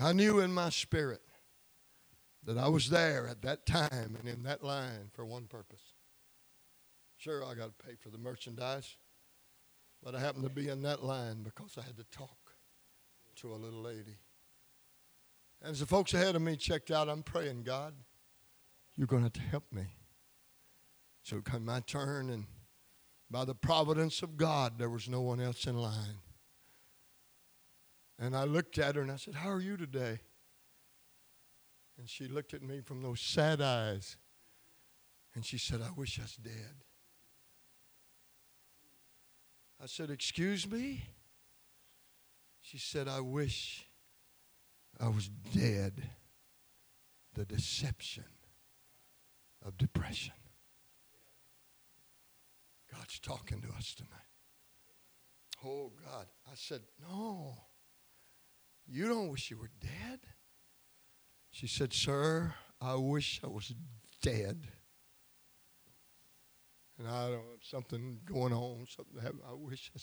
I 0.00 0.14
knew 0.14 0.40
in 0.40 0.54
my 0.54 0.70
spirit 0.70 1.20
that 2.44 2.56
I 2.56 2.68
was 2.68 2.88
there 2.88 3.28
at 3.28 3.42
that 3.42 3.66
time 3.66 4.16
and 4.18 4.26
in 4.26 4.44
that 4.44 4.64
line 4.64 5.10
for 5.12 5.26
one 5.26 5.44
purpose. 5.44 5.85
Sure, 7.26 7.44
I 7.44 7.54
got 7.54 7.76
to 7.76 7.84
pay 7.84 7.96
for 7.98 8.08
the 8.08 8.18
merchandise, 8.18 8.98
but 10.00 10.14
I 10.14 10.20
happened 10.20 10.44
to 10.44 10.48
be 10.48 10.68
in 10.68 10.82
that 10.82 11.02
line 11.02 11.42
because 11.42 11.76
I 11.76 11.82
had 11.82 11.96
to 11.96 12.04
talk 12.16 12.52
to 13.40 13.52
a 13.52 13.56
little 13.56 13.82
lady. 13.82 14.18
And 15.60 15.72
as 15.72 15.80
the 15.80 15.86
folks 15.86 16.14
ahead 16.14 16.36
of 16.36 16.42
me 16.42 16.54
checked 16.54 16.92
out, 16.92 17.08
I'm 17.08 17.24
praying, 17.24 17.64
God, 17.64 17.94
you're 18.94 19.08
going 19.08 19.28
to 19.28 19.40
help 19.40 19.64
me. 19.72 19.86
So 21.24 21.38
it 21.38 21.46
came 21.46 21.64
my 21.64 21.80
turn, 21.80 22.30
and 22.30 22.44
by 23.28 23.44
the 23.44 23.56
providence 23.56 24.22
of 24.22 24.36
God, 24.36 24.78
there 24.78 24.88
was 24.88 25.08
no 25.08 25.20
one 25.20 25.40
else 25.40 25.66
in 25.66 25.76
line. 25.76 26.20
And 28.20 28.36
I 28.36 28.44
looked 28.44 28.78
at 28.78 28.94
her 28.94 29.02
and 29.02 29.10
I 29.10 29.16
said, 29.16 29.34
How 29.34 29.50
are 29.50 29.60
you 29.60 29.76
today? 29.76 30.20
And 31.98 32.08
she 32.08 32.28
looked 32.28 32.54
at 32.54 32.62
me 32.62 32.82
from 32.82 33.02
those 33.02 33.20
sad 33.20 33.60
eyes 33.60 34.16
and 35.34 35.44
she 35.44 35.58
said, 35.58 35.80
I 35.82 35.90
wish 35.96 36.20
I 36.20 36.22
was 36.22 36.36
dead. 36.36 36.85
I 39.82 39.86
said, 39.86 40.10
Excuse 40.10 40.70
me? 40.70 41.04
She 42.60 42.78
said, 42.78 43.08
I 43.08 43.20
wish 43.20 43.86
I 44.98 45.08
was 45.08 45.28
dead. 45.54 46.10
The 47.34 47.44
deception 47.44 48.24
of 49.64 49.76
depression. 49.76 50.32
God's 52.92 53.20
talking 53.20 53.60
to 53.60 53.68
us 53.76 53.94
tonight. 53.94 54.10
Oh, 55.64 55.92
God. 56.04 56.26
I 56.50 56.54
said, 56.54 56.80
No. 57.08 57.54
You 58.88 59.08
don't 59.08 59.28
wish 59.28 59.50
you 59.50 59.58
were 59.58 59.70
dead? 59.80 60.20
She 61.50 61.66
said, 61.66 61.92
Sir, 61.92 62.54
I 62.80 62.94
wish 62.94 63.40
I 63.44 63.48
was 63.48 63.74
dead. 64.22 64.68
And 66.98 67.06
I 67.08 67.28
don't 67.28 67.42
something 67.62 68.20
going 68.24 68.52
on, 68.52 68.86
something 68.88 69.20
happened. 69.20 69.42
I 69.48 69.52
wish 69.54 69.90
I. 69.94 70.00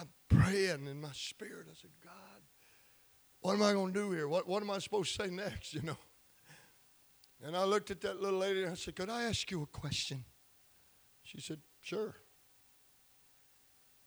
I'm 0.00 0.08
praying 0.28 0.86
in 0.86 1.00
my 1.00 1.12
spirit. 1.12 1.66
I 1.70 1.74
said, 1.80 1.90
God, 2.02 2.12
what 3.40 3.54
am 3.54 3.62
I 3.62 3.72
going 3.72 3.92
to 3.92 4.00
do 4.00 4.10
here? 4.10 4.26
What, 4.26 4.48
what 4.48 4.62
am 4.62 4.70
I 4.70 4.78
supposed 4.78 5.16
to 5.16 5.22
say 5.22 5.30
next, 5.30 5.74
you 5.74 5.82
know? 5.82 5.98
And 7.44 7.56
I 7.56 7.64
looked 7.64 7.90
at 7.90 8.00
that 8.00 8.20
little 8.20 8.40
lady 8.40 8.62
and 8.62 8.72
I 8.72 8.74
said, 8.74 8.96
Could 8.96 9.10
I 9.10 9.24
ask 9.24 9.50
you 9.50 9.62
a 9.62 9.66
question? 9.66 10.24
She 11.22 11.40
said, 11.40 11.60
Sure. 11.80 12.16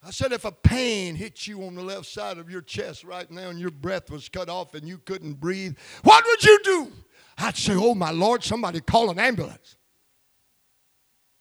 I 0.04 0.12
said, 0.12 0.32
if 0.32 0.46
a 0.46 0.52
pain 0.52 1.16
hit 1.16 1.48
you 1.48 1.66
on 1.66 1.76
the 1.76 1.82
left 1.82 2.06
side 2.06 2.38
of 2.38 2.50
your 2.50 2.62
chest 2.62 3.04
right 3.04 3.30
now 3.30 3.50
and 3.50 3.60
your 3.60 3.72
breath 3.72 4.12
was 4.12 4.30
cut 4.30 4.48
off 4.48 4.76
and 4.76 4.88
you 4.88 5.00
couldn't 5.00 5.40
breathe, 5.40 5.76
what 6.04 6.24
would 6.26 6.44
you 6.44 6.60
do? 6.64 6.92
I'd 7.38 7.56
say, 7.56 7.74
oh 7.76 7.94
my 7.94 8.12
Lord, 8.12 8.44
somebody 8.44 8.82
call 8.82 9.10
an 9.10 9.20
ambulance. 9.20 9.76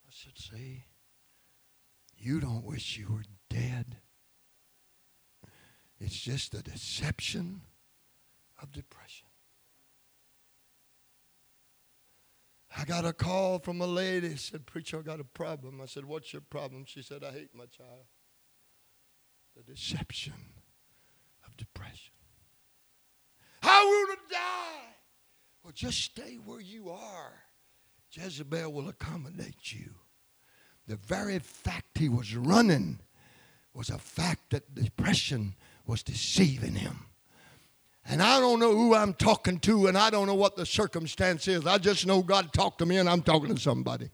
I 0.06 0.10
said, 0.10 0.32
see, 0.36 0.84
you 2.16 2.40
don't 2.40 2.64
wish 2.64 2.98
you 2.98 3.08
were 3.08 3.24
dead. 3.48 3.96
It's 5.98 6.18
just 6.18 6.54
a 6.54 6.62
deception 6.62 7.62
of 8.60 8.72
depression. 8.72 9.26
I 12.78 12.84
got 12.84 13.06
a 13.06 13.14
call 13.14 13.58
from 13.58 13.80
a 13.80 13.86
lady, 13.86 14.36
said, 14.36 14.66
Preacher, 14.66 14.98
I 14.98 15.02
got 15.02 15.18
a 15.18 15.24
problem. 15.24 15.80
I 15.80 15.86
said, 15.86 16.04
What's 16.04 16.34
your 16.34 16.42
problem? 16.42 16.84
She 16.84 17.00
said, 17.00 17.24
I 17.24 17.32
hate 17.32 17.54
my 17.54 17.64
child 17.64 18.04
the 19.56 19.62
deception 19.62 20.34
of 21.46 21.56
depression. 21.56 22.12
I 23.62 23.84
want 23.84 24.18
to 24.18 24.34
die. 24.34 24.94
Well, 25.66 25.72
just 25.74 25.98
stay 25.98 26.38
where 26.44 26.60
you 26.60 26.90
are. 26.90 27.32
Jezebel 28.12 28.72
will 28.72 28.88
accommodate 28.88 29.72
you. 29.72 29.90
The 30.86 30.94
very 30.94 31.40
fact 31.40 31.98
he 31.98 32.08
was 32.08 32.36
running 32.36 33.00
was 33.74 33.90
a 33.90 33.98
fact 33.98 34.50
that 34.50 34.76
depression 34.76 35.56
was 35.84 36.04
deceiving 36.04 36.76
him. 36.76 37.06
And 38.08 38.22
I 38.22 38.38
don't 38.38 38.60
know 38.60 38.76
who 38.76 38.94
I'm 38.94 39.12
talking 39.12 39.58
to, 39.58 39.88
and 39.88 39.98
I 39.98 40.08
don't 40.08 40.28
know 40.28 40.36
what 40.36 40.54
the 40.54 40.64
circumstance 40.64 41.48
is. 41.48 41.66
I 41.66 41.78
just 41.78 42.06
know 42.06 42.22
God 42.22 42.52
talked 42.52 42.78
to 42.78 42.86
me, 42.86 42.98
and 42.98 43.10
I'm 43.10 43.22
talking 43.22 43.52
to 43.52 43.60
somebody 43.60 44.10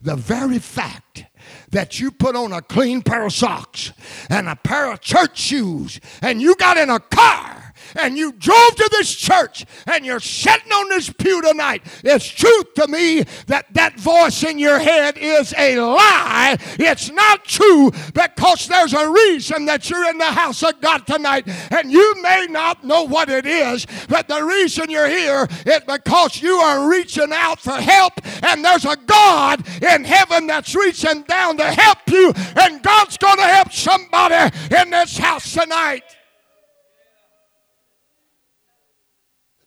the 0.00 0.16
very 0.16 0.58
fact 0.58 1.26
that 1.70 2.00
you 2.00 2.10
put 2.10 2.34
on 2.34 2.52
a 2.52 2.62
clean 2.62 3.02
pair 3.02 3.24
of 3.26 3.32
socks 3.32 3.92
and 4.28 4.48
a 4.48 4.56
pair 4.56 4.90
of 4.90 5.00
church 5.00 5.38
shoes 5.38 6.00
and 6.22 6.40
you 6.40 6.54
got 6.56 6.76
in 6.76 6.90
a 6.90 6.98
car 6.98 7.61
and 7.96 8.16
you 8.16 8.32
drove 8.32 8.74
to 8.76 8.88
this 8.92 9.14
church 9.14 9.64
and 9.86 10.04
you're 10.04 10.20
sitting 10.20 10.72
on 10.72 10.88
this 10.88 11.10
pew 11.10 11.42
tonight, 11.42 11.82
it's 12.04 12.26
truth 12.26 12.74
to 12.74 12.88
me 12.88 13.24
that 13.46 13.66
that 13.74 13.98
voice 13.98 14.42
in 14.42 14.58
your 14.58 14.78
head 14.78 15.16
is 15.18 15.54
a 15.56 15.80
lie. 15.80 16.56
It's 16.78 17.10
not 17.10 17.44
true 17.44 17.90
because 18.14 18.66
there's 18.66 18.92
a 18.92 19.10
reason 19.10 19.66
that 19.66 19.88
you're 19.88 20.08
in 20.08 20.18
the 20.18 20.24
house 20.24 20.62
of 20.62 20.80
God 20.80 21.06
tonight 21.06 21.44
and 21.70 21.90
you 21.90 22.22
may 22.22 22.46
not 22.48 22.84
know 22.84 23.04
what 23.04 23.28
it 23.28 23.46
is, 23.46 23.86
but 24.08 24.28
the 24.28 24.42
reason 24.42 24.90
you're 24.90 25.08
here 25.08 25.46
is 25.66 25.80
because 25.86 26.40
you 26.42 26.54
are 26.54 26.88
reaching 26.88 27.32
out 27.32 27.60
for 27.60 27.72
help 27.72 28.14
and 28.44 28.64
there's 28.64 28.84
a 28.84 28.96
God 29.06 29.66
in 29.82 30.04
heaven 30.04 30.46
that's 30.46 30.74
reaching 30.74 31.22
down 31.22 31.56
to 31.56 31.64
help 31.64 31.98
you 32.08 32.32
and 32.56 32.82
God's 32.82 33.16
going 33.16 33.36
to 33.36 33.42
help 33.42 33.72
somebody 33.72 34.56
in 34.74 34.90
this 34.90 35.16
house 35.18 35.52
tonight. 35.52 36.04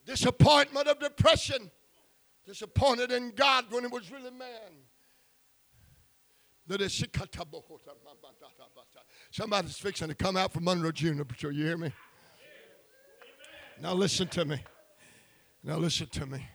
Disappointment 0.05 0.87
of 0.87 0.99
depression, 0.99 1.71
disappointed 2.45 3.11
in 3.11 3.31
God 3.31 3.65
when 3.69 3.85
it 3.85 3.91
was 3.91 4.11
really 4.11 4.31
man. 4.31 4.49
Somebody's 9.31 9.77
fixing 9.77 10.07
to 10.07 10.15
come 10.15 10.35
out 10.37 10.53
from 10.53 10.63
Monroe 10.63 10.91
Junior 10.91 11.25
You 11.41 11.51
hear 11.51 11.77
me? 11.77 11.91
Now 13.81 13.93
listen 13.93 14.27
to 14.29 14.45
me. 14.45 14.63
Now 15.63 15.77
listen 15.77 16.07
to 16.07 16.25
me. 16.25 16.47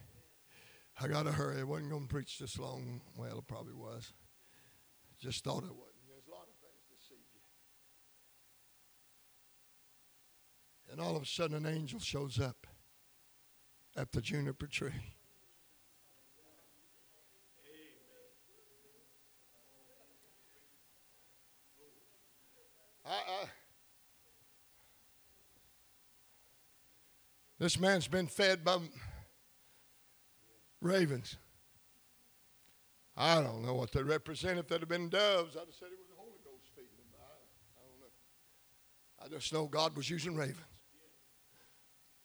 I 1.01 1.09
got 1.09 1.25
to 1.25 1.33
hurry. 1.33 1.61
I 1.61 1.65
wasn't 1.65 1.91
going 1.91 2.03
to 2.03 2.09
preach 2.09 2.39
this 2.39 2.59
long. 2.59 3.01
Well, 3.17 3.39
it 3.39 3.47
probably 3.47 3.75
was. 3.75 4.13
Just 5.21 5.45
thought 5.45 5.65
it 5.65 5.75
wasn't. 5.75 6.09
There's 6.09 6.27
a 6.27 6.31
lot 6.31 6.47
of 6.49 6.55
things 6.61 6.83
deceive 6.91 7.25
you. 7.33 7.41
And 10.93 11.01
all 11.01 11.17
of 11.17 11.23
a 11.23 11.27
sudden, 11.27 11.57
an 11.57 11.67
angel 11.73 12.01
shows 12.01 12.41
up 12.41 12.67
at 13.97 14.13
the 14.13 14.21
juniper 14.21 14.67
tree. 14.67 14.91
I, 23.05 23.11
I, 23.11 23.13
uh, 23.13 23.43
uh. 23.43 23.47
this 27.59 27.79
man's 27.79 28.07
been 28.07 28.27
fed 28.27 28.65
by 28.65 28.79
ravens. 30.81 31.37
I 33.17 33.43
don't 33.43 33.65
know 33.65 33.75
what 33.75 33.93
they 33.93 34.03
represent. 34.03 34.59
If 34.59 34.69
they'd 34.69 34.81
have 34.81 34.89
been 34.89 35.09
doves, 35.09 35.57
I'd 35.57 35.67
have 35.67 35.75
said 35.79 35.89
it 35.93 35.99
was 35.99 36.09
the 36.09 36.17
Holy 36.17 36.39
Ghost 36.45 36.71
feeding 36.75 36.91
them. 36.97 37.21
I, 37.21 37.27
I 37.77 37.83
don't 37.85 38.01
know. 38.01 39.37
I 39.37 39.39
just 39.39 39.53
know 39.53 39.67
God 39.67 39.97
was 39.97 40.09
using 40.09 40.37
ravens. 40.37 40.70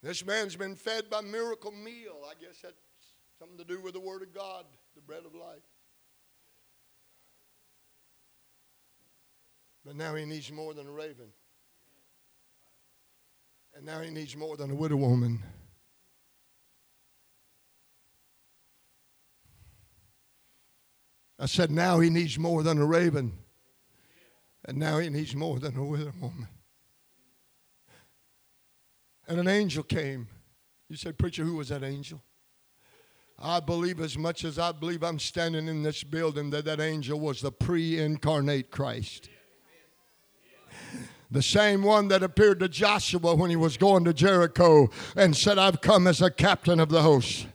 This 0.05 0.23
man's 0.23 0.55
been 0.55 0.75
fed 0.75 1.09
by 1.09 1.21
miracle 1.21 1.71
meal. 1.71 2.21
I 2.29 2.33
guess 2.39 2.59
that's 2.61 2.75
something 3.39 3.57
to 3.57 3.63
do 3.63 3.81
with 3.81 3.95
the 3.95 3.99
Word 3.99 4.21
of 4.21 4.35
God, 4.35 4.63
the 4.93 5.01
bread 5.01 5.23
of 5.25 5.33
life. 5.33 5.63
But 9.83 9.95
now 9.95 10.13
he 10.13 10.25
needs 10.25 10.51
more 10.51 10.75
than 10.75 10.85
a 10.85 10.91
raven. 10.91 11.29
And 13.75 13.83
now 13.83 13.99
he 14.01 14.11
needs 14.11 14.37
more 14.37 14.55
than 14.55 14.69
a 14.69 14.75
widow 14.75 14.97
woman. 14.97 15.41
I 21.39 21.47
said, 21.47 21.71
now 21.71 21.99
he 21.99 22.11
needs 22.11 22.37
more 22.37 22.61
than 22.61 22.77
a 22.77 22.85
raven. 22.85 23.33
And 24.65 24.77
now 24.77 24.99
he 24.99 25.09
needs 25.09 25.35
more 25.35 25.57
than 25.57 25.75
a 25.75 25.83
widow 25.83 26.13
woman. 26.21 26.47
And 29.28 29.39
an 29.39 29.47
angel 29.47 29.84
came. 29.84 30.28
You 30.89 30.95
say, 30.95 31.11
Preacher, 31.11 31.43
who 31.43 31.55
was 31.55 31.69
that 31.69 31.84
angel? 31.84 32.21
I 33.38 33.59
believe 33.59 33.99
as 33.99 34.17
much 34.17 34.45
as 34.45 34.57
I 34.57 34.71
believe 34.71 35.03
I'm 35.03 35.19
standing 35.19 35.67
in 35.67 35.84
this 35.84 36.03
building 36.03 36.51
that 36.51 36.65
that 36.65 36.80
angel 36.80 37.19
was 37.19 37.41
the 37.41 37.51
pre 37.51 37.99
incarnate 37.99 38.71
Christ. 38.71 39.30
The 41.32 41.41
same 41.41 41.84
one 41.84 42.07
that 42.09 42.23
appeared 42.23 42.59
to 42.59 42.69
Joshua 42.69 43.36
when 43.36 43.49
he 43.49 43.55
was 43.55 43.78
going 43.78 44.05
to 44.05 44.13
Jericho 44.13 44.89
and 45.15 45.36
said, 45.36 45.57
I've 45.57 45.82
come 45.82 46.07
as 46.07 46.21
a 46.21 46.30
captain 46.30 46.80
of 46.80 46.89
the 46.89 47.01
host. 47.01 47.47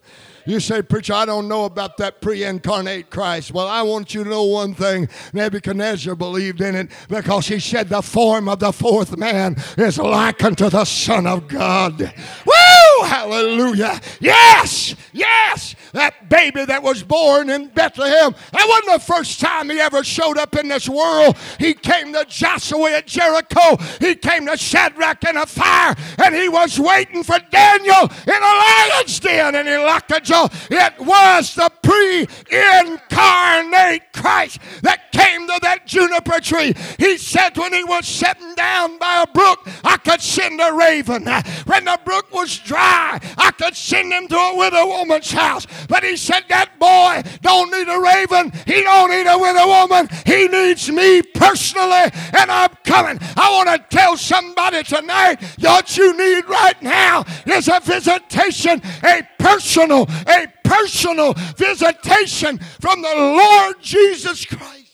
You 0.47 0.61
say, 0.61 0.83
Preacher, 0.83 1.15
I 1.15 1.27
don't 1.27 1.49
know 1.49 1.65
about 1.65 1.97
that 1.99 2.21
pre 2.21 2.45
incarnate 2.45 3.11
Christ. 3.11 3.53
Well, 3.53 3.69
I 3.69 3.83
want 3.83 4.15
you 4.15 4.25
to 4.25 4.31
know 4.31 4.45
one 4.45 4.75
thing 4.75 5.09
Nebuchadnezzar 5.33 6.15
believed 6.15 6.61
in 6.61 6.75
it 6.75 6.91
because 7.09 7.49
he 7.49 7.61
said 7.61 7.89
the 7.89 8.03
form 8.03 8.49
of 8.49 8.59
the 8.61 8.73
fourth 8.73 9.17
man 9.17 9.57
is 9.77 9.99
like 9.99 10.43
unto 10.43 10.71
the 10.71 10.85
Son 10.85 11.27
of 11.27 11.49
God. 11.49 12.01
Woo! 12.01 12.60
Oh, 13.01 13.05
hallelujah. 13.05 13.99
Yes, 14.21 14.95
yes, 15.15 15.75
that 15.93 16.29
baby 16.29 16.67
that 16.67 16.83
was 16.83 17.03
born 17.03 17.49
in 17.49 17.69
Bethlehem, 17.69 18.35
that 18.53 18.67
wasn't 18.69 19.01
the 19.01 19.13
first 19.15 19.41
time 19.41 19.71
he 19.71 19.81
ever 19.81 20.05
showed 20.05 20.37
up 20.37 20.55
in 20.55 20.69
this 20.69 20.87
world. 20.87 21.39
He 21.59 21.73
came 21.73 22.13
to 22.13 22.27
Joshua 22.29 22.93
at 22.93 23.07
Jericho, 23.07 23.79
he 24.01 24.15
came 24.17 24.45
to 24.47 24.57
Shadrach 24.59 25.25
in 25.25 25.39
a 25.39 25.47
fire, 25.47 25.95
and 26.23 26.35
he 26.35 26.51
was 26.51 26.79
waiting 26.79 27.23
for 27.23 27.39
Daniel 27.51 28.03
in 28.27 28.35
a 28.35 28.55
lion's 28.93 29.19
den, 29.19 29.55
and 29.55 29.67
he 29.67 29.77
locked 29.79 30.11
the 30.11 30.51
it 30.71 31.01
was 31.01 31.55
the 31.55 31.71
pre 31.83 32.29
incarnate 32.51 34.13
Christ 34.13 34.61
that 34.83 35.11
came 35.13 35.47
to 35.47 35.59
that 35.63 35.87
juniper 35.87 36.41
tree. 36.41 36.75
He 36.99 37.17
said 37.17 37.57
when 37.57 37.73
he 37.73 37.85
was 37.85 38.07
sitting 38.07 38.55
down 38.55 38.99
by 38.99 39.25
a 39.27 39.33
brook, 39.33 39.61
I 39.83 39.97
could 39.97 40.21
send 40.21 40.61
a 40.61 40.73
raven. 40.73 41.25
When 41.67 41.85
the 41.85 41.99
brook 42.05 42.33
was 42.33 42.59
dry, 42.59 42.90
I 43.37 43.53
could 43.57 43.77
send 43.77 44.13
him 44.13 44.29
to 44.29 44.37
a 44.37 44.57
widow 44.57 44.87
woman's 44.87 45.31
house. 45.31 45.67
But 45.89 46.05
he 46.05 46.17
said 46.17 46.45
that 46.49 46.79
boy 46.79 47.23
don't 47.43 47.71
need 47.71 47.89
a 47.89 47.99
raven. 47.99 48.53
He 48.67 48.83
don't 48.83 49.11
need 49.11 49.27
a 49.27 49.39
widow 49.39 49.67
woman. 49.67 50.09
He 50.27 50.49
needs 50.49 50.91
me 50.91 51.23
personally, 51.23 52.11
and 52.39 52.51
I'm 52.51 52.71
coming. 52.85 53.19
I 53.37 53.51
want 53.53 53.69
to 53.69 53.97
tell 53.97 54.17
somebody 54.17 54.83
tonight 54.83 55.43
what 55.59 55.97
you 55.97 56.17
need 56.17 56.49
right 56.49 56.81
now 56.83 57.25
is 57.47 57.69
a 57.69 57.81
visitation, 57.81 58.81
a 59.05 59.27
personal, 59.39 60.07
a 60.27 60.47
personal 60.65 61.35
visitation 61.57 62.59
from 62.81 63.03
the 63.03 63.15
Lord 63.15 63.77
Jesus 63.81 64.45
Christ. 64.45 64.90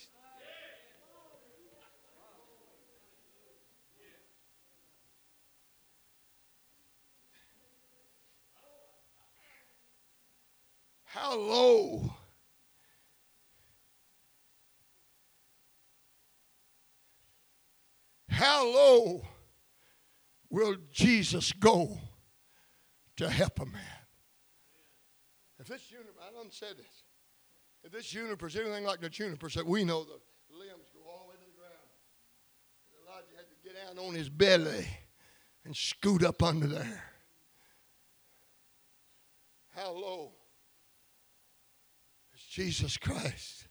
How 11.16 11.34
low 11.34 12.14
how 18.28 18.66
low 18.66 19.24
will 20.50 20.76
Jesus 20.92 21.52
go 21.52 21.98
to 23.16 23.30
help 23.30 23.60
a 23.60 23.64
man? 23.64 23.80
If 25.58 25.68
this 25.68 25.84
juniper, 25.84 26.10
I 26.20 26.34
don't 26.34 26.52
say 26.52 26.66
this. 26.76 27.04
If 27.82 27.92
this 27.92 28.04
juniper 28.08 28.48
is 28.48 28.56
anything 28.56 28.84
like 28.84 29.00
the 29.00 29.08
junipers 29.08 29.54
that 29.54 29.66
we 29.66 29.84
know, 29.84 30.04
the 30.04 30.58
limbs 30.58 30.90
go 30.92 31.00
all 31.08 31.22
the 31.24 31.30
way 31.30 31.36
to 31.36 31.50
the 31.50 31.58
ground. 31.58 31.72
Elijah 33.08 33.36
had 33.38 33.46
to 33.48 33.56
get 33.64 33.96
down 33.96 34.06
on 34.06 34.14
his 34.14 34.28
belly 34.28 34.86
and 35.64 35.74
scoot 35.74 36.22
up 36.22 36.42
under 36.42 36.66
there. 36.66 37.04
How 39.74 39.92
low 39.92 40.32
Jesus 42.56 42.96
Christ 42.96 43.68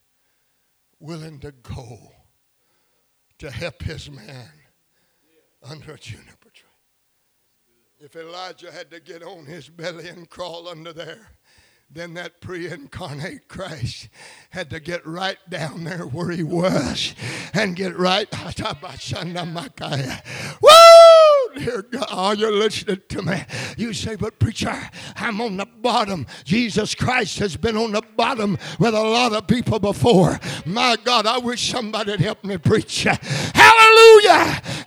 willing 0.99 1.39
to 1.39 1.51
go 1.51 2.11
to 3.39 3.49
help 3.49 3.81
his 3.81 4.11
man 4.11 4.51
under 5.67 5.93
a 5.93 5.97
juniper 5.97 6.51
tree? 6.53 6.69
If 7.99 8.15
Elijah 8.15 8.71
had 8.71 8.91
to 8.91 8.99
get 8.99 9.23
on 9.23 9.47
his 9.47 9.69
belly 9.69 10.07
and 10.07 10.29
crawl 10.29 10.67
under 10.67 10.93
there, 10.93 11.31
then 11.89 12.13
that 12.13 12.41
pre 12.41 12.71
incarnate 12.71 13.47
Christ 13.47 14.07
had 14.51 14.69
to 14.69 14.79
get 14.79 15.03
right 15.03 15.39
down 15.49 15.83
there 15.83 16.05
where 16.05 16.29
he 16.29 16.43
was 16.43 17.15
and 17.55 17.75
get 17.75 17.97
right. 17.97 18.27
Woo! 20.61 20.84
Dear 21.55 21.83
God, 21.83 22.07
oh, 22.11 22.31
you're 22.33 22.51
listening 22.51 23.01
to 23.09 23.21
me. 23.21 23.41
You 23.77 23.93
say, 23.93 24.15
but 24.15 24.39
preacher, 24.39 24.73
I'm 25.15 25.39
on 25.41 25.57
the 25.57 25.65
bottom. 25.65 26.27
Jesus 26.43 26.93
Christ 26.95 27.39
has 27.39 27.55
been 27.55 27.77
on 27.77 27.93
the 27.93 28.01
bottom 28.15 28.57
with 28.79 28.93
a 28.93 29.01
lot 29.01 29.33
of 29.33 29.47
people 29.47 29.79
before. 29.79 30.39
My 30.65 30.97
God, 31.03 31.25
I 31.25 31.37
wish 31.37 31.71
somebody 31.71 32.11
would 32.11 32.21
help 32.21 32.43
me 32.43 32.57
preach. 32.57 33.03
Hallelujah! 33.03 33.84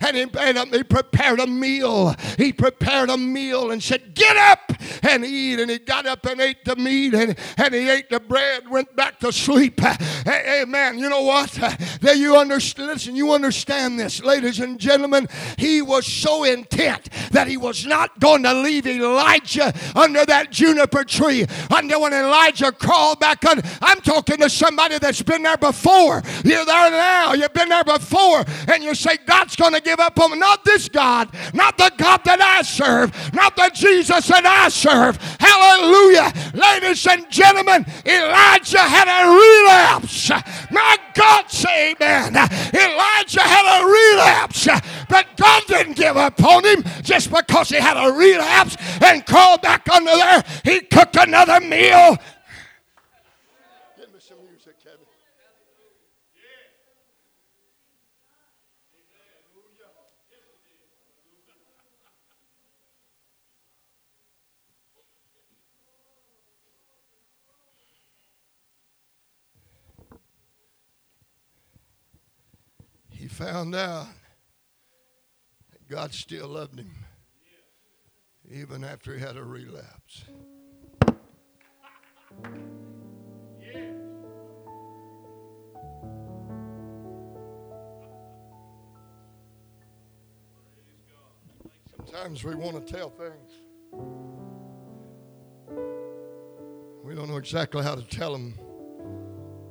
And 0.01 0.15
he, 0.15 0.25
and 0.39 0.73
he 0.73 0.83
prepared 0.83 1.39
a 1.39 1.47
meal. 1.47 2.15
He 2.37 2.53
prepared 2.53 3.09
a 3.09 3.17
meal 3.17 3.71
and 3.71 3.81
said, 3.81 4.13
Get 4.15 4.37
up 4.37 4.71
and 5.03 5.25
eat. 5.25 5.59
And 5.59 5.69
he 5.69 5.79
got 5.79 6.05
up 6.05 6.25
and 6.25 6.39
ate 6.41 6.65
the 6.65 6.75
meat 6.75 7.13
and, 7.13 7.37
and 7.57 7.73
he 7.73 7.89
ate 7.89 8.09
the 8.09 8.19
bread, 8.19 8.69
went 8.69 8.95
back 8.95 9.19
to 9.19 9.31
sleep. 9.31 9.81
Hey, 10.19 10.61
Amen. 10.61 10.99
You 10.99 11.09
know 11.09 11.23
what? 11.23 11.57
There 12.01 12.15
you 12.15 12.37
understand. 12.37 12.89
Listen, 12.89 13.15
you 13.15 13.33
understand 13.33 13.99
this, 13.99 14.23
ladies 14.23 14.59
and 14.59 14.79
gentlemen. 14.79 15.27
He 15.57 15.81
was 15.81 16.05
so 16.05 16.43
intent 16.43 17.09
that 17.31 17.47
he 17.47 17.57
was 17.57 17.85
not 17.85 18.19
going 18.19 18.43
to 18.43 18.53
leave 18.53 18.87
Elijah 18.87 19.73
under 19.95 20.25
that 20.25 20.51
juniper 20.51 21.03
tree 21.03 21.45
Under 21.75 21.99
when 21.99 22.13
Elijah 22.13 22.71
crawled 22.71 23.19
back 23.19 23.45
under. 23.45 23.63
I'm 23.81 24.01
talking 24.01 24.37
to 24.37 24.49
somebody 24.49 24.97
that's 24.99 25.21
been 25.21 25.43
there 25.43 25.57
before. 25.57 26.21
You're 26.43 26.65
there 26.65 26.91
now. 26.91 27.33
You've 27.33 27.53
been 27.53 27.69
there 27.69 27.83
before. 27.83 28.45
And 28.67 28.83
you 28.83 28.95
say, 28.99 29.17
God's 29.25 29.55
going 29.55 29.73
to 29.73 29.81
give 29.81 29.99
up 29.99 30.19
on 30.19 30.31
me. 30.31 30.37
Not 30.37 30.63
this 30.65 30.89
God. 30.89 31.29
Not 31.53 31.77
the 31.77 31.91
God 31.97 32.21
that 32.25 32.41
I 32.41 32.61
serve. 32.61 33.11
Not 33.33 33.55
the 33.55 33.71
Jesus 33.73 34.27
that 34.27 34.45
I 34.45 34.69
serve. 34.69 35.17
Hallelujah. 35.39 36.31
Ladies 36.53 37.07
and 37.07 37.29
gentlemen, 37.29 37.85
Elijah 38.05 38.79
had 38.79 39.07
a 39.07 39.29
relapse. 39.29 40.29
My 40.71 40.97
God, 41.13 41.49
say 41.49 41.91
amen. 41.91 42.35
Elijah 42.35 43.41
had 43.41 43.81
a 43.81 43.85
relapse. 43.85 44.67
But 45.07 45.25
God 45.37 45.63
didn't 45.67 45.95
give 45.95 46.17
up 46.17 46.41
on 46.43 46.65
him 46.65 46.83
just 47.01 47.31
because 47.31 47.69
he 47.69 47.77
had 47.77 47.97
a 47.97 48.11
relapse 48.11 48.77
and 49.01 49.25
crawled 49.25 49.61
back 49.61 49.87
under 49.89 50.15
there. 50.15 50.43
He 50.63 50.81
cooked 50.81 51.15
another 51.15 51.59
meal. 51.59 52.17
Found 73.39 73.73
out 73.73 74.05
that 75.71 75.87
God 75.87 76.13
still 76.13 76.49
loved 76.49 76.77
him 76.77 76.91
even 78.51 78.83
after 78.83 79.13
he 79.13 79.21
had 79.21 79.37
a 79.37 79.43
relapse. 79.43 80.25
Sometimes 91.95 92.43
we 92.43 92.55
want 92.55 92.85
to 92.85 92.93
tell 92.93 93.09
things. 93.09 93.53
We 97.05 97.15
don't 97.15 97.29
know 97.29 97.37
exactly 97.37 97.83
how 97.83 97.95
to 97.95 98.03
tell 98.03 98.33
them 98.33 98.59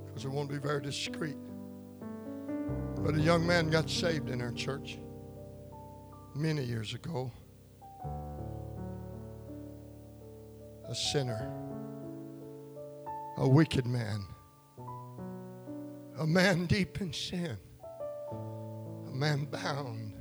because 0.06 0.26
want 0.26 0.48
to 0.48 0.54
be 0.54 0.66
very 0.66 0.80
discreet. 0.80 1.36
But 3.04 3.14
a 3.14 3.20
young 3.20 3.46
man 3.46 3.70
got 3.70 3.88
saved 3.88 4.28
in 4.28 4.42
our 4.42 4.52
church 4.52 4.98
many 6.34 6.62
years 6.62 6.94
ago. 6.94 7.32
A 10.88 10.94
sinner, 10.94 11.52
a 13.36 13.48
wicked 13.48 13.86
man, 13.86 14.24
a 16.18 16.26
man 16.26 16.66
deep 16.66 17.00
in 17.00 17.12
sin, 17.12 17.56
a 19.06 19.14
man 19.14 19.44
bound 19.46 20.14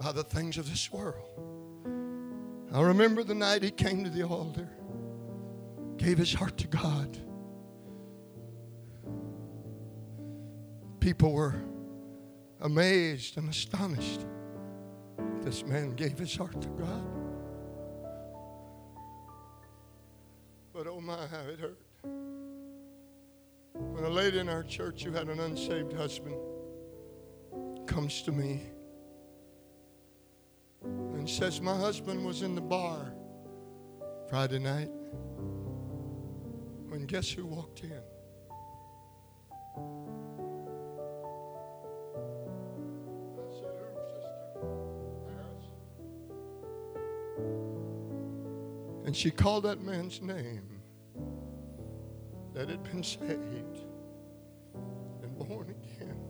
by 0.00 0.12
the 0.12 0.24
things 0.24 0.58
of 0.58 0.68
this 0.70 0.92
world. 0.92 1.28
I 2.72 2.80
remember 2.82 3.24
the 3.24 3.34
night 3.34 3.62
he 3.62 3.70
came 3.70 4.04
to 4.04 4.10
the 4.10 4.22
altar, 4.22 4.68
gave 5.96 6.18
his 6.18 6.32
heart 6.32 6.56
to 6.58 6.66
God. 6.68 7.18
People 11.08 11.32
were 11.32 11.54
amazed 12.60 13.38
and 13.38 13.48
astonished. 13.48 14.26
This 15.40 15.64
man 15.64 15.94
gave 15.94 16.18
his 16.18 16.36
heart 16.36 16.60
to 16.60 16.68
God. 16.68 17.02
But 20.70 20.86
oh 20.86 21.00
my, 21.00 21.26
how 21.28 21.40
it 21.50 21.58
hurt. 21.60 21.78
When 23.72 24.04
a 24.04 24.10
lady 24.10 24.38
in 24.38 24.50
our 24.50 24.62
church 24.62 25.02
who 25.02 25.10
had 25.12 25.30
an 25.30 25.40
unsaved 25.40 25.94
husband 25.94 26.36
comes 27.86 28.20
to 28.24 28.30
me 28.30 28.64
and 30.82 31.26
says, 31.26 31.62
My 31.62 31.74
husband 31.74 32.22
was 32.22 32.42
in 32.42 32.54
the 32.54 32.60
bar 32.60 33.14
Friday 34.28 34.58
night 34.58 34.90
when 36.90 37.06
guess 37.06 37.30
who 37.30 37.46
walked 37.46 37.82
in? 37.82 38.02
And 49.08 49.16
she 49.16 49.30
called 49.30 49.62
that 49.62 49.80
man's 49.80 50.20
name 50.20 50.68
that 52.52 52.68
had 52.68 52.82
been 52.82 53.02
saved 53.02 53.80
and 55.22 55.38
born 55.38 55.70
again. 55.70 56.20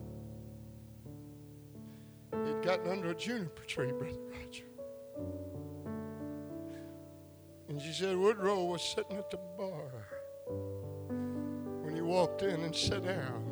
He'd 2.30 2.62
gotten 2.62 2.88
under 2.88 3.10
a 3.10 3.16
juniper 3.16 3.64
tree, 3.64 3.90
Brother 3.90 4.20
Roger. 4.30 4.62
And 7.68 7.82
she 7.82 7.92
said 7.92 8.16
Woodrow 8.16 8.62
was 8.66 8.80
sitting 8.80 9.16
at 9.16 9.28
the 9.28 9.40
bar 9.58 10.06
when 11.82 11.96
he 11.96 12.00
walked 12.00 12.42
in 12.42 12.62
and 12.62 12.72
sat 12.72 13.04
down 13.04 13.42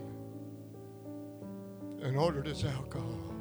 and 2.01 2.16
ordered 2.16 2.47
his 2.47 2.64
alcohol. 2.64 3.35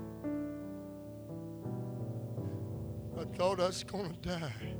I 3.20 3.24
thought 3.38 3.60
I 3.60 3.68
was 3.68 3.84
going 3.84 4.16
to 4.16 4.30
die. 4.30 4.76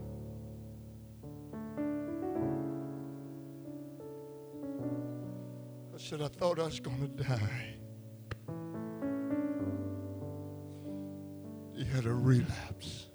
Said, 6.06 6.22
I 6.22 6.28
thought 6.28 6.60
I 6.60 6.66
was 6.66 6.80
going 6.80 7.02
to 7.02 7.24
die. 7.24 7.76
He 11.76 11.84
had 11.84 12.06
a 12.06 12.14
relapse. 12.14 13.08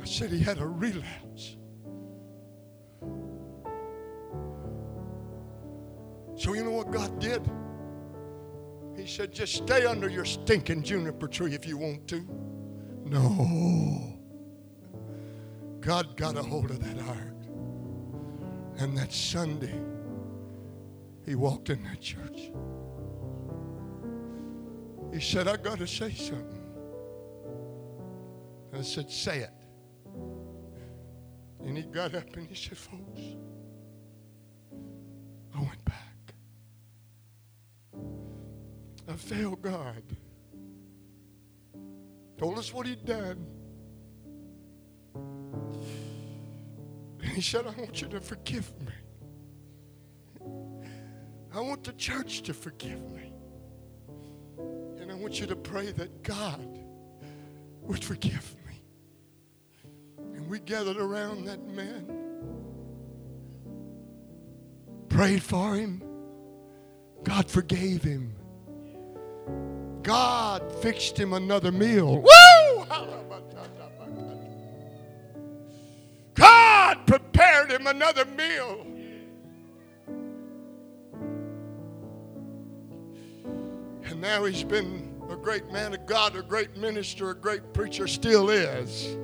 I 0.00 0.04
said, 0.04 0.30
He 0.30 0.38
had 0.38 0.58
a 0.60 0.66
relapse. 0.68 1.56
So, 6.36 6.54
you 6.54 6.62
know 6.62 6.70
what 6.70 6.92
God 6.92 7.18
did? 7.18 7.42
He 8.96 9.04
said, 9.04 9.32
Just 9.32 9.52
stay 9.56 9.84
under 9.84 10.08
your 10.08 10.24
stinking 10.24 10.84
juniper 10.84 11.26
tree 11.26 11.54
if 11.54 11.66
you 11.66 11.76
want 11.76 12.06
to. 12.06 12.24
No. 13.04 14.17
God 15.80 16.16
got 16.16 16.36
a 16.36 16.42
hold 16.42 16.70
of 16.70 16.80
that 16.84 17.00
heart. 17.02 17.34
And 18.78 18.96
that 18.96 19.12
Sunday, 19.12 19.80
he 21.26 21.34
walked 21.34 21.70
in 21.70 21.82
that 21.84 22.00
church. 22.00 22.52
He 25.12 25.20
said, 25.20 25.48
I 25.48 25.56
got 25.56 25.78
to 25.78 25.86
say 25.86 26.12
something. 26.12 26.64
I 28.72 28.82
said, 28.82 29.10
Say 29.10 29.38
it. 29.38 29.50
And 31.64 31.76
he 31.76 31.82
got 31.82 32.14
up 32.14 32.36
and 32.36 32.46
he 32.46 32.54
said, 32.54 32.78
Folks, 32.78 33.20
I 35.54 35.60
went 35.60 35.84
back. 35.84 36.34
I 39.08 39.16
failed 39.16 39.62
God. 39.62 40.02
Told 42.36 42.58
us 42.58 42.72
what 42.72 42.86
he'd 42.86 43.04
done. 43.04 43.44
He 47.38 47.42
said, 47.42 47.68
I 47.68 47.80
want 47.80 48.02
you 48.02 48.08
to 48.08 48.20
forgive 48.20 48.72
me. 48.80 48.92
I 51.54 51.60
want 51.60 51.84
the 51.84 51.92
church 51.92 52.42
to 52.42 52.52
forgive 52.52 53.00
me. 53.12 53.32
And 55.00 55.12
I 55.12 55.14
want 55.14 55.38
you 55.38 55.46
to 55.46 55.54
pray 55.54 55.92
that 55.92 56.24
God 56.24 56.80
would 57.82 58.02
forgive 58.02 58.56
me. 58.66 58.82
And 60.34 60.48
we 60.48 60.58
gathered 60.58 60.96
around 60.96 61.44
that 61.44 61.64
man, 61.68 62.08
prayed 65.08 65.44
for 65.44 65.76
him. 65.76 66.02
God 67.22 67.48
forgave 67.48 68.02
him. 68.02 68.34
God 70.02 70.72
fixed 70.82 71.16
him 71.16 71.34
another 71.34 71.70
meal. 71.70 72.20
Woo! 72.20 72.47
Another 77.88 78.24
meal. 78.24 78.86
And 84.04 84.20
now 84.20 84.44
he's 84.44 84.62
been 84.64 85.14
a 85.30 85.36
great 85.36 85.70
man 85.70 85.94
of 85.94 86.04
God, 86.06 86.34
a 86.36 86.42
great 86.42 86.76
minister, 86.76 87.30
a 87.30 87.34
great 87.34 87.72
preacher, 87.72 88.06
still 88.06 88.50
is. 88.50 89.16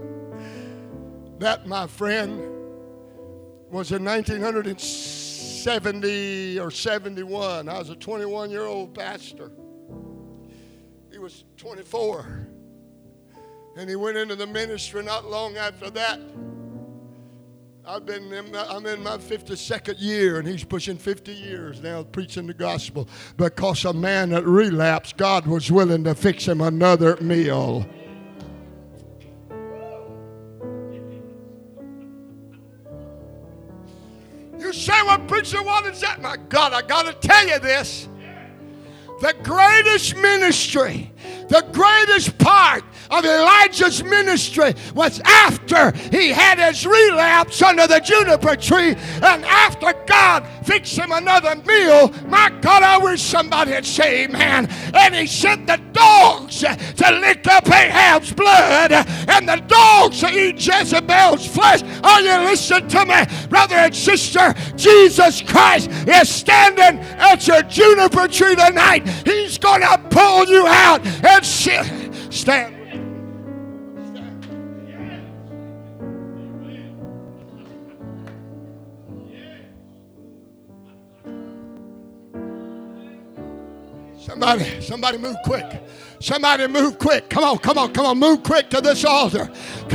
That, 1.38 1.66
my 1.66 1.86
friend, 1.86 2.40
was 3.70 3.92
in 3.92 4.02
1970 4.04 6.60
or 6.60 6.70
71. 6.70 7.68
I 7.68 7.78
was 7.78 7.90
a 7.90 7.96
21 7.96 8.50
year 8.50 8.64
old 8.64 8.94
pastor. 8.94 9.50
He 11.10 11.18
was 11.18 11.44
24. 11.56 12.48
And 13.76 13.90
he 13.90 13.96
went 13.96 14.16
into 14.16 14.36
the 14.36 14.46
ministry 14.46 15.02
not 15.02 15.28
long 15.28 15.56
after 15.56 15.90
that. 15.90 16.20
I've 17.86 18.06
been 18.06 18.32
in, 18.32 18.56
I'm 18.56 18.86
in 18.86 19.02
my 19.02 19.18
52nd 19.18 19.96
year, 19.98 20.38
and 20.38 20.48
he's 20.48 20.64
pushing 20.64 20.96
50 20.96 21.32
years 21.32 21.82
now 21.82 22.02
preaching 22.02 22.46
the 22.46 22.54
gospel 22.54 23.06
because 23.36 23.84
a 23.84 23.92
man 23.92 24.30
that 24.30 24.46
relapsed, 24.46 25.18
God 25.18 25.46
was 25.46 25.70
willing 25.70 26.02
to 26.04 26.14
fix 26.14 26.48
him 26.48 26.62
another 26.62 27.18
meal. 27.20 27.86
You 34.58 34.72
say, 34.72 35.02
Well, 35.02 35.18
preacher, 35.18 35.62
what 35.62 35.84
is 35.84 36.00
that? 36.00 36.22
My 36.22 36.38
God, 36.48 36.72
I 36.72 36.80
got 36.80 37.04
to 37.04 37.28
tell 37.28 37.46
you 37.46 37.58
this. 37.58 38.08
The 39.20 39.34
greatest 39.42 40.16
ministry, 40.16 41.12
the 41.48 41.66
greatest 41.70 42.38
part 42.38 42.82
of 43.10 43.24
Elijah's 43.24 44.02
ministry 44.02 44.74
was 44.94 45.20
after 45.24 45.92
he 46.10 46.30
had 46.30 46.58
his 46.58 46.86
relapse 46.86 47.60
under 47.62 47.86
the 47.86 48.00
juniper 48.00 48.56
tree 48.56 48.94
and 49.22 49.44
after 49.44 49.92
God 50.06 50.46
fixed 50.64 50.96
him 50.96 51.12
another 51.12 51.56
meal. 51.56 52.12
My 52.26 52.50
God, 52.60 52.82
I 52.82 52.98
wish 52.98 53.22
somebody 53.22 53.72
had 53.72 53.84
say 53.84 54.24
amen. 54.24 54.68
And 54.94 55.14
he 55.14 55.26
sent 55.26 55.66
the 55.66 55.80
dogs 55.92 56.60
to 56.60 57.10
lick 57.20 57.46
up 57.46 57.68
Ahab's 57.68 58.32
blood 58.32 58.92
and 58.92 59.48
the 59.48 59.62
dogs 59.66 60.20
to 60.20 60.28
eat 60.28 60.54
Jezebel's 60.54 61.46
flesh. 61.46 61.82
Are 62.02 62.20
you 62.20 62.48
listening 62.48 62.88
to 62.88 63.04
me, 63.04 63.48
brother 63.48 63.76
and 63.76 63.94
sister? 63.94 64.54
Jesus 64.76 65.42
Christ 65.42 65.90
is 65.90 66.28
standing 66.28 67.00
at 67.18 67.46
your 67.46 67.62
juniper 67.62 68.28
tree 68.28 68.56
tonight. 68.56 69.06
He's 69.24 69.58
going 69.58 69.82
to 69.82 69.98
pull 70.10 70.46
you 70.46 70.66
out 70.66 71.04
and 71.06 71.44
stand. 71.44 72.83
Somebody, 84.24 84.80
somebody 84.80 85.18
move 85.18 85.36
quick. 85.44 85.66
Somebody 86.18 86.66
move 86.66 86.98
quick. 86.98 87.28
Come 87.28 87.44
on, 87.44 87.58
come 87.58 87.76
on, 87.76 87.92
come 87.92 88.06
on. 88.06 88.18
Move 88.18 88.42
quick 88.42 88.70
to 88.70 88.80
this 88.80 89.04
altar. 89.04 89.50